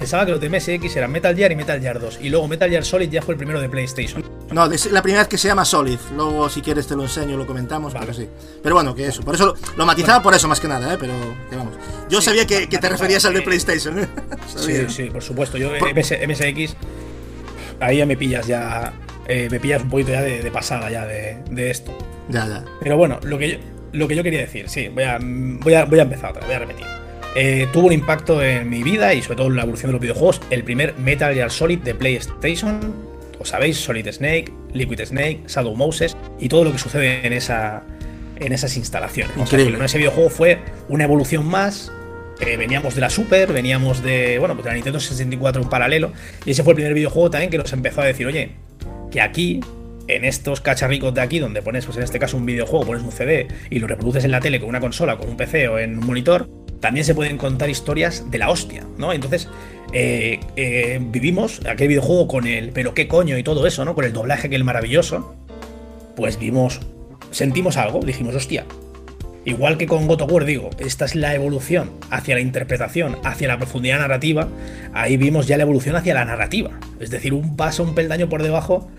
[0.00, 2.20] Pensaba que los de MSX eran Metal Gear y Metal Gear 2.
[2.22, 4.24] Y luego Metal Gear Solid ya fue el primero de PlayStation.
[4.50, 5.98] No, es la primera vez que se llama Solid.
[6.16, 8.26] Luego, si quieres, te lo enseño, lo comentamos, pero sí.
[8.62, 9.22] Pero bueno, que eso.
[9.22, 10.96] Por eso lo matizaba por eso más que nada, ¿eh?
[10.98, 11.12] Pero,
[11.54, 11.74] vamos.
[12.08, 14.08] Yo sabía que, te referías al de PlayStation, ¿eh?
[14.56, 15.58] Sí, sí, por supuesto.
[15.58, 16.76] Yo, MSX,
[17.78, 18.94] ahí ya me pillas ya.
[19.32, 21.96] Eh, me pillas un poquito ya de, pasada ya de, esto.
[22.28, 22.64] Ya, ya.
[22.80, 23.58] Pero bueno, lo que yo,
[23.92, 26.56] lo que yo quería decir, sí, voy a, voy a, voy a empezar otra, voy
[26.56, 26.84] a repetir.
[27.36, 30.00] Eh, tuvo un impacto en mi vida y sobre todo en la evolución de los
[30.00, 30.40] videojuegos.
[30.50, 32.92] El primer Metal Gear Solid de PlayStation,
[33.38, 37.84] os sabéis, Solid Snake, Liquid Snake, Shadow Moses y todo lo que sucede en esa,
[38.40, 39.36] en esas instalaciones.
[39.36, 40.58] O ese videojuego fue
[40.88, 41.92] una evolución más.
[42.40, 46.12] Eh, veníamos de la Super, veníamos de, bueno, pues de la Nintendo 64 en paralelo.
[46.44, 48.56] Y ese fue el primer videojuego también que nos empezó a decir, oye,
[49.10, 49.60] que aquí
[50.08, 53.12] en estos cacharricos de aquí, donde pones, pues en este caso, un videojuego, pones un
[53.12, 55.98] CD y lo reproduces en la tele con una consola, con un PC o en
[55.98, 56.48] un monitor,
[56.80, 59.12] también se pueden contar historias de la hostia, ¿no?
[59.12, 59.48] Entonces,
[59.92, 63.94] eh, eh, vivimos aquel videojuego con el pero qué coño y todo eso, ¿no?
[63.94, 65.34] Con el doblaje que es maravilloso,
[66.16, 66.80] pues vimos,
[67.30, 68.64] sentimos algo, dijimos, hostia.
[69.44, 73.48] Igual que con God of War, digo, esta es la evolución hacia la interpretación, hacia
[73.48, 74.48] la profundidad narrativa.
[74.92, 76.78] Ahí vimos ya la evolución hacia la narrativa.
[76.98, 78.90] Es decir, un paso, un peldaño por debajo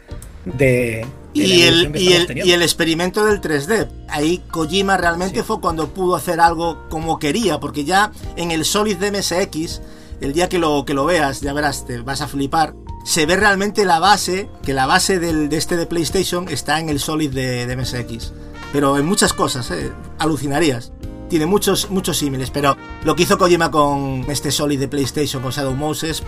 [0.46, 3.88] de, y, el, y, el, experimento del 3D.
[4.10, 8.98] Ahí Kojima realmente fue cuando pudo hacer algo como quería, porque ya en el Solid
[8.98, 9.82] de MSX,
[10.20, 12.74] el día que lo, que lo veas, ya verás, te vas a flipar.
[13.06, 16.90] Se ve realmente la base, que la base del, de este de PlayStation está en
[16.90, 18.34] el Solid de, MSX.
[18.72, 19.92] Pero en muchas cosas, ¿eh?
[20.20, 20.92] alucinarías.
[21.30, 22.76] Tiene muchos, muchos símiles, pero
[23.06, 26.24] lo que hizo Kojima con este Solid de PlayStation, con Shadow Moses,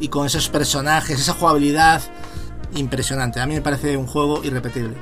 [0.00, 2.02] y con esos personajes, esa jugabilidad,
[2.74, 3.40] impresionante.
[3.40, 4.94] A mí me parece un juego irrepetible.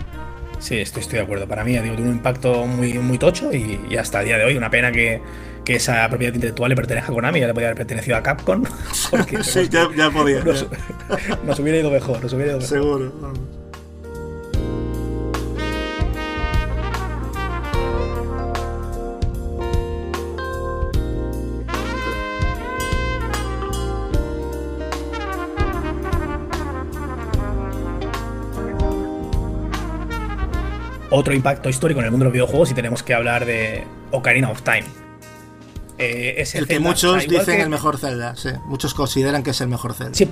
[0.58, 1.48] Sí, estoy, estoy de acuerdo.
[1.48, 4.56] Para mí ha tiene un impacto muy, muy tocho y, hasta el día de hoy
[4.56, 5.20] una pena que,
[5.66, 8.62] esa propiedad intelectual le pertenezca a Konami, ya le podría haber pertenecido a Capcom.
[9.42, 10.44] sí, ya, podía.
[11.44, 12.68] Nos, hubiera ido mejor, nos hubiera ido mejor.
[12.68, 13.61] Seguro.
[31.12, 34.50] Otro impacto histórico en el mundo de los videojuegos y tenemos que hablar de Ocarina
[34.50, 34.84] of Time.
[35.98, 38.48] Eh, es el que muchos dicen el mejor Zelda, sí.
[38.66, 40.14] Muchos consideran que es el mejor Zelda.
[40.14, 40.28] Sí.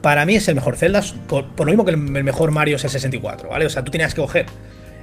[0.00, 2.90] Para mí es el mejor Zelda, por, lo mismo que el, mejor Mario es el
[2.90, 3.66] 64, ¿vale?
[3.66, 4.46] O sea, tú tenías que coger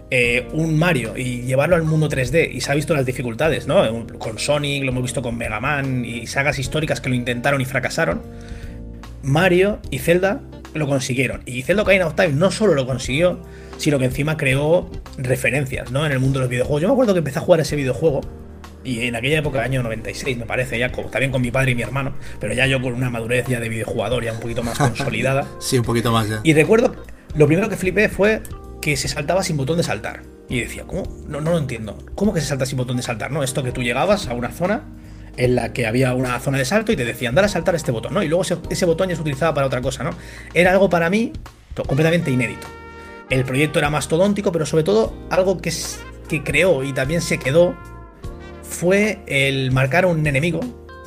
[0.09, 4.05] eh, un Mario y llevarlo al mundo 3D y se ha visto las dificultades, ¿no?
[4.19, 7.65] Con Sonic, lo hemos visto con Mega Man y sagas históricas que lo intentaron y
[7.65, 8.21] fracasaron.
[9.23, 10.41] Mario y Zelda
[10.73, 11.41] lo consiguieron.
[11.45, 13.41] Y Zelda Ocarina of Time no solo lo consiguió,
[13.81, 14.87] sino que encima creó
[15.17, 16.05] referencias ¿no?
[16.05, 16.83] en el mundo de los videojuegos.
[16.83, 18.21] Yo me acuerdo que empecé a jugar ese videojuego
[18.83, 21.81] y en aquella época, año 96, me parece, ya también con mi padre y mi
[21.81, 25.47] hermano, pero ya yo con una madurez ya de videojugador ya un poquito más consolidada.
[25.59, 26.41] sí, un poquito más ya.
[26.43, 26.95] Y recuerdo,
[27.35, 28.43] lo primero que flipé fue
[28.81, 30.21] que se saltaba sin botón de saltar.
[30.47, 31.03] Y decía, ¿cómo?
[31.27, 31.97] No, no lo entiendo.
[32.13, 33.31] ¿Cómo que se salta sin botón de saltar?
[33.31, 33.41] ¿No?
[33.41, 34.83] Esto que tú llegabas a una zona
[35.37, 37.91] en la que había una zona de salto y te decían, dale a saltar este
[37.91, 38.21] botón, ¿no?
[38.21, 40.11] Y luego ese, ese botón ya se utilizaba para otra cosa, ¿no?
[40.53, 41.31] Era algo para mí
[41.87, 42.67] completamente inédito.
[43.31, 45.73] El proyecto era mastodóntico, pero sobre todo algo que,
[46.27, 47.75] que creó y también se quedó
[48.61, 50.59] fue el marcar a un enemigo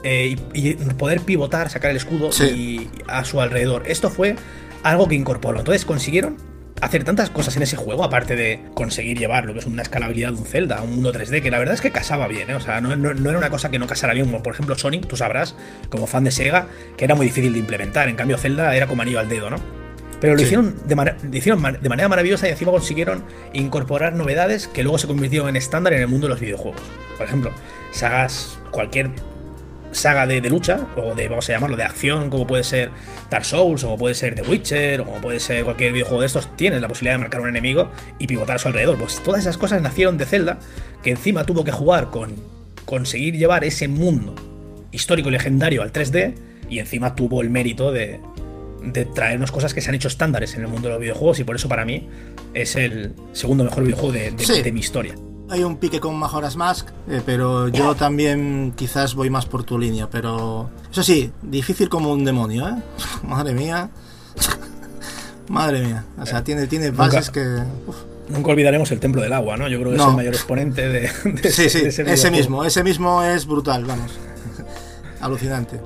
[0.02, 3.84] eh, y, poder pivotar, sacar el escudo y a su alrededor.
[3.86, 4.36] Esto fue
[4.82, 5.58] algo que incorporó.
[5.58, 6.38] Entonces consiguieron
[6.80, 10.32] hacer tantas cosas en ese juego, aparte de conseguir llevar lo que es una escalabilidad
[10.32, 12.54] de un Zelda, un mundo 3D, que la verdad es que casaba bien, ¿eh?
[12.54, 15.06] o sea, no, no, era una cosa que no casara bien, como por ejemplo Sonic,
[15.06, 15.54] tú sabrás,
[15.88, 19.02] como fan de Sega, que era muy difícil de implementar, en cambio Zelda era como
[19.02, 19.83] anillo al dedo, ¿no?
[20.24, 23.22] Pero lo, hicieron de, de manera maravillosa y encima consiguieron
[23.52, 26.80] incorporar novedades que luego se convirtieron en estándar en el mundo de los videojuegos.
[27.18, 27.50] Por ejemplo,
[27.92, 29.10] sagas, cualquier
[29.90, 32.88] saga de, lucha, o de, vamos a llamarlo, de acción, como puede ser
[33.28, 36.26] Dark Souls, o como puede ser The Witcher, o como puede ser cualquier videojuego de
[36.28, 38.96] estos, tienes la posibilidad de marcar un enemigo y pivotar a su alrededor.
[38.96, 40.58] Pues todas esas cosas nacieron de Zelda,
[41.02, 42.34] que encima tuvo que jugar con
[42.86, 44.34] conseguir llevar ese mundo
[44.90, 46.32] histórico y legendario al 3D,
[46.70, 48.20] y encima tuvo el mérito de,
[48.84, 51.44] de traernos cosas que se han hecho estándares en el mundo de los videojuegos y
[51.44, 52.08] por eso para mí
[52.52, 55.14] es el segundo mejor videojuego de, mi historia.
[55.50, 59.78] Hay un pique con Majora's Mask, eh, pero yo también quizás voy más por tu
[59.78, 62.74] línea, pero eso sí, difícil como un demonio, ¿eh?
[63.22, 63.90] Madre mía.
[65.48, 66.04] Madre mía.
[66.18, 67.62] O sea, tiene, tiene bases que...
[68.28, 69.68] Nunca olvidaremos el Templo del Agua, ¿no?
[69.68, 71.08] Yo creo que es el mayor exponente de,
[71.50, 74.12] sí, sí, ese mismo, ese mismo es brutal, vamos.
[75.20, 75.78] Alucinante.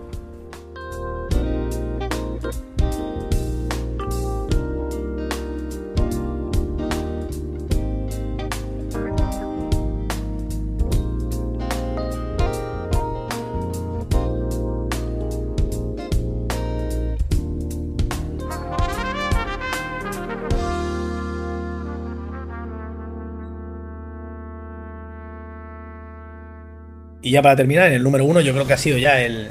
[27.29, 29.49] Y ya para terminar, en el número uno, yo creo que ha sido ya el,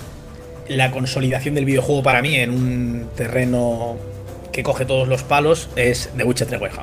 [0.68, 3.98] la consolidación del videojuego para mí en un terreno
[4.52, 6.74] que coge todos los palos es The Witcher 3 Wild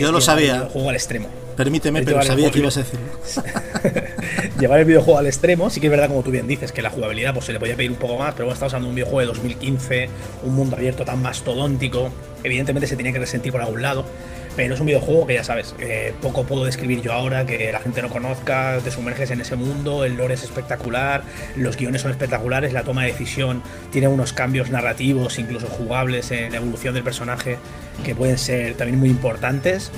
[0.00, 0.70] Yo lo sabía.
[0.72, 1.28] juego al extremo.
[1.54, 2.98] Permíteme, pero sabía que ibas a decir.
[4.58, 6.88] llevar el videojuego al extremo, sí que es verdad, como tú bien dices, que la
[6.88, 8.96] jugabilidad pues, se le podía pedir un poco más, pero bueno, estamos hablando de un
[8.96, 10.08] videojuego de 2015,
[10.44, 12.10] un mundo abierto tan mastodóntico,
[12.42, 14.06] evidentemente se tenía que resentir por algún lado.
[14.60, 15.74] Es un videojuego que ya sabes,
[16.20, 20.04] poco puedo describir yo ahora, que la gente no conozca, te sumerges en ese mundo,
[20.04, 21.22] el lore es espectacular,
[21.56, 26.52] los guiones son espectaculares, la toma de decisión tiene unos cambios narrativos, incluso jugables en
[26.52, 27.58] la evolución del personaje,
[28.04, 29.90] que pueden ser también muy importantes.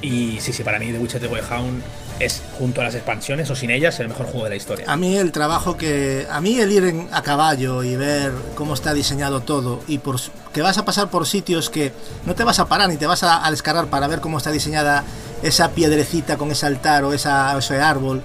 [0.00, 1.82] Y sí, sí, para mí The Witcher The Hound
[2.20, 4.84] es, junto a las expansiones o sin ellas, el mejor juego de la historia.
[4.88, 6.24] A mí el trabajo que...
[6.30, 10.20] A mí el ir a caballo y ver cómo está diseñado todo y por
[10.58, 11.92] que vas a pasar por sitios que
[12.26, 15.04] no te vas a parar ni te vas a, descargar para ver cómo está diseñada
[15.40, 18.22] esa piedrecita con ese altar o esa, ese árbol.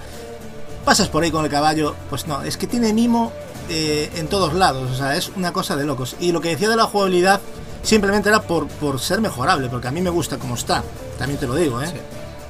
[0.84, 3.32] Pasas por ahí con el caballo, pues no, es que tiene mimo
[3.70, 6.16] eh, en todos lados, o sea, es una cosa de locos.
[6.20, 7.40] Y lo que decía de la jugabilidad
[7.84, 10.84] simplemente era por, por ser mejorable, porque a mí me gusta como está,
[11.20, 11.94] también te lo digo, ¿eh?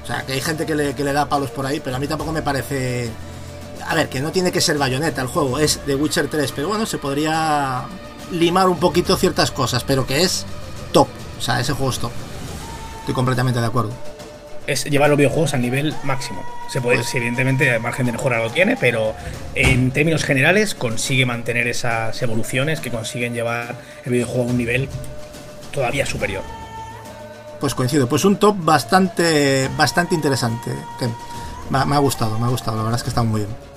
[0.01, 1.99] O sea, que hay gente que le, que le da palos por ahí, pero a
[1.99, 3.11] mí tampoco me parece...
[3.85, 6.69] A ver, que no tiene que ser bayoneta el juego, es The Witcher 3, pero
[6.69, 7.85] bueno, se podría
[8.33, 10.45] limar un poquito ciertas cosas, pero que es
[10.91, 11.07] top.
[11.37, 12.11] O sea, ese juego es top.
[12.99, 13.91] Estoy completamente de acuerdo.
[14.65, 16.41] Es llevar los videojuegos al nivel máximo.
[16.69, 19.13] Se puede, pues, evidentemente, margen de mejora lo tiene, pero
[19.55, 24.87] en términos generales consigue mantener esas evoluciones que consiguen llevar el videojuego a un nivel
[25.71, 26.43] todavía superior.
[27.59, 30.71] Pues coincido, pues un top bastante, bastante interesante.
[30.97, 31.09] Que
[31.69, 33.72] me ha gustado, me ha gustado, la verdad es que está muy bien.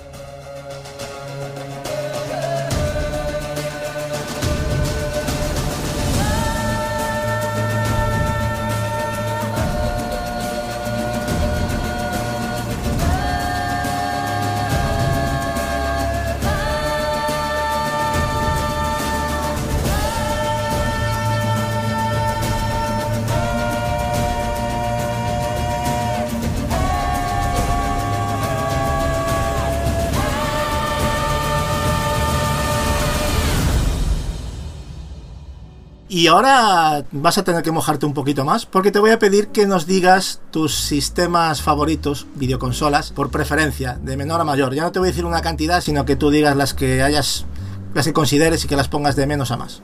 [36.27, 39.47] Y ahora vas a tener que mojarte un poquito más porque te voy a pedir
[39.47, 44.74] que nos digas tus sistemas favoritos, videoconsolas, por preferencia, de menor a mayor.
[44.74, 47.47] Ya no te voy a decir una cantidad, sino que tú digas las que hayas,
[47.94, 49.82] las que consideres y que las pongas de menos a más.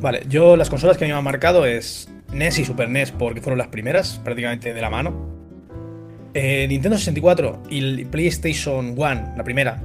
[0.00, 3.10] Vale, yo las consolas que a mí me han marcado es NES y Super NES
[3.10, 5.16] porque fueron las primeras, prácticamente de la mano.
[6.32, 9.82] Eh, Nintendo 64 y PlayStation 1, la primera,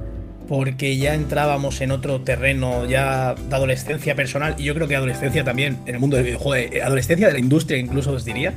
[0.48, 5.44] porque ya entrábamos en otro terreno ya de adolescencia personal y yo creo que adolescencia
[5.44, 8.54] también en el mundo del videojuego, eh, adolescencia de la industria incluso os diría.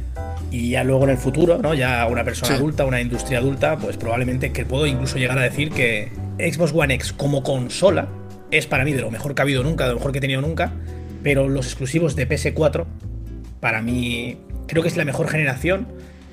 [0.49, 1.73] Y ya luego en el futuro, ¿no?
[1.73, 5.71] Ya una persona adulta, una industria adulta, pues probablemente que puedo incluso llegar a decir
[5.71, 8.07] que Xbox One X como consola
[8.51, 10.21] es para mí de lo mejor que ha habido nunca, de lo mejor que he
[10.21, 10.73] tenido nunca,
[11.23, 12.85] pero los exclusivos de PS4
[13.61, 14.37] para mí
[14.67, 15.87] creo que es la mejor generación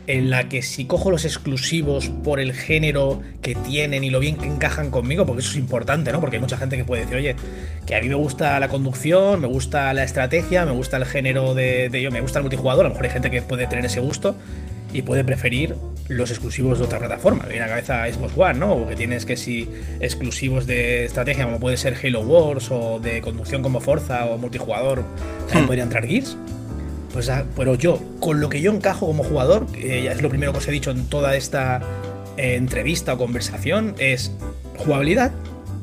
[0.09, 4.37] en la que si cojo los exclusivos por el género que tienen y lo bien
[4.37, 6.21] que encajan conmigo, porque eso es importante, ¿no?
[6.21, 7.37] Porque hay mucha gente que puede decir, oye,
[7.87, 11.55] que a mí me gusta la conducción, me gusta la estrategia, me gusta el género
[11.55, 14.01] de, yo, me gusta el multijugador, a lo mejor hay gente que puede tener ese
[14.01, 14.35] gusto
[14.95, 15.77] y puede preferir
[16.09, 17.43] los exclusivos de otra plataforma.
[17.43, 18.73] Me viene a la cabeza Xbox One, ¿no?
[18.73, 19.69] O que tienes que si
[20.01, 25.05] exclusivos de estrategia como puede ser Halo Wars o de conducción como Forza o multijugador,
[25.41, 25.67] también hmm.
[25.67, 26.39] podría entrar Gears.
[27.19, 30.29] Pues, ah, pero yo, con lo que yo encajo como jugador, que ya es lo
[30.29, 31.81] primero que os he dicho en toda esta
[32.37, 34.31] eh, entrevista o conversación, es
[34.77, 35.33] jugabilidad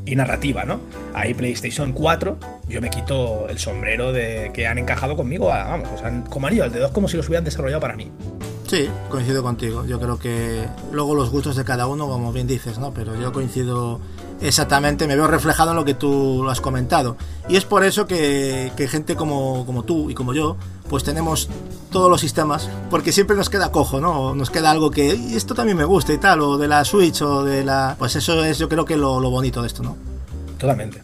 [0.06, 0.80] y narrativa, ¿no?
[1.14, 2.38] Ahí PlayStation 4,
[2.70, 6.64] yo me quito el sombrero de que han encajado conmigo, vamos, o sea, como anillo
[6.64, 8.10] al dedo, como si los hubieran desarrollado para mí.
[8.68, 9.86] Sí, coincido contigo.
[9.86, 12.94] Yo creo que luego los gustos de cada uno, como bien dices, ¿no?
[12.94, 14.00] Pero yo coincido
[14.42, 17.16] exactamente, me veo reflejado en lo que tú has comentado.
[17.48, 20.58] Y es por eso que, gente como, como, tú y como yo,
[20.90, 21.50] pues tenemos
[21.92, 24.36] todos los sistemas, porque siempre nos queda cojo, ¿no?
[24.36, 27.44] Nos queda algo que esto también me gusta y tal, o de la Switch o
[27.44, 27.96] de la...
[27.98, 29.96] Pues eso es yo creo que lo, lo bonito de esto, ¿no?
[30.58, 31.04] Totalmente.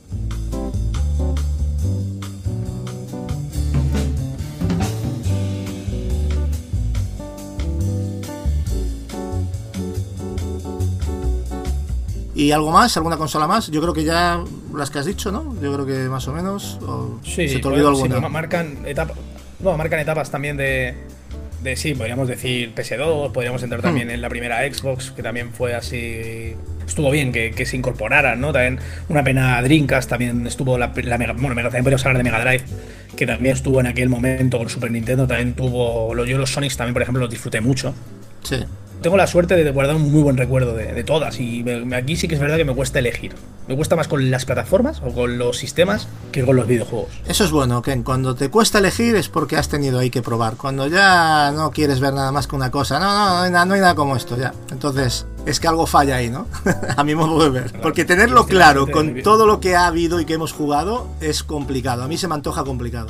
[12.34, 12.98] ¿Y algo más?
[12.98, 13.68] ¿Alguna consola más?
[13.70, 14.44] Yo creo que ya
[14.74, 15.53] las que has dicho, ¿no?
[15.62, 16.80] Yo creo que más o menos.
[17.24, 18.20] sí, ¿Se te olvidó alguna?
[18.20, 19.16] Sí, marcan, etapas,
[19.64, 20.94] no, marcan etapas también de,
[21.64, 24.12] de, sí, podríamos decir PS2, podríamos entrar también hmm.
[24.12, 26.56] en la primera Xbox, que también fue así.
[26.86, 28.52] Estuvo bien que, que se incorporaran, ¿no?
[28.52, 31.34] También una pena Dreamcast, también estuvo la, la Mega.
[31.34, 32.64] Bueno, también podríamos hablar de Mega Drive,
[33.16, 36.26] que también estuvo en aquel momento con Super Nintendo, también tuvo.
[36.26, 37.94] Yo los Sonics también, por ejemplo, los disfruté mucho.
[38.44, 38.66] Sí
[39.02, 42.36] tengo la suerte de guardar un muy buen recuerdo de, todas y aquí sí que
[42.36, 43.34] es verdad que me cuesta elegir.
[43.68, 47.10] Me cuesta más con las plataformas o con los sistemas que con los videojuegos.
[47.28, 50.56] Eso es bueno, que cuando te cuesta elegir es porque has tenido ahí que probar.
[50.56, 53.65] Cuando ya no quieres ver nada más que una cosa, no, no, no hay nada,
[53.65, 54.53] no hay nada como esto ya.
[54.72, 56.48] Entonces es que algo falla ahí, ¿no?
[56.95, 57.82] a mi modo de ver.
[57.82, 62.03] Porque tenerlo claro con todo lo que ha habido y que hemos jugado es complicado.
[62.03, 63.10] A mí se me antoja complicado.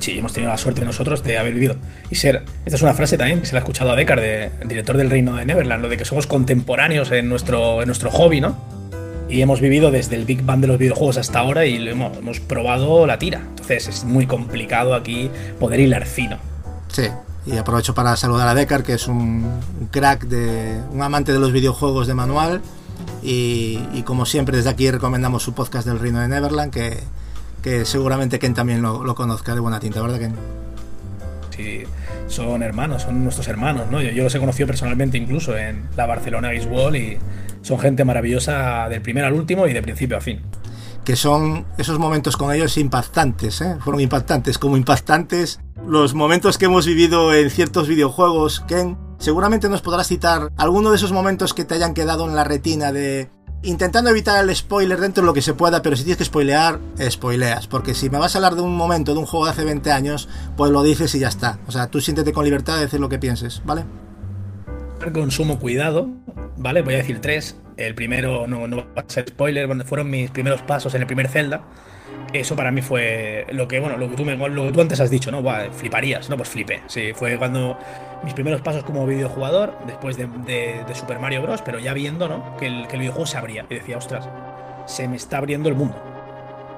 [0.00, 1.76] Sí, hemos tenido la suerte nosotros de haber vivido
[2.10, 2.44] y ser.
[2.64, 5.10] Esta es una frase también que se la ha escuchado a Deckard, de, director del
[5.10, 8.56] Reino de Neverland, lo de que somos contemporáneos en nuestro, en nuestro hobby, ¿no?
[9.28, 12.40] Y hemos vivido desde el Big Bang de los videojuegos hasta ahora y hemos, hemos
[12.40, 13.40] probado la tira.
[13.40, 16.38] Entonces es muy complicado aquí poder hilar fino.
[16.88, 17.08] Sí,
[17.50, 19.60] y aprovecho para saludar a Deckard, que es un,
[19.90, 22.60] crack, de un amante de los videojuegos de manual.
[23.22, 26.98] Y, como siempre, desde aquí recomendamos su podcast del Reino de Neverland, que,
[27.62, 30.34] que seguramente Ken también lo, conozca de buena tinta, ¿verdad, Ken?
[31.50, 31.82] Sí,
[32.28, 34.00] son hermanos, son nuestros hermanos, ¿no?
[34.00, 37.18] Yo, los he conocido personalmente incluso en la Barcelona Ice Wall y
[37.62, 40.40] son gente maravillosa del primer al último y de principio a fin
[41.04, 43.78] que son esos momentos con ellos impactantes, ¿eh?
[43.80, 48.60] fueron impactantes, como impactantes los momentos que hemos vivido en ciertos videojuegos.
[48.68, 52.44] Ken, seguramente nos podrás citar alguno de esos momentos que te hayan quedado en la
[52.44, 53.30] retina de
[53.62, 56.78] intentando evitar el spoiler dentro de lo que se pueda, pero si tienes que spoilear,
[57.08, 57.66] spoileas.
[57.66, 59.90] Porque si me vas a hablar de un momento, de un juego de hace 20
[59.90, 61.58] años, pues lo dices y ya está.
[61.66, 63.84] O sea, tú siéntete con libertad de decir lo que pienses, ¿vale?
[65.12, 66.08] Con sumo cuidado,
[66.56, 66.82] ¿vale?
[66.82, 67.56] Voy a decir tres.
[67.76, 71.28] El primero no, no va a ser spoiler, fueron mis primeros pasos en el primer
[71.28, 71.62] Zelda.
[72.32, 75.00] Eso para mí fue lo que, bueno, lo que tú, me, lo que tú antes
[75.00, 75.42] has dicho, ¿no?
[75.72, 76.36] fliparías, ¿no?
[76.36, 76.82] Pues flipé.
[76.86, 77.78] Sí, fue cuando
[78.22, 82.56] mis primeros pasos como videojugador, después de, Super Mario Bros., pero ya viendo, ¿no?
[82.58, 83.64] Que el, que el, videojuego se abría.
[83.70, 84.28] Y decía, ostras,
[84.86, 85.96] se me está abriendo el mundo.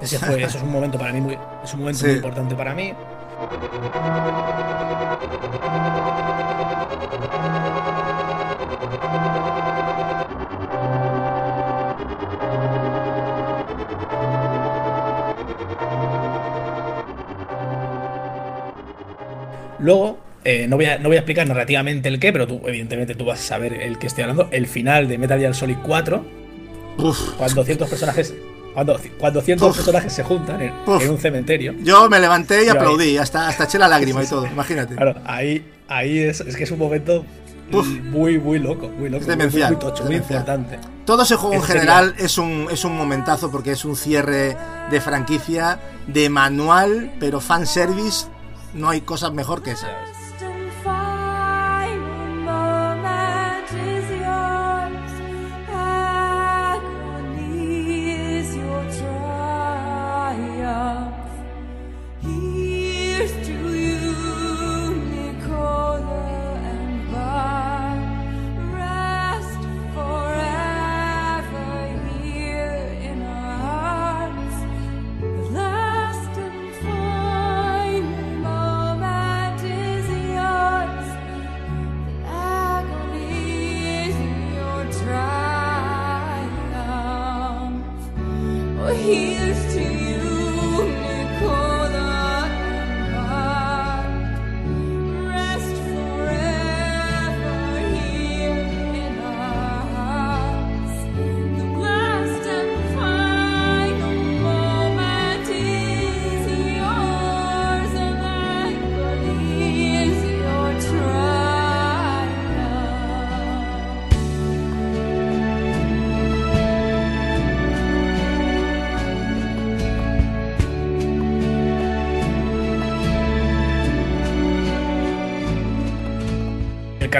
[0.01, 2.73] Ese fue, eso es un momento para mí muy, es un momento muy importante para
[2.73, 2.93] mí.
[19.81, 23.15] Luego, eh, no, voy a, no voy a explicar narrativamente el qué, pero tú, evidentemente,
[23.15, 24.47] tú vas a saber el que estoy hablando.
[24.51, 26.25] El final de Metal Gear Solid 4.
[27.37, 28.33] cuando ciertos personajes.
[28.73, 30.73] Cuando, cuando ciertos personajes se juntan en,
[31.09, 31.75] un cementerio.
[31.83, 34.95] Yo me levanté y aplaudí, hasta, hasta eché la lágrima y todo, imagínate.
[34.95, 37.25] Claro, ahí, ahí es, es que es un momento
[37.71, 39.29] muy, muy loco, muy loco.
[39.29, 40.79] Es muy, tocho, muy importante.
[41.05, 44.55] Todo ese juego en general es un, es un momentazo porque es un cierre
[44.89, 48.27] de franquicia, de manual, pero fanservice
[48.73, 49.87] no hay cosa mejor que esa.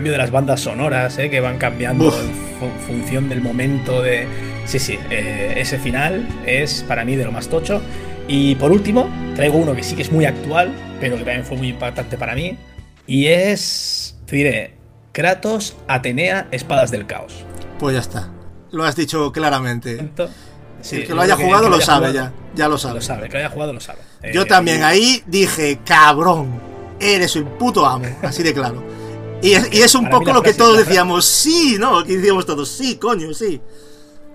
[0.02, 1.30] Cambio de las bandas sonoras, ¿eh?
[1.30, 4.28] que van cambiando en función del momento de...
[4.65, 7.84] Sí, sí, eh, ese final es para mí de lo más tocho.
[8.28, 11.56] Y por último, traigo uno que sí que es muy actual, pero que también fue
[11.56, 12.57] muy impactante para mí.
[13.06, 14.73] Y es, te diré,
[15.11, 17.45] Kratos, Atenea, Espadas del Caos.
[17.78, 18.32] Pues ya está.
[18.72, 19.99] Lo has dicho claramente.
[19.99, 22.34] el que lo haya jugado lo, sabe ya.
[22.56, 22.95] Ya lo sabe.
[22.95, 23.99] Lo sabe, que lo haya jugado lo sabe.
[24.34, 26.60] Yo también ahí dije, cabrón,
[26.99, 28.07] eres un puto amo.
[28.23, 29.01] Así de claro.
[29.41, 32.03] Y es, un poco lo que todos decíamos, sí, ¿no?
[32.03, 33.59] Que decíamos todos, sí, coño, sí.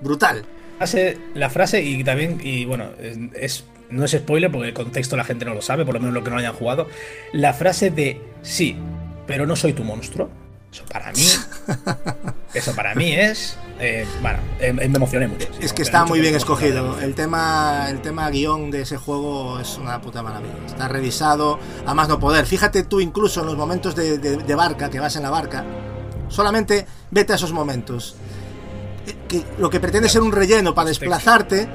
[0.01, 0.45] Brutal.
[1.35, 2.91] La frase, y también, y bueno,
[3.35, 6.15] es, no es spoiler porque el contexto la gente no lo sabe, por lo menos
[6.15, 6.89] lo que no hayan jugado.
[7.33, 8.77] La frase de sí,
[9.27, 10.29] pero no soy tu monstruo.
[10.73, 11.27] Eso para mí.
[12.55, 13.57] eso para mí es.
[13.79, 15.49] Eh, bueno, eh, me emocioné mucho.
[15.61, 16.99] es que está muy bien escogido.
[17.01, 20.55] El tema, el tema guion de ese juego es una puta maravilla.
[20.67, 22.47] Está revisado a más no poder.
[22.47, 25.65] Fíjate tú incluso en los momentos de, barca, que vas en la barca.
[26.29, 28.17] Solamente vete a esos momentos.
[29.07, 31.69] Eh, que lo que pretende ser un relleno para desplazarte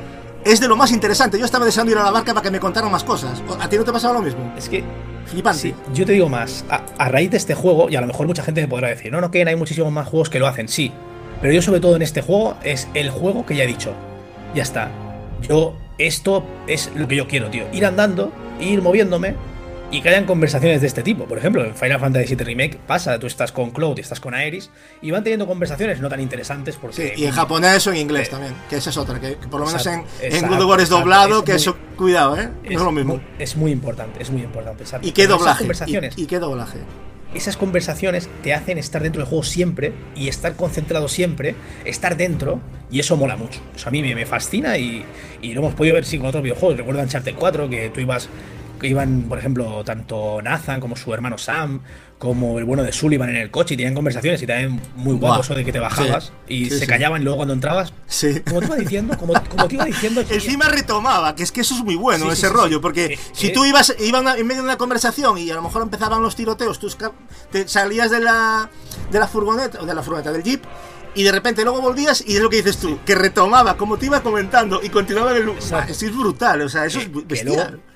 [0.43, 1.37] es de lo más interesante.
[1.37, 3.41] Yo estaba deseando ir a la barca para que me contaran más cosas.
[3.59, 4.53] ¿A ti no te pasaba lo mismo?
[4.57, 4.83] Es que.
[5.25, 5.73] Flipante.
[5.93, 6.65] yo te digo más.
[6.69, 9.21] A, raíz de este juego, y a lo mejor mucha gente me podrá decir, no,
[9.21, 10.67] no, que hay muchísimos más juegos que lo hacen.
[10.67, 10.91] Sí.
[11.41, 13.93] Pero yo, sobre todo en este juego, es el juego que ya he dicho.
[14.53, 14.89] Ya está.
[15.47, 17.65] Yo, esto es lo que yo quiero, tío.
[17.71, 19.35] Ir andando, ir moviéndome
[19.91, 21.25] y que hayan conversaciones de este tipo.
[21.25, 24.33] Por ejemplo, en Final Fantasy VII Remake pasa, tú estás con Cloud y estás con
[24.33, 24.69] Aeris
[25.01, 27.13] y van teniendo conversaciones no tan interesantes porque...
[27.15, 29.59] Sí, y en japonés o en inglés eh, también, que esa es otra, que, por
[29.59, 32.49] lo menos en, en War es doblado, que eso, cuidado, ¿eh?
[32.63, 33.19] No es, lo mismo.
[33.37, 34.83] es muy importante, es muy importante.
[35.01, 35.67] ¿Y qué doblaje?
[36.15, 36.79] ¿Y, qué doblaje?
[37.33, 41.55] esas conversaciones te hacen estar dentro del juego siempre y estar concentrado siempre,
[41.85, 42.59] estar dentro,
[42.89, 43.61] y eso mola mucho.
[43.73, 45.05] Eso a mí me, fascina y,
[45.41, 46.77] y, lo hemos podido ver sí, con otros videojuegos.
[46.77, 48.27] Recuerdo Uncharted 4 que tú ibas
[48.87, 51.81] iban, por ejemplo, tanto Nathan como su hermano Sam,
[52.21, 55.41] como el bueno de Sullivan en el coche y tenían conversaciones y también muy guapo
[55.41, 57.93] eso de que te bajabas y se callaban y luego cuando entrabas.
[58.05, 58.41] Sí.
[58.41, 60.21] Como te iba diciendo, como, te iba diciendo.
[60.29, 63.95] Encima retomaba, que es que eso es muy bueno, ese rollo, porque si tú ibas
[63.99, 66.89] iba en medio de una conversación y a lo mejor empezaban los tiroteos, tú
[67.51, 68.69] te salías de la,
[69.11, 70.63] de la furgoneta, o de la furgoneta del jeep
[71.15, 74.05] y de repente luego volvías y es lo que dices tú, que retomaba como te
[74.05, 75.89] iba comentando y continuaba en el lugar.
[75.89, 77.27] Es brutal, o sea, eso es bestial.
[77.27, 77.90] Que luego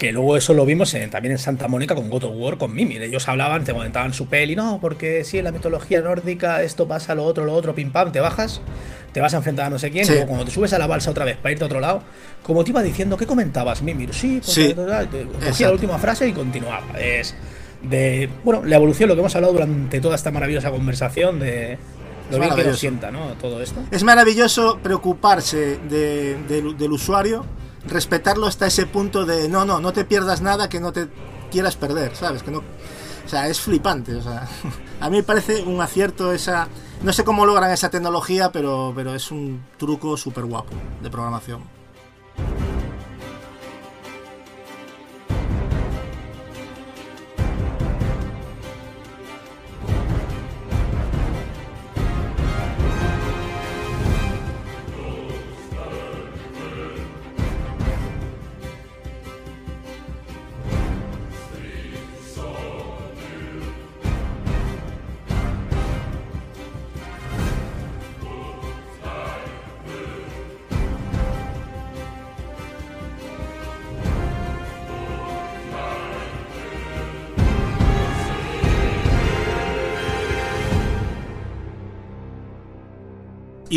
[0.00, 3.02] eso lo vimos también en Santa Mónica con God of War, con Mimir.
[3.02, 7.14] Ellos hablaban, te comentaban su peli, no, porque si en la mitología nórdica esto pasa,
[7.14, 8.60] lo otro, lo otro, pim pam, te bajas,
[9.12, 10.86] te vas a enfrentar a no sé quién, y luego cuando te subes a la
[10.86, 12.02] balsa otra vez para irte a otro lado,
[12.42, 14.14] como te iba diciendo, ¿qué comentabas, Mimir?
[14.14, 14.74] Sí, pues sí.
[14.74, 16.98] cogía la última frase y continuaba.
[16.98, 17.34] Es
[17.82, 21.78] de, bueno, la evolución, lo que hemos hablado durante toda esta maravillosa conversación de
[22.30, 23.32] lo bien que lo sienta, ¿no?
[23.40, 23.80] Todo esto.
[23.90, 27.44] Es maravilloso preocuparse del usuario
[27.88, 31.08] respetarlo hasta ese punto de no, no, no te pierdas nada que no te
[31.50, 32.42] quieras perder, ¿sabes?
[32.42, 34.48] Que no, o sea, es flipante, o sea,
[35.00, 36.68] a mí me parece un acierto esa,
[37.02, 41.62] no sé cómo logran esa tecnología, pero, pero es un truco súper guapo de programación.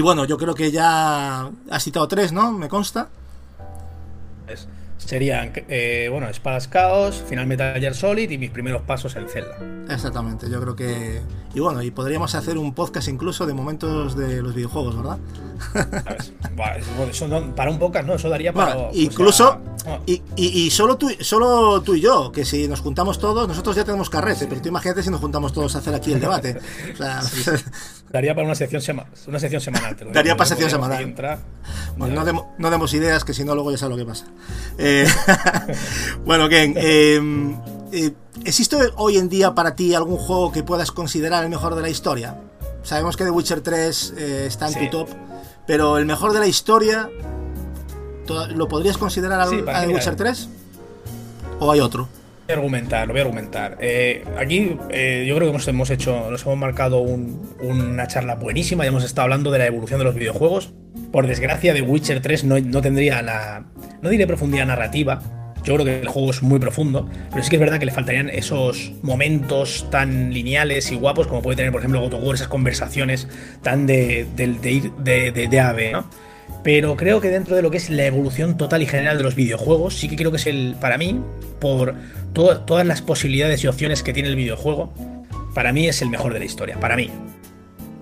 [0.01, 2.51] Y bueno, yo creo que ya has citado tres, ¿no?
[2.53, 3.09] Me consta.
[4.97, 9.59] Serían, eh, bueno, Espadas Caos, Final Metal Gear Solid y mis primeros pasos en Zelda.
[9.93, 11.21] Exactamente, yo creo que...
[11.53, 15.19] Y bueno, y podríamos hacer un podcast incluso de momentos de los videojuegos, ¿verdad?
[17.55, 18.15] para un podcast, ¿no?
[18.15, 18.89] Eso daría para...
[18.93, 19.61] incluso...
[20.07, 23.85] y, y, solo, tú, solo tú y yo, que si nos juntamos todos, nosotros ya
[23.85, 26.59] tenemos carrete, pero tú imagínate si nos juntamos todos a hacer aquí el debate.
[28.11, 28.81] daría para una sección,
[29.27, 29.95] una sección semanal.
[30.11, 31.39] daría para sección semanal.
[31.97, 34.25] bueno, no, no, demos ideas, que si no luego ya sabes lo que pasa.
[34.77, 35.07] Eh,
[36.25, 37.57] bueno, Ken, em,
[37.91, 38.13] eh,
[38.45, 41.89] ¿existe hoy en día para ti algún juego que puedas considerar el mejor de la
[41.89, 42.35] historia?
[42.83, 45.09] Sabemos que The Witcher 3 eh, está en tu top,
[45.67, 47.09] pero el mejor de la historia,
[48.55, 50.49] ¿lo podrías considerar al, The Witcher 3?
[51.59, 52.09] ¿O hay otro?
[52.47, 53.77] Voy a argumentar, lo voy a argumentar.
[53.79, 59.03] Eh, aquí yo creo que hemos, hecho, nos hemos marcado una charla buenísima y hemos
[59.03, 60.73] estado hablando de la evolución de los videojuegos.
[61.11, 63.65] Por desgracia, The Witcher 3 no, no tendría la,
[64.01, 65.21] no diré profundidad narrativa,
[65.63, 67.91] yo creo que el juego es muy profundo, pero sí que es verdad que le
[67.91, 72.35] faltarían esos momentos tan lineales y guapos como puede tener, por ejemplo, God of War,
[72.35, 73.27] esas conversaciones
[73.61, 76.09] tan de, de, de, de, ave, ¿no?
[76.63, 79.35] Pero creo que dentro de lo que es la evolución total y general de los
[79.35, 81.19] videojuegos, sí que creo que es el, para mí,
[81.59, 81.95] por
[82.33, 84.93] todas las posibilidades y opciones que tiene el videojuego,
[85.55, 87.09] para mí es el mejor de la historia, para mí.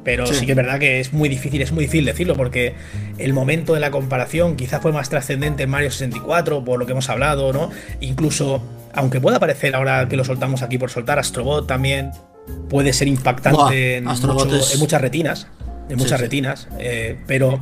[0.03, 0.45] Pero sí.
[0.45, 2.73] que es verdad que es muy difícil, es muy difícil decirlo, porque
[3.17, 6.93] el momento de la comparación quizás fue más trascendente en Mario 64, por lo que
[6.93, 7.69] hemos hablado, ¿no?
[8.01, 8.61] Incluso,
[8.93, 12.11] aunque pueda parecer ahora que lo soltamos aquí por soltar, Astrobot también
[12.69, 15.47] puede ser impactante en, muchas retinas.
[15.89, 16.67] En muchas retinas.
[16.79, 17.59] Eh, pero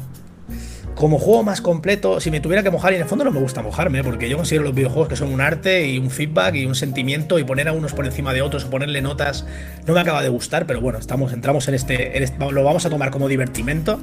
[0.97, 3.39] como juego más completo, si me tuviera que mojar, y en el fondo no me
[3.39, 6.65] gusta mojarme, porque yo considero los videojuegos que son un arte y un feedback y
[6.65, 9.45] un sentimiento y poner a unos por encima de otros o ponerle notas
[9.85, 13.11] no me acaba de gustar, pero bueno, estamos, entramos en este, lo vamos a tomar
[13.11, 13.99] como divertimento.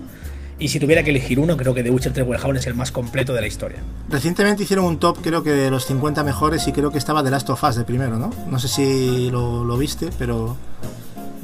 [0.57, 2.93] Y si tuviera que elegir uno, creo que The Witcher 3 Wellhaven es el más
[2.93, 3.79] completo de la historia.
[4.09, 7.31] Recientemente hicieron un top, creo que de los 50 mejores, y creo que estaba The
[7.33, 8.31] Last of Us de primero, ¿no?
[8.49, 10.57] No sé si lo, lo viste, pero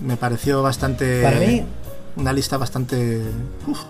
[0.00, 1.22] me pareció bastante.
[1.22, 1.64] Para mí.
[2.16, 3.20] Una lista bastante.
[3.66, 3.80] Uf,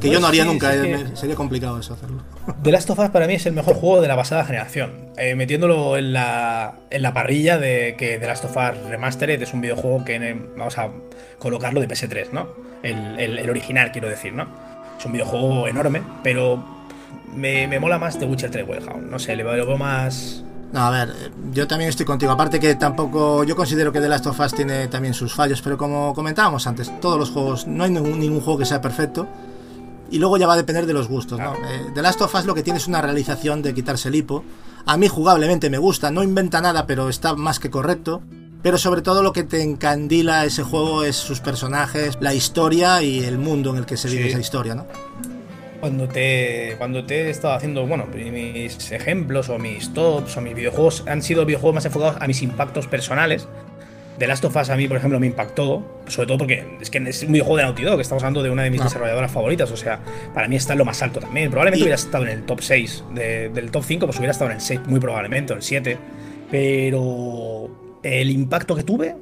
[0.00, 2.22] que yo no haría nunca, eh, sería complicado eso hacerlo.
[2.62, 5.10] The Last of Us para mí es el mejor juego de la pasada generación.
[5.16, 9.52] Eh, metiéndolo en la, en la parrilla de que The Last of Us Remastered es
[9.52, 10.18] un videojuego que
[10.56, 10.88] vamos a
[11.38, 12.48] colocarlo de PS3, ¿no?
[12.82, 14.46] El, original, quiero decir, ¿no?
[14.98, 16.62] Es un videojuego enorme, pero
[17.34, 19.10] me, mola más The Witcher 3 Wellhound.
[19.10, 21.14] No sé, le veo más No, a ver,
[21.52, 22.32] yo también estoy contigo.
[22.32, 25.76] Aparte que tampoco, yo considero que The Last of Us tiene también sus fallos, pero
[25.76, 29.28] como comentábamos antes, todos los juegos, no hay ningún, ningún juego que sea perfecto.
[30.10, 31.54] Y luego ya va a depender de los gustos, ¿no?
[31.54, 34.44] Eh, The Last of Us lo que tiene es una realización de quitarse el hipo.
[34.86, 38.22] A mí jugablemente me gusta, no inventa nada, pero está más que correcto.
[38.62, 43.24] Pero sobre todo lo que te encandila ese juego es sus personajes, la historia y
[43.24, 44.28] el mundo en el que se vive Sí.
[44.30, 44.86] esa historia, ¿no?
[45.80, 50.54] Cuando te, cuando te he estado haciendo, bueno, mis ejemplos o mis tops o mis
[50.54, 53.48] videojuegos han sido videojuegos más enfocados a mis impactos personales.
[54.20, 56.98] The Last of Us a mí, por ejemplo, me impactó, sobre todo porque es que
[56.98, 58.84] es un videojuego de Naughty Dog, estamos hablando de una de mis No.
[58.84, 59.98] desarrolladoras favoritas, o sea,
[60.34, 61.50] para mí está en lo más alto también.
[61.50, 64.50] Probablemente Y- hubiera estado en el top 6, de- del top 5, pues hubiera estado
[64.50, 65.96] en el 6, muy probablemente, o el 7,
[66.50, 67.70] pero
[68.02, 69.16] el impacto que tuve,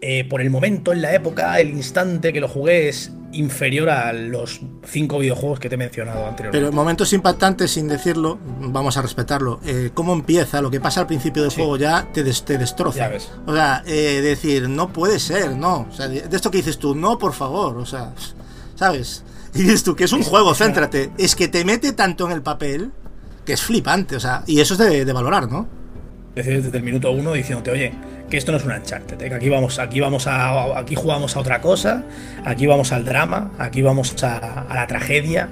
[0.00, 4.12] eh, por el momento, en la época, el instante que lo jugué es inferior a
[4.12, 6.58] los 5 videojuegos que te he mencionado anteriormente.
[6.66, 9.60] Pero momentos impactantes, sin decirlo, vamos a respetarlo.
[9.64, 10.60] Eh, ¿Cómo empieza?
[10.62, 11.56] Lo que pasa al principio del Sí.
[11.58, 13.10] juego ya te, des- te destroza.
[13.46, 15.86] O sea, eh, decir, no puede ser, no.
[15.90, 17.76] O sea, de, esto que dices tú, no, por favor.
[17.78, 18.12] O sea,
[18.74, 19.24] ¿sabes?
[19.54, 21.10] Y dices tú, que es un juego, una- céntrate.
[21.18, 22.90] Es que te mete tanto en el papel
[23.44, 24.16] que es flipante.
[24.16, 25.68] O sea, y eso es de, de valorar, ¿no?
[26.34, 27.94] decir desde el minuto uno diciéndote, oye,
[28.30, 29.28] que esto no es un Uncharted, ¿eh?
[29.28, 32.04] que aquí vamos, aquí vamos a, aquí jugamos a otra cosa,
[32.44, 35.50] aquí vamos al drama, aquí vamos a, a la tragedia.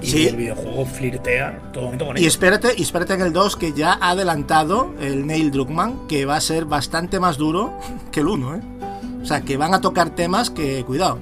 [0.00, 0.28] Y Sí.
[0.28, 3.94] el videojuego flirtea todo momento con Y espérate, y espérate en el 2 que ya
[4.00, 7.72] ha adelantado el Neil Druckmann, que va a ser bastante más duro
[8.12, 8.60] que el 1, ¿eh?
[9.22, 11.18] O sea, que van a tocar temas que, cuidado,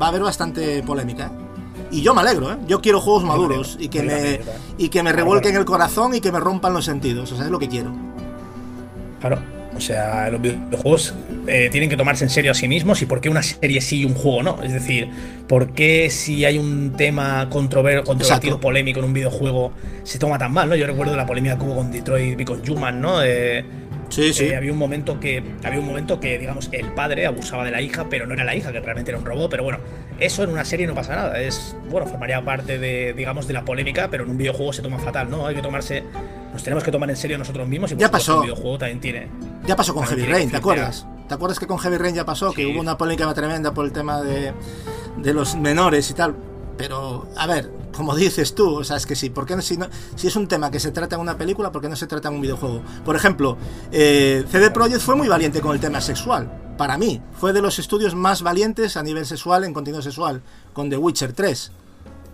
[0.00, 1.30] va a haber bastante polémica, ¿eh?
[1.90, 2.56] Y yo me alegro, ¿eh?
[2.66, 4.40] Yo quiero juegos maduros y que me,
[4.76, 7.32] y que me revuelquen el corazón y que me rompan los sentidos.
[7.32, 7.92] O sea, es lo que quiero.
[9.20, 9.38] Claro.
[9.78, 11.14] O sea, los videojuegos
[11.46, 14.00] eh, tienen que tomarse en serio a sí mismos y por qué una serie sí
[14.00, 14.60] y un juego no.
[14.62, 15.08] Es decir,
[15.46, 18.60] por qué si hay un tema controver controvertido, Exacto.
[18.60, 19.72] polémico en un videojuego
[20.02, 20.74] se toma tan mal, ¿no?
[20.74, 23.22] Yo recuerdo la polémica que hubo con Detroit y con Human, ¿no?
[23.22, 23.64] Eh,
[24.08, 24.44] Sí, sí.
[24.46, 27.82] Eh, había un momento que había un momento que digamos el padre abusaba de la
[27.82, 29.80] hija pero no era la hija que realmente era un robot pero bueno
[30.18, 33.66] eso en una serie no pasa nada es bueno formaría parte de digamos de la
[33.66, 36.04] polémica pero en un videojuego se toma fatal no hay que tomarse
[36.58, 38.38] nos tenemos que tomar en serio nosotros mismos y Ya pasó.
[38.42, 39.28] el videojuego también tiene
[39.66, 41.06] Ya pasó con Heavy Rain, ¿te acuerdas?
[41.28, 42.52] ¿Te acuerdas que con Heavy Rain ya pasó?
[42.52, 44.52] Que hubo una polémica tremenda por el tema de,
[45.18, 46.34] de los menores y tal.
[46.76, 49.76] Pero, a ver, como dices tú, o sea, es que sí, ¿por qué no, si,
[49.76, 52.06] no- si es un tema que se trata en una película, ¿por qué no se
[52.06, 52.82] trata en un videojuego?
[53.04, 53.56] Por ejemplo,
[53.92, 56.50] eh, CD Projekt fue muy valiente con el tema sexual.
[56.78, 60.40] Para mí, fue de los estudios más valientes a nivel sexual, en contenido sexual,
[60.72, 61.72] con The Witcher 3.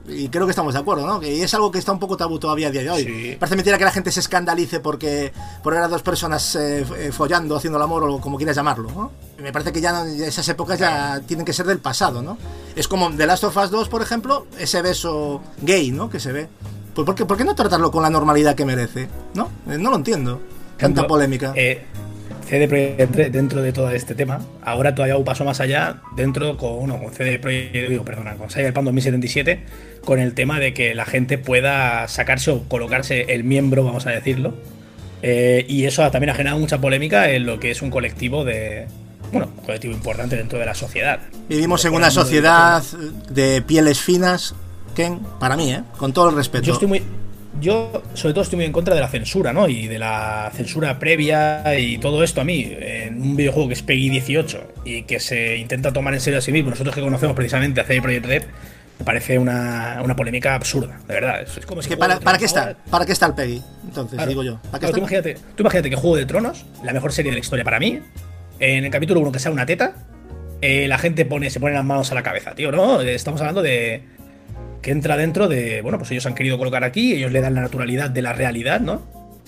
[0.07, 1.19] Y creo que estamos de acuerdo, ¿no?
[1.19, 3.05] Que es algo que está un poco tabú todavía a día de hoy.
[3.05, 3.37] Sí.
[3.41, 5.33] Parece mentira que la gente se escandalice porque
[5.63, 8.91] por ver a dos personas eh, eh, follando, haciendo el amor o como quieras llamarlo,
[8.95, 9.13] ¿no?
[9.43, 12.37] Me parece que ya, esas épocas ya tienen que ser del pasado, ¿no?
[12.77, 16.11] Es como The Last of Us 2, por ejemplo, ese beso gay, ¿no?
[16.11, 16.49] Que se ve.
[16.95, 19.09] Pues ¿por qué, por qué no tratarlo con la normalidad que merece?
[19.33, 19.49] ¿No?
[19.69, 20.41] Eh, no lo entiendo.
[20.77, 21.53] Tanta polémica.
[21.57, 21.87] eh,
[22.49, 26.57] CD Projekt Red, dentro de todo este tema ahora todavía un paso más allá dentro
[26.57, 29.61] con uno con CD Projekt digo, perdona con Cyberpunk 2077
[30.05, 34.11] con el tema de que la gente pueda sacarse o colocarse el miembro vamos a
[34.11, 34.55] decirlo
[35.27, 38.87] Eh, y eso también ha generado mucha polémica en lo que es un colectivo de
[39.33, 41.19] bueno un colectivo importante dentro de la sociedad
[41.49, 42.83] Vivimos en una sociedad
[43.31, 44.55] de pieles finas,
[44.95, 45.83] Ken, para mí, ¿eh?
[45.99, 46.65] Con todo el respeto.
[46.65, 47.03] Yo estoy muy.
[47.61, 49.69] Yo, sobre todo, estoy muy en contra de la censura, ¿no?
[49.69, 53.83] Y de la censura previa y todo esto a mí, en un videojuego que es
[53.83, 57.35] PEGI 18 y que se intenta tomar en serio a sí mismo, nosotros que conocemos
[57.37, 58.43] precisamente a CD Projekt Red,
[58.99, 61.43] me parece una, una polémica absurda, de verdad.
[61.43, 62.77] Es, como Es si que para, de ¿para qué está?
[62.91, 63.63] ¿Para qué está el Peggy?
[63.87, 64.29] Entonces, Claro.
[64.29, 64.57] digo yo.
[64.57, 67.37] ¿Para qué Claro, tú, imagínate, tú imagínate que Juego de Tronos, la mejor serie de
[67.37, 68.01] la historia para mí,
[68.61, 69.95] en el capítulo 1 que sea una teta,
[70.61, 73.01] eh, la gente pone, se pone las manos a la cabeza, tío, ¿no?
[73.01, 74.03] Estamos hablando de
[74.85, 77.62] que entra dentro de, bueno, pues ellos han querido colocar aquí, ellos le dan la
[77.62, 79.01] naturalidad de la realidad, ¿no?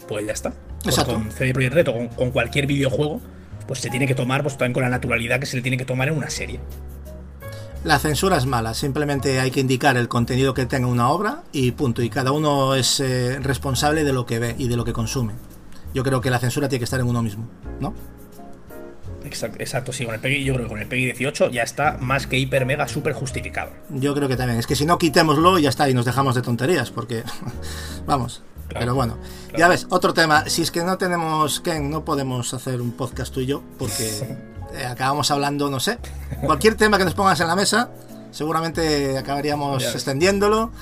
[0.08, 0.54] Pues ya está.
[0.82, 3.20] Pues con CD Projekt Red o con, con cualquier videojuego,
[3.68, 5.84] pues se tiene que tomar, pues también con la naturalidad que se le tiene que
[5.84, 6.58] tomar en una serie.
[7.84, 11.72] La censura es mala, simplemente hay que indicar el contenido que tenga una obra y
[11.72, 12.00] punto.
[12.02, 15.34] Y cada uno es eh, responsable de lo que ve y de lo que consume.
[15.92, 17.46] Yo creo que la censura tiene que estar en uno mismo,
[17.78, 17.94] ¿no?
[19.26, 21.98] Exacto, exacto, sí, con el PEGI, yo creo que con el PEGI 18 ya está
[22.00, 23.70] más que hiper mega super justificado.
[23.90, 24.58] Yo creo que también.
[24.58, 27.24] Es que si no, quitémoslo ya está, y nos dejamos de tonterías, porque.
[28.06, 28.42] Vamos.
[28.68, 29.58] Claro, Pero bueno, claro.
[29.58, 30.48] ya ves, otro tema.
[30.48, 34.38] Si es que no tenemos, Ken, no podemos hacer un podcast tú y yo, porque
[34.74, 35.98] eh, acabamos hablando, no sé,
[36.42, 37.90] cualquier tema que nos pongas en la mesa,
[38.32, 40.72] seguramente acabaríamos extendiéndolo.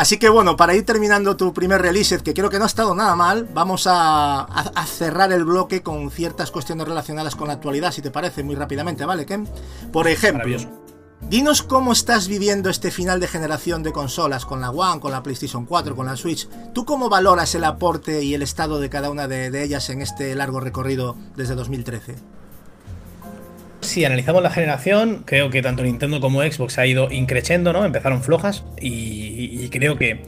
[0.00, 2.94] Así que bueno, para ir terminando tu primer release, que creo que no ha estado
[2.94, 7.52] nada mal, vamos a, a- a cerrar el bloque con ciertas cuestiones relacionadas con la
[7.52, 9.46] actualidad, si te parece, muy rápidamente, ¿vale, Ken?
[9.92, 10.42] Por ejemplo.
[11.28, 15.22] Dinos cómo estás viviendo este final de generación de consolas con la One, con la
[15.22, 16.48] PlayStation 4, con la Switch.
[16.72, 20.34] ¿Tú cómo valoras el aporte y el estado de cada una de, ellas en este
[20.34, 22.14] largo recorrido desde 2013?
[23.90, 27.84] Si analizamos la generación, creo que tanto Nintendo como Xbox ha ido increciendo, ¿no?
[27.84, 30.22] Empezaron flojas y, creo que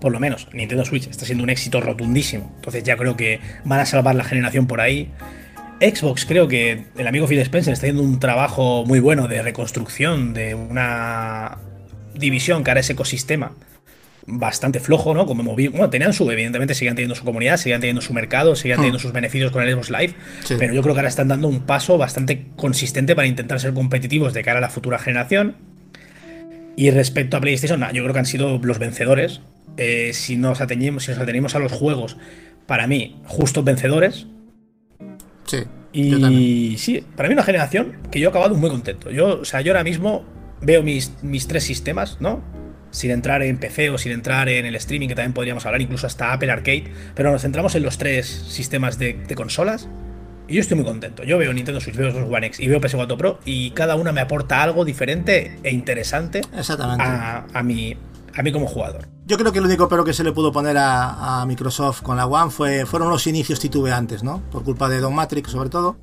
[0.00, 2.52] por lo menos Nintendo Switch está siendo un éxito rotundísimo.
[2.54, 5.10] Entonces ya creo que van a salvar la generación por ahí.
[5.80, 10.32] Xbox creo que el amigo Phil Spencer está haciendo un trabajo muy bueno de reconstrucción
[10.32, 11.58] de una
[12.14, 13.50] división que ahora es ecosistema
[14.30, 15.26] bastante flojo, ¿no?
[15.26, 18.76] Como moví bueno, tenían su, evidentemente siguen teniendo su comunidad, siguen teniendo su mercado, siguen
[18.76, 18.80] hmm.
[18.80, 20.14] teniendo sus beneficios con el Xbox Live,
[20.58, 24.34] pero yo creo que ahora están dando un paso bastante consistente para intentar ser competitivos
[24.34, 25.56] de cara a la futura generación.
[26.76, 29.40] Y respecto a PlayStation, yo creo que han sido los vencedores.
[29.78, 32.16] Eh, si, nos atenemos, si nos atenemos a los juegos,
[32.66, 34.26] para mí, justos vencedores,
[35.48, 35.64] Sí.
[35.92, 39.10] Y sí, para mí una generación que yo he acabado muy contento.
[39.10, 40.24] Yo, o sea, yo ahora mismo
[40.60, 42.42] veo mis, mis tres sistemas, ¿no?
[42.90, 46.06] Sin entrar en PC o sin entrar en el streaming, que también podríamos hablar, incluso
[46.06, 46.84] hasta Apple Arcade.
[47.14, 49.88] Pero nos centramos en los tres sistemas de, consolas.
[50.48, 51.24] Y yo estoy muy contento.
[51.24, 53.38] Yo veo Nintendo Switch, veo Xbox One X y veo PS4 Pro.
[53.44, 57.94] Y cada una me aporta algo diferente e interesante a, a, mi,
[58.34, 59.08] a mí como jugador.
[59.26, 62.26] Yo creo que el único pero que se le pudo poner a, Microsoft con la
[62.26, 64.40] One fue, fueron los inicios titubeantes, ¿no?
[64.50, 65.96] Por culpa de Don Matrix, sobre todo.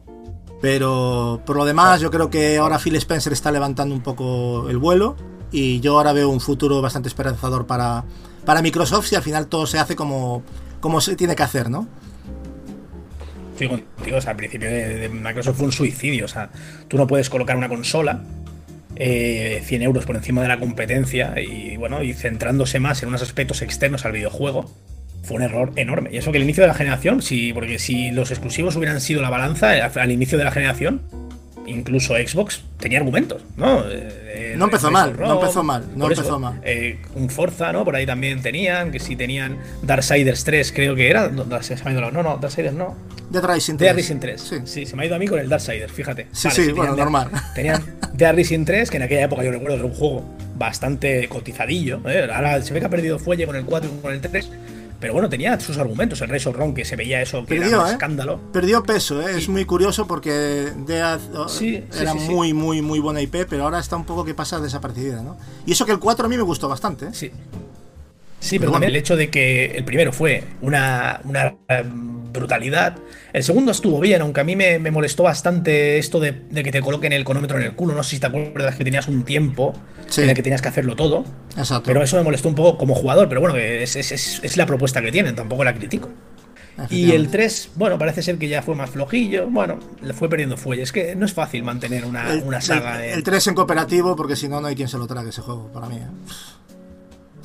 [0.61, 4.77] Pero por lo demás, yo creo que ahora Phil Spencer está levantando un poco el
[4.77, 5.15] vuelo.
[5.55, 8.03] Y yo ahora veo un futuro bastante esperanzador para,
[8.43, 10.43] para Microsoft si al final todo se hace como,
[10.81, 11.87] como se tiene que hacer, ¿no?
[13.57, 16.25] Contigo, al principio de Microsoft fue un suicidio.
[16.25, 16.49] O sea,
[16.89, 18.21] tú no puedes colocar una consola
[18.95, 23.21] 100 eh, euros por encima de la competencia y bueno, y centrándose más en unos
[23.21, 24.69] aspectos externos al videojuego,
[25.23, 26.09] fue un error enorme.
[26.11, 29.21] Y eso que el inicio de la generación, sí, porque si los exclusivos hubieran sido
[29.21, 31.01] la balanza eh, al inicio de la generación,
[31.65, 33.83] incluso Xbox tenía argumentos, ¿no?
[33.89, 36.61] Eh, no empezó mal, no empezó mal, no empezó mal.
[37.15, 37.83] un Forza, ¿no?
[37.83, 41.29] Por ahí también tenían, que si tenían Darksiders 3, creo que era.
[41.29, 42.95] No, no, Darksiders no.
[43.29, 43.79] Dead Rising 3.
[43.79, 44.53] Dead Rising 3.
[44.65, 44.85] Sí.
[44.85, 46.27] se me ha ido a mí con el Darksiders, fíjate.
[46.31, 47.29] Sí, sí, bueno, normal.
[47.55, 47.83] Tenían
[48.13, 50.25] Dead Rising 3, que en aquella época yo recuerdo que era un juego
[50.55, 52.01] bastante cotizadillo.
[52.07, 52.27] ¿eh?
[52.31, 54.49] Ahora se ve que ha perdido fuelle con el 4 y con el 3.
[55.05, 56.19] Pero bueno, tenía sus argumentos.
[56.21, 57.91] El Razor Ron, que se veía eso, que era un ¿eh?
[57.91, 58.39] escándalo.
[58.51, 59.37] Perdió peso, ¿eh?
[59.37, 60.31] es muy curioso porque
[60.77, 61.45] Dead oh,
[61.95, 65.37] era muy, muy, muy buena IP, pero ahora está un poco que pasa desaparecida, ¿no?
[65.67, 67.05] Y eso que el 4 a mí me gustó bastante.
[67.05, 67.09] ¿eh?
[67.13, 67.31] Sí.
[68.45, 71.55] Sí, pero, también el hecho de que el primero fue una, una
[72.31, 72.95] brutalidad.
[73.33, 77.11] El segundo estuvo bien, aunque a mí me, molestó bastante esto de, que te coloquen
[77.11, 77.95] el cronómetro en el culo.
[77.95, 79.73] No sé si te acuerdas que tenías un tiempo
[80.15, 81.25] en el que tenías que hacerlo todo.
[81.57, 81.85] Exacto.
[81.85, 85.11] Pero eso me molestó un poco como jugador, pero bueno, es, es, la propuesta que
[85.11, 86.11] tienen, tampoco la critico.
[86.91, 89.49] Y el 3, bueno, parece ser que ya fue más flojillo.
[89.49, 90.83] Bueno, le fue perdiendo fuelle.
[90.83, 93.03] Es que no es fácil mantener una, saga.
[93.03, 95.41] El, el 3 en cooperativo, porque si no, no hay quien se lo trague ese
[95.41, 95.95] juego, para mí.
[95.95, 96.07] ¿eh?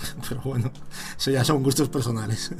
[0.29, 0.71] Pero bueno,
[1.19, 2.53] eso ya son gustos personales.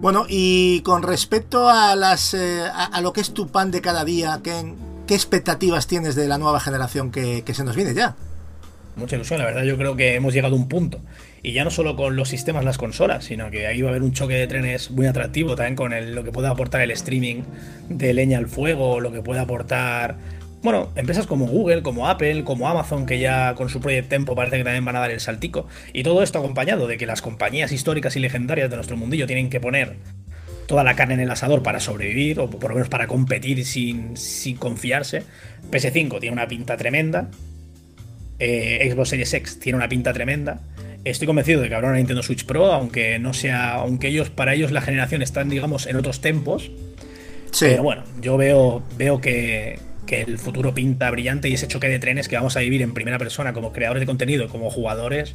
[0.00, 4.04] Bueno, y con respecto a las eh, a, lo que es tu pan de cada
[4.04, 4.74] día, ¿qué,
[5.06, 8.16] qué expectativas tienes de la nueva generación que se nos viene ya?
[9.00, 9.40] Mucha ilusión.
[9.40, 11.00] La verdad, yo creo que hemos llegado a un punto.
[11.42, 14.02] Y ya no solo con los sistemas, las consolas, sino que ahí va a haber
[14.02, 17.42] un choque de trenes muy atractivo también con lo que puede aportar el streaming
[17.88, 20.16] de leña al fuego, lo que puede aportar.
[20.62, 24.58] Bueno, empresas como Google, como Apple, como Amazon, que ya con su Project Tempo parece
[24.58, 25.66] que también van a dar el saltico.
[25.94, 29.48] Y todo esto acompañado de que las compañías históricas y legendarias de nuestro mundillo tienen
[29.48, 29.96] que poner
[30.66, 34.16] toda la carne en el asador para sobrevivir, o por lo menos para competir sin,
[34.16, 35.24] sin confiarse.
[35.70, 37.28] PS5 tiene una pinta tremenda.
[38.40, 40.60] Eh, Xbox Series X tiene una pinta tremenda.
[41.04, 44.54] Estoy convencido de que habrá una Nintendo Switch Pro, aunque no sea, aunque ellos para
[44.54, 46.70] ellos la generación están, digamos, en otros tempos.
[47.58, 51.98] Pero bueno, yo veo, veo que, que el futuro pinta brillante y ese choque de
[51.98, 55.34] trenes que vamos a vivir en primera persona como creadores de contenido y como jugadores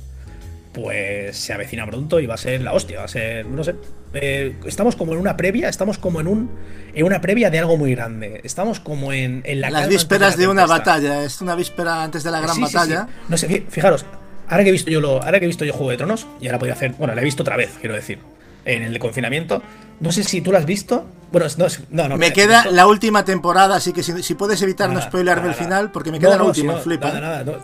[0.75, 3.75] pues se avecina pronto y va a ser la hostia, va a ser, no sé,
[4.13, 6.51] eh, estamos como en una previa, estamos como en un
[6.93, 10.47] en una previa de algo muy grande, estamos como en, en la las vísperas de,
[10.47, 13.07] una batalla, es una víspera antes de la gran batalla.
[13.29, 14.05] no sé, fijaros,
[14.49, 16.47] ahora que he visto yo lo, ahora que he visto yo Juego de Tronos y
[16.47, 18.19] ahora podía hacer, bueno, la he visto otra vez, quiero decir
[18.65, 19.61] en el confinamiento.
[19.99, 21.05] No sé si tú lo has visto.
[21.31, 21.47] Bueno,
[21.89, 25.53] no, no, Me queda la última temporada, así que si, puedes evitar no spoilerme el
[25.53, 27.11] final, porque me queda la última, flipa.
[27.11, 27.59] Nada, nada,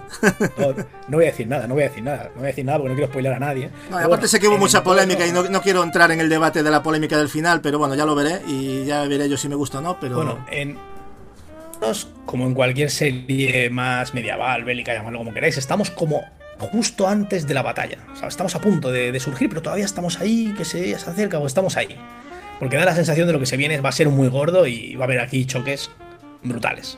[1.07, 2.79] no, voy a decir nada, no voy a decir nada, no voy a decir nada
[2.79, 3.69] porque no quiero spoiler a nadie.
[3.91, 6.83] aparte sé que hubo mucha polémica y no, quiero entrar en el debate de la
[6.83, 9.77] polémica del final, pero bueno, ya lo veré y ya veré yo si me gusta
[9.77, 10.15] o no, pero...
[10.15, 10.77] Bueno, en,
[12.25, 16.23] como en cualquier serie más medieval, bélica, llamadlo como queráis, estamos como
[16.61, 17.97] justo antes de la batalla.
[18.13, 21.39] O sea, estamos a punto de, surgir, pero todavía estamos ahí, que se, se acerca
[21.39, 21.97] o estamos ahí.
[22.59, 24.95] Porque da la sensación de lo que se viene va a ser muy gordo y
[24.95, 25.89] va a haber aquí choques
[26.43, 26.97] brutales.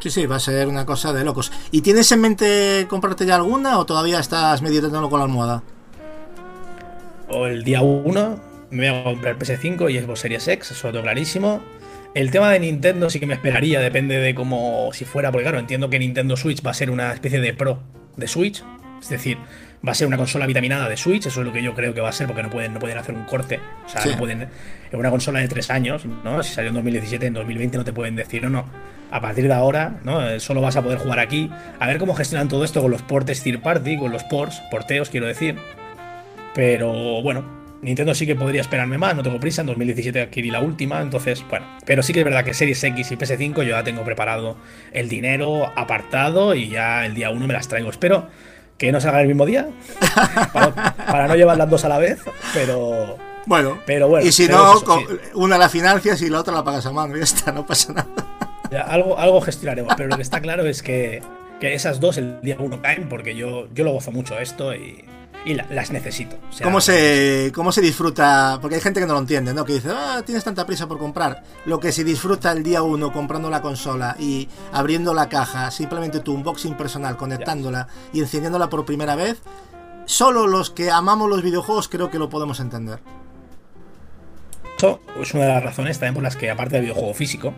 [0.00, 1.52] Sí, sí, va a ser una cosa de locos.
[1.70, 5.62] ¿Y tienes en mente comprarte ya alguna o todavía estás meditando con la almohada?
[7.28, 8.40] O el día 1
[8.70, 11.60] me voy a comprar el PS5 y Xbox Series X, eso lo clarísimo.
[12.14, 15.58] El tema de Nintendo sí que me esperaría, depende de cómo, si fuera, porque claro,
[15.58, 17.80] entiendo que Nintendo Switch va a ser una especie de Pro
[18.18, 18.62] de Switch,
[19.00, 19.38] es decir,
[19.86, 22.00] va a ser una consola vitaminada de Switch, eso es lo que yo creo que
[22.00, 23.60] va a ser, porque no pueden, no pueden hacer un corte.
[23.86, 24.48] O sea, no pueden.
[24.90, 26.42] En una consola de tres años, ¿no?
[26.42, 28.64] Si salió en 2017, en 2020 no te pueden decir, no, no.
[29.10, 30.28] A partir de ahora, ¿no?
[30.28, 31.50] Eh, solo vas a poder jugar aquí.
[31.78, 35.08] A ver cómo gestionan todo esto con los portes third party, con los ports, porteos,
[35.08, 35.56] quiero decir.
[36.54, 40.60] Pero bueno, Nintendo sí que podría esperarme más, no tengo prisa, en 2017 adquirí la
[40.60, 43.84] última, entonces, bueno, pero sí que es verdad que Series X y PS5 yo ya
[43.84, 44.56] tengo preparado
[44.92, 47.90] el dinero apartado y ya el día 1 me las traigo.
[47.90, 48.26] Espero
[48.78, 49.68] que no salga el mismo día,
[50.52, 52.20] para, no llevar las dos a la vez,
[52.52, 53.16] pero...
[53.46, 54.74] Bueno, pero bueno y si no,
[55.34, 57.94] una la financias y la otra la pagas a mano y ya está, no pasa
[57.94, 58.84] nada.
[58.86, 61.22] algo, algo gestionaremos, pero lo que está claro es que,
[61.58, 65.02] que esas dos el día 1 caen porque yo, yo lo gozo mucho esto y
[65.48, 66.36] y las necesito.
[66.62, 68.58] ¿Cómo, se, ¿Cómo se disfruta?
[68.60, 69.64] Porque hay gente que no lo entiende, ¿no?
[69.64, 71.42] Que dice, ah, tienes tanta prisa por comprar.
[71.64, 76.20] Lo que se disfruta el día uno comprando la consola y abriendo la caja, simplemente
[76.20, 79.40] tu unboxing personal, conectándola y encendiéndola por primera vez,
[80.04, 83.00] solo los que amamos los videojuegos creo que lo podemos entender.
[84.76, 87.54] Eso es una de las razones también por las que, aparte del videojuego físico,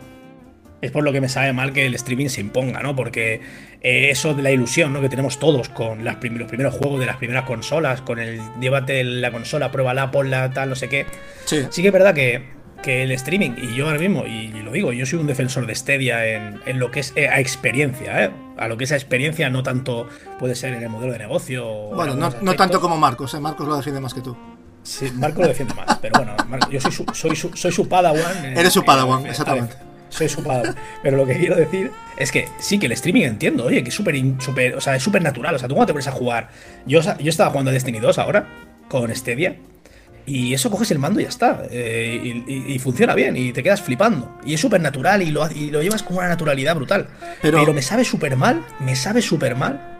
[0.81, 2.95] es por lo que me sabe mal que el streaming se imponga, ¿no?
[2.95, 3.41] Porque
[3.81, 5.01] eh, eso de la ilusión, ¿no?
[5.01, 9.03] Que tenemos todos con las los primeros juegos de las primeras consolas, con el llévate
[9.03, 11.05] la consola, pruébala, ponla, tal, no sé qué.
[11.45, 14.91] Sí, sí que es verdad que, el streaming, y yo ahora mismo, y, lo digo,
[14.91, 18.31] yo soy un defensor de Stadia en, lo que es eh, a experiencia, ¿eh?
[18.57, 20.07] A lo que es a experiencia, no tanto
[20.39, 21.63] puede ser en el modelo de negocio.
[21.93, 23.39] Bueno, no, tanto como Marcos, ¿eh?
[23.39, 24.35] Marcos lo defiende más que tú.
[24.81, 26.35] Sí, Marcos lo defiende más, pero bueno,
[26.71, 28.45] yo soy su, soy su, soy su Padawan.
[28.45, 30.73] Eres su Padawan, exactamente soy su padre.
[31.01, 33.95] Pero lo que quiero decir es que sí, que el streaming entiendo, oye, que es
[33.95, 35.55] súper, super, o sea, es súper natural.
[35.55, 36.49] O sea, tú cuando te pones a jugar.
[36.85, 38.47] Yo, yo estaba jugando a Destiny 2 ahora,
[38.87, 39.55] con Stadia.
[40.25, 41.63] Y eso coges el mando y ya está.
[41.71, 43.35] Eh, y, funciona bien.
[43.35, 44.37] Y te quedas flipando.
[44.45, 47.07] Y es súper natural y lo, y lo llevas con una naturalidad brutal.
[47.41, 48.63] Pero, me sabe súper mal.
[48.79, 49.90] Me sabe súper mal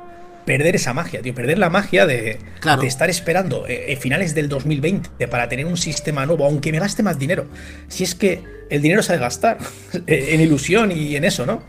[0.46, 1.34] perder esa magia, tío.
[1.34, 2.40] Perder la magia de,
[2.80, 7.04] de estar esperando eh, finales del 2020 para tener un sistema nuevo, aunque me gaste
[7.04, 7.46] más dinero.
[7.88, 9.58] Si es que el dinero se ha de gastar
[10.08, 11.62] en ilusión y en eso, ¿no?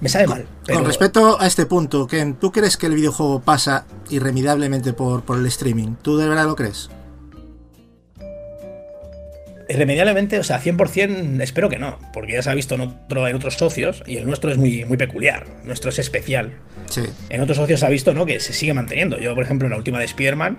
[0.00, 0.46] Me sabe mal.
[0.72, 5.38] Con respecto a este punto, Ken, ¿tú crees que el videojuego pasa irremediablemente por, por
[5.38, 5.96] el streaming?
[6.00, 6.90] ¿Tú de verdad lo crees?
[9.68, 13.36] Irremediablemente, o sea, 100% espero que no, porque ya se ha visto en, otro, en
[13.36, 16.52] otros socios y el nuestro es muy, muy peculiar, nuestro es especial.
[17.30, 18.26] En otros socios se ha visto ¿no?
[18.26, 19.18] que se sigue manteniendo.
[19.18, 20.58] Yo, por ejemplo, en la última de Spider-Man,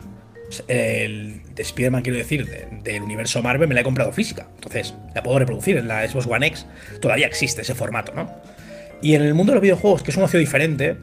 [0.68, 2.48] el de Spider-Man, quiero decir,
[2.84, 4.48] del universo Marvel, me la he comprado física.
[4.56, 6.66] Entonces, la puedo reproducir en la Xbox One X.
[7.00, 8.32] Todavía existe ese formato, ¿no?
[9.02, 10.98] Y en el mundo de los videojuegos, que es un ocio diferente,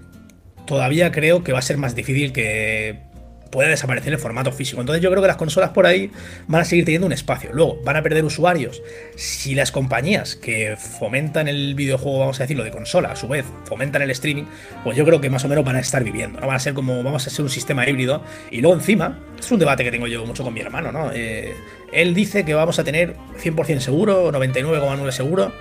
[0.66, 3.11] todavía creo que va a ser más difícil que
[3.52, 4.80] puede desaparecer el formato físico.
[4.80, 6.10] Entonces yo creo que las consolas por ahí
[6.48, 7.50] van a seguir teniendo un espacio.
[7.52, 8.82] Luego, van a perder usuarios.
[9.14, 13.44] Si las compañías que fomentan el videojuego, vamos a decirlo, de consola, a su vez,
[13.64, 14.44] fomentan el streaming,
[14.82, 16.46] pues yo creo que más o menos van a estar viviendo, ¿no?
[16.46, 18.22] Van a ser como, vamos a ser un sistema híbrido.
[18.50, 21.12] Y luego encima, es un debate que tengo yo mucho con mi hermano, ¿no?
[21.12, 21.54] Eh,
[21.92, 25.52] él dice que vamos a tener 100% seguro, 99,9 seguro,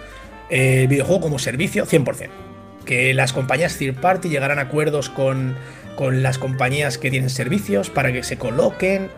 [0.50, 2.30] el videojuego como servicio, 100%.
[2.86, 5.56] Que las compañías third party llegarán a acuerdos con
[5.96, 9.10] con las compañías que tienen servicios para que se coloquen.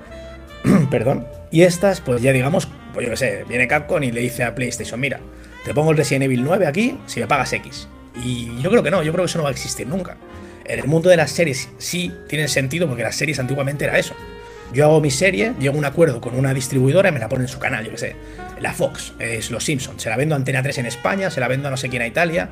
[0.91, 1.27] Perdón.
[1.51, 4.55] Y estas, pues ya digamos, pues yo qué sé, viene Capcom y le dice a
[4.55, 5.19] PlayStation, mira,
[5.65, 7.87] te pongo el Resident Evil 9 aquí si me pagas X.
[8.23, 10.17] Y yo creo que no, yo creo que eso no va a existir nunca.
[10.65, 14.15] En el mundo de las series sí tienen sentido porque las series antiguamente era eso.
[14.73, 17.43] Yo hago mi serie, llego a un acuerdo con una distribuidora y me la pone
[17.43, 18.15] en su canal, yo qué sé.
[18.59, 20.01] La Fox, es Los Simpsons.
[20.01, 22.01] Se la vendo a Antena 3 en España, se la vendo a no sé quién
[22.01, 22.49] a Italia.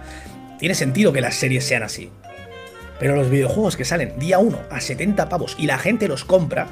[0.60, 2.12] Tiene sentido que las series sean así.
[3.02, 6.68] Pero los videojuegos que salen día 1 a 70 pavos y la gente los compra,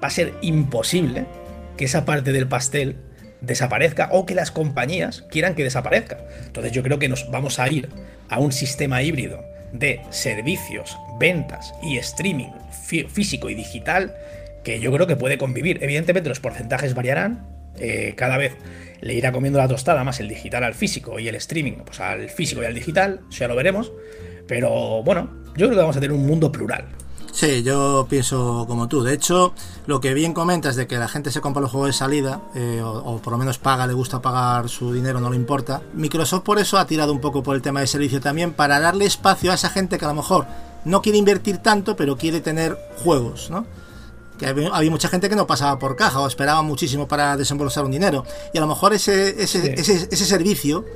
[0.00, 1.26] va a ser imposible
[1.76, 2.98] que esa parte del pastel
[3.40, 6.18] desaparezca o que las compañías quieran que desaparezca.
[6.46, 7.88] Entonces yo creo que nos vamos a ir
[8.28, 12.52] a un sistema híbrido de servicios, ventas y streaming
[13.08, 14.14] físico y digital
[14.62, 15.82] que yo creo que puede convivir.
[15.82, 17.44] Evidentemente los porcentajes variarán,
[17.80, 18.52] eh, cada vez
[19.00, 22.30] le irá comiendo la tostada más el digital al físico y el streaming pues al
[22.30, 23.90] físico y al digital, ya lo veremos.
[24.46, 26.84] Pero bueno, yo creo que vamos a tener un mundo plural.
[27.36, 29.02] Sí, yo pienso como tú.
[29.02, 29.52] De hecho,
[29.86, 32.80] lo que bien comentas de que la gente se compra los juegos de salida, eh,
[32.82, 35.82] o, por lo menos paga, le gusta pagar su dinero, no le importa.
[35.92, 39.04] Microsoft por eso ha tirado un poco por el tema de servicio también, para darle
[39.04, 40.46] espacio a esa gente que a lo mejor
[40.86, 42.74] no quiere invertir tanto, pero quiere tener
[43.04, 43.66] juegos, ¿no?
[44.38, 47.90] Que había, mucha gente que no pasaba por caja o esperaba muchísimo para desembolsar un
[47.90, 48.24] dinero.
[48.54, 50.86] Y a lo mejor ese, ese, ese, ese servicio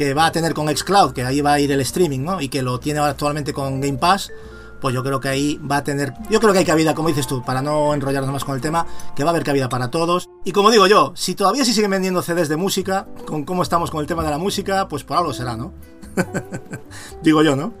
[0.00, 2.40] que va a tener con Xcloud, que ahí va a ir el streaming, ¿no?
[2.40, 4.32] Y que lo tiene actualmente con Game Pass,
[4.80, 7.26] pues yo creo que ahí va a tener, yo creo que hay cabida, como dices
[7.26, 10.30] tú, para no enrollarnos más con el tema, que va a haber cabida para todos.
[10.42, 13.90] Y como digo yo, si todavía se siguen vendiendo CDs de música, con cómo estamos
[13.90, 15.74] con el tema de la música, pues por algo será, ¿no?
[17.22, 17.74] digo yo, ¿no?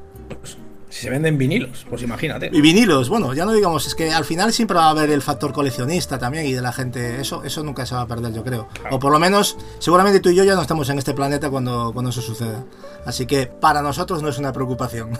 [0.90, 2.50] Si se venden vinilos, pues imagínate.
[2.52, 5.22] Y vinilos, bueno, ya no digamos, es que al final siempre va a haber el
[5.22, 8.42] factor coleccionista también y de la gente, eso eso nunca se va a perder, yo
[8.42, 8.68] creo.
[8.90, 11.92] O por lo menos, seguramente tú y yo ya no estamos en este planeta cuando,
[11.92, 12.64] cuando eso suceda.
[13.06, 15.16] Así que para nosotros no es una preocupación,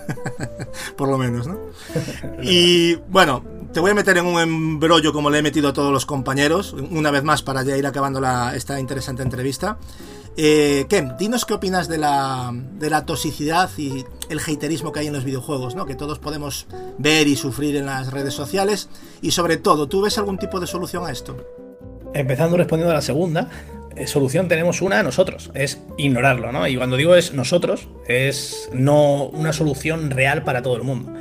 [0.96, 1.58] por lo menos, ¿no?
[2.42, 5.92] Y bueno, te voy a meter en un embrollo como le he metido a todos
[5.92, 9.78] los compañeros, una vez más para ya ir acabando la, esta interesante entrevista.
[10.36, 15.08] Eh, Ken, dinos qué opinas de la, de la toxicidad y el haterismo que hay
[15.08, 15.86] en los videojuegos, ¿no?
[15.86, 16.66] que todos podemos
[16.98, 18.88] ver y sufrir en las redes sociales.
[19.20, 21.36] Y sobre todo, ¿tú ves algún tipo de solución a esto?
[22.14, 23.50] Empezando respondiendo a la segunda,
[23.96, 26.66] eh, solución tenemos una nosotros, es ignorarlo, ¿no?
[26.66, 31.12] Y cuando digo es nosotros, es no una solución real para todo el mundo.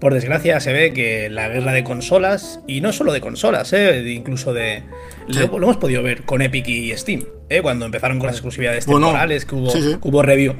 [0.00, 4.04] Por desgracia se ve que la guerra de consolas, y no solo de consolas, ¿eh?
[4.06, 4.84] incluso de...
[5.26, 7.62] Lo, hemos podido ver con Epic y Steam, ¿eh?
[7.62, 9.72] cuando empezaron con las exclusividades temporales, que hubo,
[10.02, 10.54] hubo review,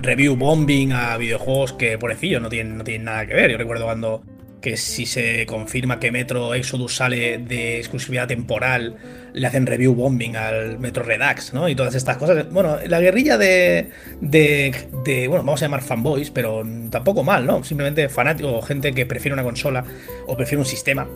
[0.00, 3.50] review bombing a videojuegos que, pobrecillo, no tienen, no tienen nada que ver.
[3.50, 4.22] Yo recuerdo cuando
[4.64, 8.96] que si se confirma que Metro Exodus sale de exclusividad temporal,
[9.34, 11.68] le hacen review bombing al Metro Redux, ¿no?
[11.68, 12.50] Y todas estas cosas.
[12.50, 13.90] Bueno, la guerrilla de,
[14.22, 14.74] de,
[15.04, 17.62] de bueno, vamos a llamar fanboys, pero tampoco mal, ¿no?
[17.62, 19.84] Simplemente fanáticos, gente que prefiere una consola
[20.26, 21.06] o prefiere un sistema.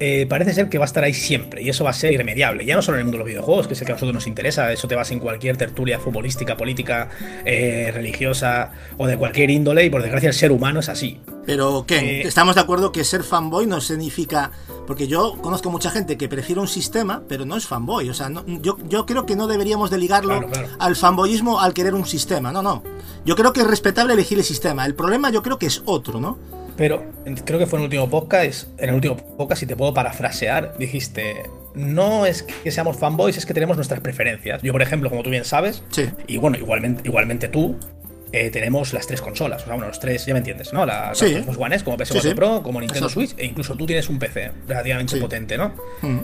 [0.00, 2.64] Eh, parece ser que va a estar ahí siempre y eso va a ser irremediable.
[2.64, 4.14] Ya no solo en el mundo de los videojuegos, que es el que a nosotros
[4.14, 7.10] nos interesa, eso te vas en cualquier tertulia futbolística, política,
[7.44, 11.20] eh, religiosa o de cualquier índole y por desgracia el ser humano es así.
[11.46, 12.20] Pero, ¿qué?
[12.20, 14.50] Eh, estamos de acuerdo que ser fanboy no significa.
[14.86, 18.10] Porque yo conozco mucha gente que prefiere un sistema, pero no es fanboy.
[18.10, 18.30] O sea,
[18.60, 20.42] yo, yo creo que no deberíamos de ligarlo
[20.78, 22.52] al fanboyismo al querer un sistema.
[22.52, 22.82] No, no.
[23.24, 24.84] Yo creo que es respetable elegir el sistema.
[24.84, 26.38] El problema yo creo que es otro, ¿no?
[26.76, 27.04] Pero
[27.44, 30.76] creo que fue en el último podcast, en el último podcast, si te puedo parafrasear,
[30.78, 31.44] dijiste,
[31.74, 34.62] no es que seamos fanboys, es que tenemos nuestras preferencias.
[34.62, 35.82] Yo, por ejemplo, como tú bien sabes,
[36.26, 37.76] y bueno, igualmente, igualmente tú,
[38.32, 40.84] eh, tenemos las tres consolas, o sea, bueno, los tres, ya me entiendes, ¿no?
[40.84, 41.34] La, sí.
[41.34, 44.50] Xbox One S, como PS4 Pro, como Nintendo Switch, e incluso tú tienes un PC
[44.66, 45.68] relativamente potente, ¿no?
[46.02, 46.18] Mm.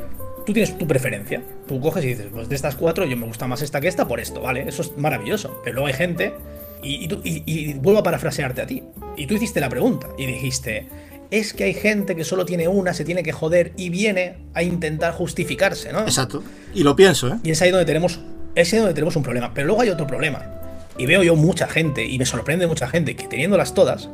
[0.44, 1.42] Tú tienes tu preferencia.
[1.68, 4.08] Tú coges y dices, pues de estas cuatro yo me gusta más esta que esta
[4.08, 4.64] por esto, ¿vale?
[4.66, 5.60] Eso es maravilloso.
[5.62, 6.34] Pero luego hay gente
[6.82, 8.82] y, vuelvo a parafrasearte a ti.
[9.16, 10.88] Y tú hiciste la pregunta y dijiste,
[11.30, 14.62] es que hay gente que solo tiene una, se tiene que joder y viene a
[14.62, 16.00] intentar justificarse, ¿no?
[16.00, 16.42] Exacto.
[16.74, 17.38] Y lo pienso, ¿eh?
[17.42, 18.20] Y es ahí donde tenemos,
[18.54, 19.52] es ahí donde tenemos un problema.
[19.54, 20.42] Pero luego hay otro problema.
[20.98, 24.10] Y veo yo mucha gente, y me sorprende mucha gente, que teniéndolas todas,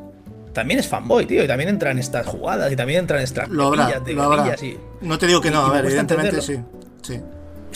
[0.52, 3.48] también es fanboy, tío, y también entra en estas jugadas, y también entra en estas
[3.48, 6.58] lo habrá, Y, no te digo que no, a ver, evidentemente sí.
[7.02, 7.20] Sí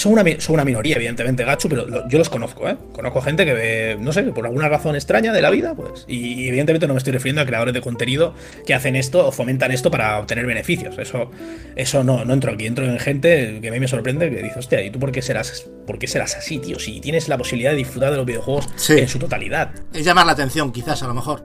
[0.01, 2.77] son una, son una minoría, evidentemente, Gachu, pero yo los conozco, ¿eh?
[2.93, 6.07] Conozco gente que ve, no sé, por alguna razón extraña de la vida, pues.
[6.09, 8.35] Y, evidentemente no me estoy refiriendo a creadores de contenido
[8.67, 10.97] que hacen esto o fomentan esto para obtener beneficios.
[10.99, 11.31] Eso,
[11.77, 14.59] eso no, no entro aquí, entro en gente que a mí me sorprende que dice,
[14.59, 16.79] hostia, ¿y tú por qué serás, por qué serás así, tío?
[16.79, 19.71] Si tienes la posibilidad de disfrutar de los videojuegos en su totalidad.
[19.93, 21.45] Es llamar la atención, quizás, a lo mejor.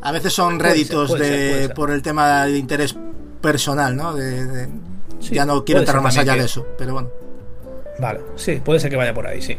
[0.00, 2.96] A veces son réditos de, por el tema de interés
[3.42, 4.14] personal, ¿no?
[4.14, 4.68] De,
[5.20, 7.23] ya no quiero entrar más allá de eso, pero bueno.
[7.98, 9.58] Vale, sí, puede ser que vaya por ahí, sí.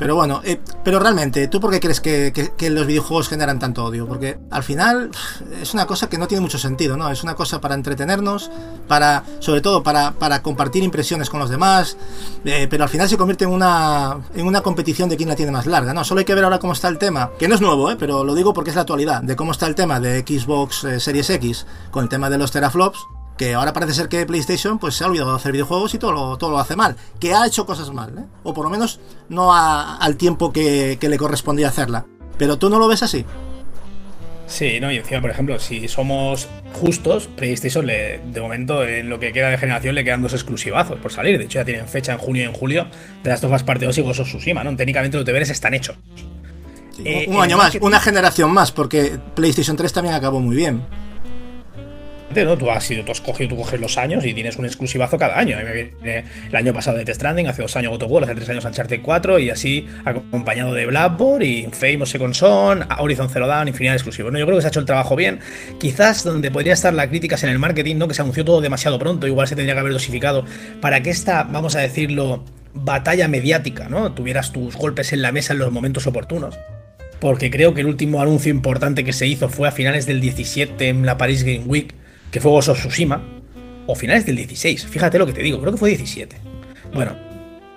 [0.00, 2.32] Pero bueno, eh, pero realmente, ¿tú por qué crees que,
[2.70, 4.08] los videojuegos generan tanto odio?
[4.08, 5.10] Porque al final
[5.60, 7.10] es una cosa que no tiene mucho sentido, ¿no?
[7.10, 8.50] Es una cosa para entretenernos,
[8.88, 11.98] para, sobre todo para, para compartir impresiones con los demás,
[12.46, 15.52] eh, pero al final se convierte en una, en una competición de quién la tiene
[15.52, 16.02] más larga, ¿no?
[16.02, 17.96] Solo hay que ver ahora cómo está el tema, que no es nuevo, ¿eh?
[17.98, 20.98] Pero lo digo porque es la actualidad, de cómo está el tema de Xbox eh,
[20.98, 23.06] Series X con el tema de los teraflops
[23.40, 26.12] que ahora parece ser que PlayStation pues se ha olvidado de hacer videojuegos y todo
[26.12, 28.24] lo, todo lo hace mal, que ha hecho cosas mal, ¿eh?
[28.42, 29.00] o por lo menos
[29.30, 32.04] no al tiempo que, le correspondía hacerla.
[32.36, 33.24] Pero tú no lo ves así.
[34.46, 39.18] Sí, no, y encima, por ejemplo, si somos justos, PlayStation le, de momento en lo
[39.18, 41.38] que queda de generación le quedan dos exclusivazos por salir.
[41.38, 42.88] De hecho, ya tienen fecha en junio y en julio
[43.22, 44.76] de las dos Parte 2 y Ghost of Tsushima, ¿no?
[44.76, 45.96] Técnicamente los deberes están hechos.
[47.26, 50.82] un año más, una generación más, porque PlayStation 3 también acabó muy bien.
[52.34, 52.56] ¿No?
[52.56, 55.38] Tú has sido, tú has cogido, tú coges los años y tienes un exclusivazo cada
[55.38, 55.56] año.
[55.56, 58.64] Me viene el año pasado de Test Stranding, hace dos años God hace tres años
[58.64, 63.92] Uncharted 4 y así acompañado de Blackboard y Famous Second Son, Horizon Zero Dawn, infinidad
[63.94, 64.32] de exclusivos.
[64.32, 64.38] ¿no?
[64.38, 65.40] Yo creo que se ha hecho el trabajo bien.
[65.78, 68.08] Quizás donde podría estar la crítica es en el marketing, ¿no?
[68.08, 70.44] Que se anunció todo demasiado pronto, igual se tendría que haber dosificado
[70.80, 72.44] para que esta, vamos a decirlo,
[72.74, 74.12] batalla mediática, ¿no?
[74.12, 76.58] Tuvieras tus golpes en la mesa en los momentos oportunos
[77.20, 80.88] porque creo que el último anuncio importante que se hizo fue a finales del 17
[80.88, 81.94] en la Paris Game Week,
[82.30, 82.86] que fue Ghost of
[83.86, 86.36] o finales del 16, fíjate lo que te digo, creo que fue 17.
[86.94, 87.16] Bueno,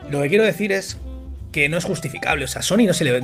[0.10, 0.98] lo que quiero decir es
[1.52, 3.22] que no es justificable, o sea, Sony no se le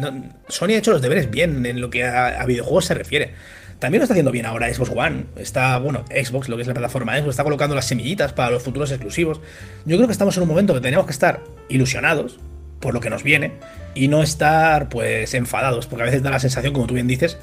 [0.48, 3.34] Sony ha hecho los deberes bien en lo que a, videojuegos se refiere.
[3.80, 6.74] También lo está haciendo bien ahora Xbox One, está, bueno, Xbox, lo que es la
[6.74, 9.40] plataforma Xbox, está colocando las semillitas para los futuros exclusivos.
[9.86, 12.40] Yo creo que estamos en un momento que tenemos que estar ilusionados
[12.82, 13.54] por lo que nos viene
[13.96, 17.38] y no estar, pues, enfadados, porque a veces da la sensación, como tú bien dices,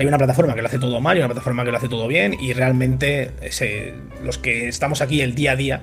[0.00, 2.08] hay una plataforma que lo hace todo mal y una plataforma que lo hace todo
[2.08, 3.32] bien y realmente
[4.24, 5.82] los que estamos aquí el día a día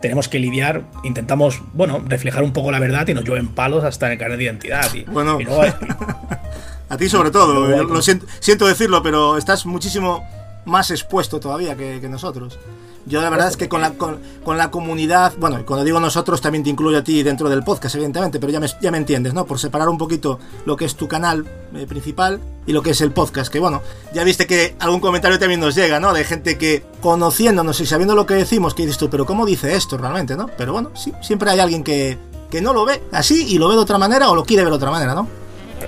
[0.00, 4.06] tenemos que lidiar, intentamos, bueno, reflejar un poco la verdad y nos llueven palos hasta
[4.06, 4.94] en el carnet de identidad.
[4.94, 5.36] Y, bueno,
[6.88, 10.24] a ti sobre todo, lo siento, decirlo, pero estás muchísimo
[10.64, 12.60] más expuesto todavía que nosotros.
[13.06, 14.18] Yo la verdad es que con la, con,
[14.58, 18.40] la comunidad, bueno, cuando digo nosotros también te incluyo a ti dentro del podcast, evidentemente,
[18.40, 19.46] pero ya me, ya me entiendes, ¿no?
[19.46, 21.46] Por separar un poquito lo que es tu canal
[21.76, 23.80] eh, principal y lo que es el podcast, que bueno,
[24.12, 26.12] ya viste que algún comentario también nos llega, ¿no?
[26.12, 29.76] De gente que conociéndonos y sabiendo lo que decimos, que dices tú, pero ¿cómo dice
[29.76, 30.50] esto realmente, ¿no?
[30.58, 32.18] Pero bueno, sí, siempre hay alguien que,
[32.50, 34.70] que no lo ve así y lo ve de otra manera o lo quiere ver
[34.70, 35.28] de otra manera, ¿no?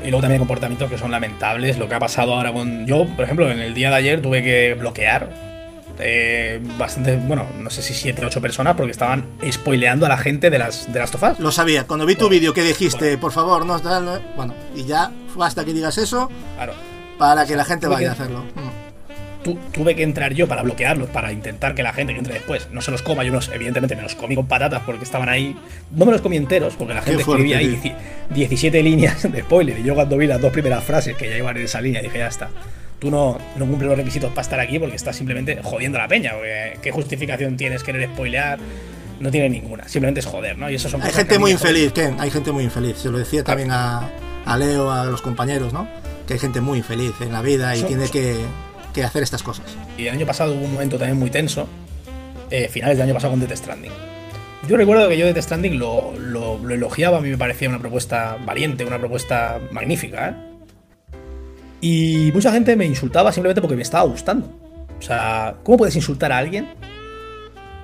[0.05, 1.79] Y luego también comportamientos que son lamentables.
[1.79, 2.87] Lo que ha pasado ahora con.
[2.87, 5.48] Yo, por ejemplo, en el día de ayer tuve que bloquear
[6.01, 10.19] eh, bastante, bueno, no sé si 7 o 8 personas porque estaban spoileando a la
[10.19, 11.39] gente de las, de las tofas.
[11.41, 13.79] Lo sabía, cuando vi tu vídeo que dijiste, por favor, no,
[14.37, 16.75] bueno, y ya basta que digas eso claro.
[17.19, 18.45] para que la gente vaya a hacerlo.
[18.55, 19.73] Mm.
[19.73, 22.81] tuve que entrar yo para bloquearlos, para intentar que la gente que entre después no
[22.81, 23.25] se los coma.
[23.25, 25.57] Yo unos, evidentemente me los comí con patatas porque estaban ahí.
[25.91, 27.97] No me los comí enteros porque la gente escribía ahí
[28.31, 29.79] 17 líneas de spoiler.
[29.79, 32.19] Y yo cuando vi las dos primeras frases que ya iban en esa línea dije,
[32.19, 32.51] ya está
[32.99, 36.09] tú no, no cumples los requisitos para estar aquí porque estás simplemente jodiendo a la
[36.09, 36.33] peña.
[36.83, 38.59] ¿Qué justificación tienes querer spoilear?
[39.21, 40.71] No tiene ninguna, simplemente es joder, ¿no?
[40.71, 42.99] Y eso son Hay gente muy infeliz, Ken, hay gente muy infeliz.
[42.99, 44.11] Se lo decía también a,
[44.57, 45.89] Leo, a los compañeros, ¿no?
[46.27, 48.37] Que hay gente muy infeliz en la vida y tiene que,
[48.95, 49.77] que, hacer estas cosas.
[49.97, 51.69] Y el año pasado hubo un momento también muy tenso,
[52.51, 53.93] eh, finales del año pasado con Death Stranding.
[54.69, 57.81] Yo recuerdo que yo Death Stranding lo, lo, lo elogiaba, a mí me parecía una
[57.81, 60.48] propuesta valiente, una propuesta magnífica, ¿eh?
[61.81, 64.47] Y mucha gente me insultaba simplemente porque me estaba gustando.
[64.99, 66.75] O sea, ¿cómo puedes insultar a alguien?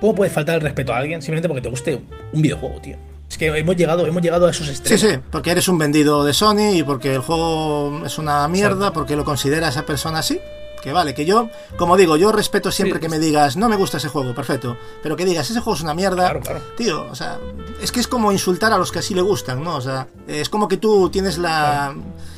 [0.01, 2.01] ¿Cómo puedes faltar el respeto a alguien simplemente porque te guste
[2.33, 2.97] un videojuego, tío?
[3.29, 5.01] Es que hemos llegado, hemos llegado a esos extremos.
[5.01, 8.93] Sí, sí, porque eres un vendido de Sony y porque el juego es una mierda,
[8.93, 10.39] porque lo considera esa persona así.
[10.83, 13.97] Que vale, que yo, como digo, yo respeto siempre que me digas, no me gusta
[13.97, 14.77] ese juego, perfecto.
[15.01, 16.25] Pero que digas, ese juego es una mierda.
[16.25, 16.61] Claro, claro.
[16.77, 17.39] Tío, o sea,
[17.81, 19.77] es que es como insultar a los que así le gustan, ¿no?
[19.77, 21.95] O sea, es como que tú tienes la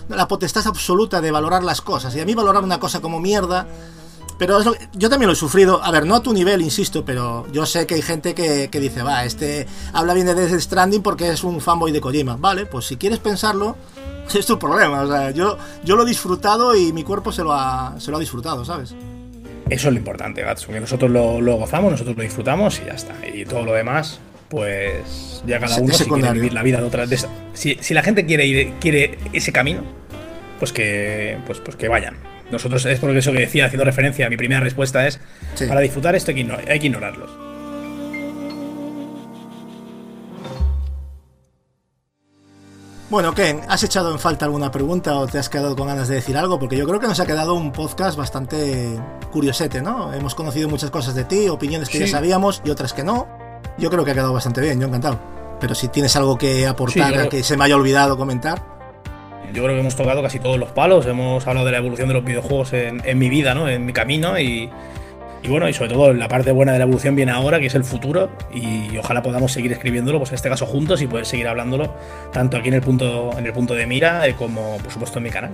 [0.09, 2.15] la potestad absoluta de valorar las cosas.
[2.15, 3.67] Y a mí valorar una cosa como mierda...
[4.37, 4.59] Pero
[4.93, 7.87] yo también lo he sufrido, a ver, no a tu nivel, insisto, pero yo sé
[7.87, 11.59] que hay gente que, dice, va, este habla bien de Death Stranding porque es un
[11.59, 12.37] fanboy de Kojima.
[12.37, 13.75] Vale, pues si quieres pensarlo,
[14.33, 15.01] es tu problema.
[15.01, 18.17] O sea, yo, yo lo he disfrutado y mi cuerpo se lo ha, se lo
[18.17, 18.93] ha disfrutado, ¿sabes?
[19.69, 22.93] Eso es lo importante, Gats, que nosotros lo, lo, gozamos, nosotros lo disfrutamos y ya
[22.93, 23.15] está.
[23.27, 24.19] Y todo lo demás,
[24.49, 27.05] pues ya cada uno si quiere vivir la vida de otra.
[27.05, 27.17] De
[27.53, 29.83] si, si, la gente quiere ir quiere ese camino,
[30.59, 32.15] pues que pues, pues que vayan.
[32.51, 35.19] Nosotros es por eso que decía, haciendo referencia, a mi primera respuesta es
[35.67, 37.29] para disfrutar esto hay que, hay que ignorarlos.
[43.09, 46.15] Bueno, Ken, ¿has echado en falta alguna pregunta o te has quedado con ganas de
[46.15, 46.59] decir algo?
[46.59, 48.99] Porque yo creo que nos ha quedado un podcast bastante
[49.31, 50.13] curiosete, ¿no?
[50.13, 53.46] Hemos conocido muchas cosas de ti, opiniones que ya sabíamos y otras que no.
[53.77, 55.19] Yo creo que ha quedado bastante bien, yo encantado.
[55.59, 58.61] Pero si tienes algo que aportar, que se me haya olvidado comentar.
[59.53, 62.13] Yo creo que hemos tocado casi todos los palos, hemos hablado de la evolución de
[62.13, 63.69] los videojuegos en, mi vida, ¿no?
[63.69, 64.69] En mi camino y,
[65.47, 67.85] bueno, y sobre todo la parte buena de la evolución viene ahora, que es el
[67.85, 71.93] futuro, y ojalá podamos seguir escribiéndolo, pues en este caso juntos y poder seguir hablándolo,
[72.33, 75.23] tanto aquí en el punto, en el punto de mira eh, como por supuesto en
[75.23, 75.51] mi canal.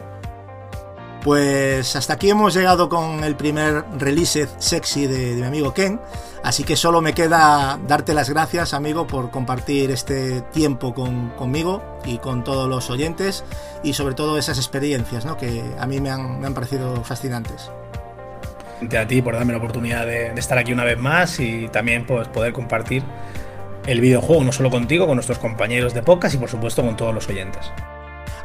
[1.23, 6.01] Pues hasta aquí hemos llegado con el primer release sexy de, mi amigo Ken.
[6.43, 12.17] Así que solo me queda darte las gracias, amigo, por compartir este tiempo conmigo y
[12.17, 13.45] con todos los oyentes
[13.83, 15.37] y sobre todo esas experiencias ¿no?
[15.37, 17.71] que a mí me han, parecido fascinantes.
[18.99, 22.27] A ti por darme la oportunidad de, estar aquí una vez más y también pues,
[22.27, 23.01] poder compartir
[23.87, 27.15] el videojuego no solo contigo, con nuestros compañeros de podcast y por supuesto con todos
[27.15, 27.71] los oyentes.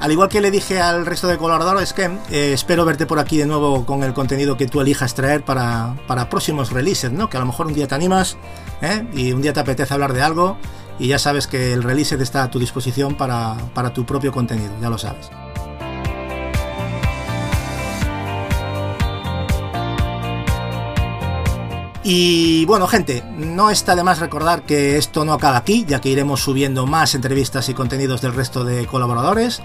[0.01, 3.37] Al igual que le dije al resto de colaboradores que eh, espero verte por aquí
[3.37, 7.29] de nuevo con el contenido que tú elijas traer para, para próximos releases, ¿no?
[7.29, 8.37] Que a lo mejor un día te animas
[8.81, 9.05] ¿eh?
[9.12, 10.57] y un día te apetece hablar de algo
[11.01, 14.73] y ya sabes que el release está a tu disposición para, para tu propio contenido,
[14.81, 15.31] ya lo sabes.
[22.05, 26.09] Y bueno, gente, no está de más recordar que esto no acaba aquí, ya que
[26.09, 29.61] iremos subiendo más entrevistas y contenidos del resto de colaboradores,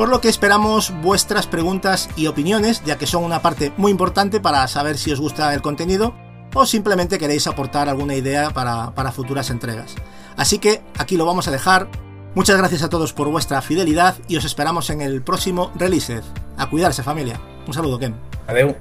[0.00, 4.40] por lo que esperamos vuestras preguntas y opiniones, ya que son una parte muy importante
[4.40, 6.14] para saber si os gusta el contenido
[6.54, 9.96] o simplemente queréis aportar alguna idea para, futuras entregas.
[10.38, 11.86] Así que aquí lo vamos a dejar.
[12.34, 16.22] Muchas gracias a todos por vuestra fidelidad y os esperamos en el próximo release.
[16.56, 17.38] A cuidarse familia.
[17.66, 18.16] Un saludo, Ken.
[18.46, 18.76] Adiós.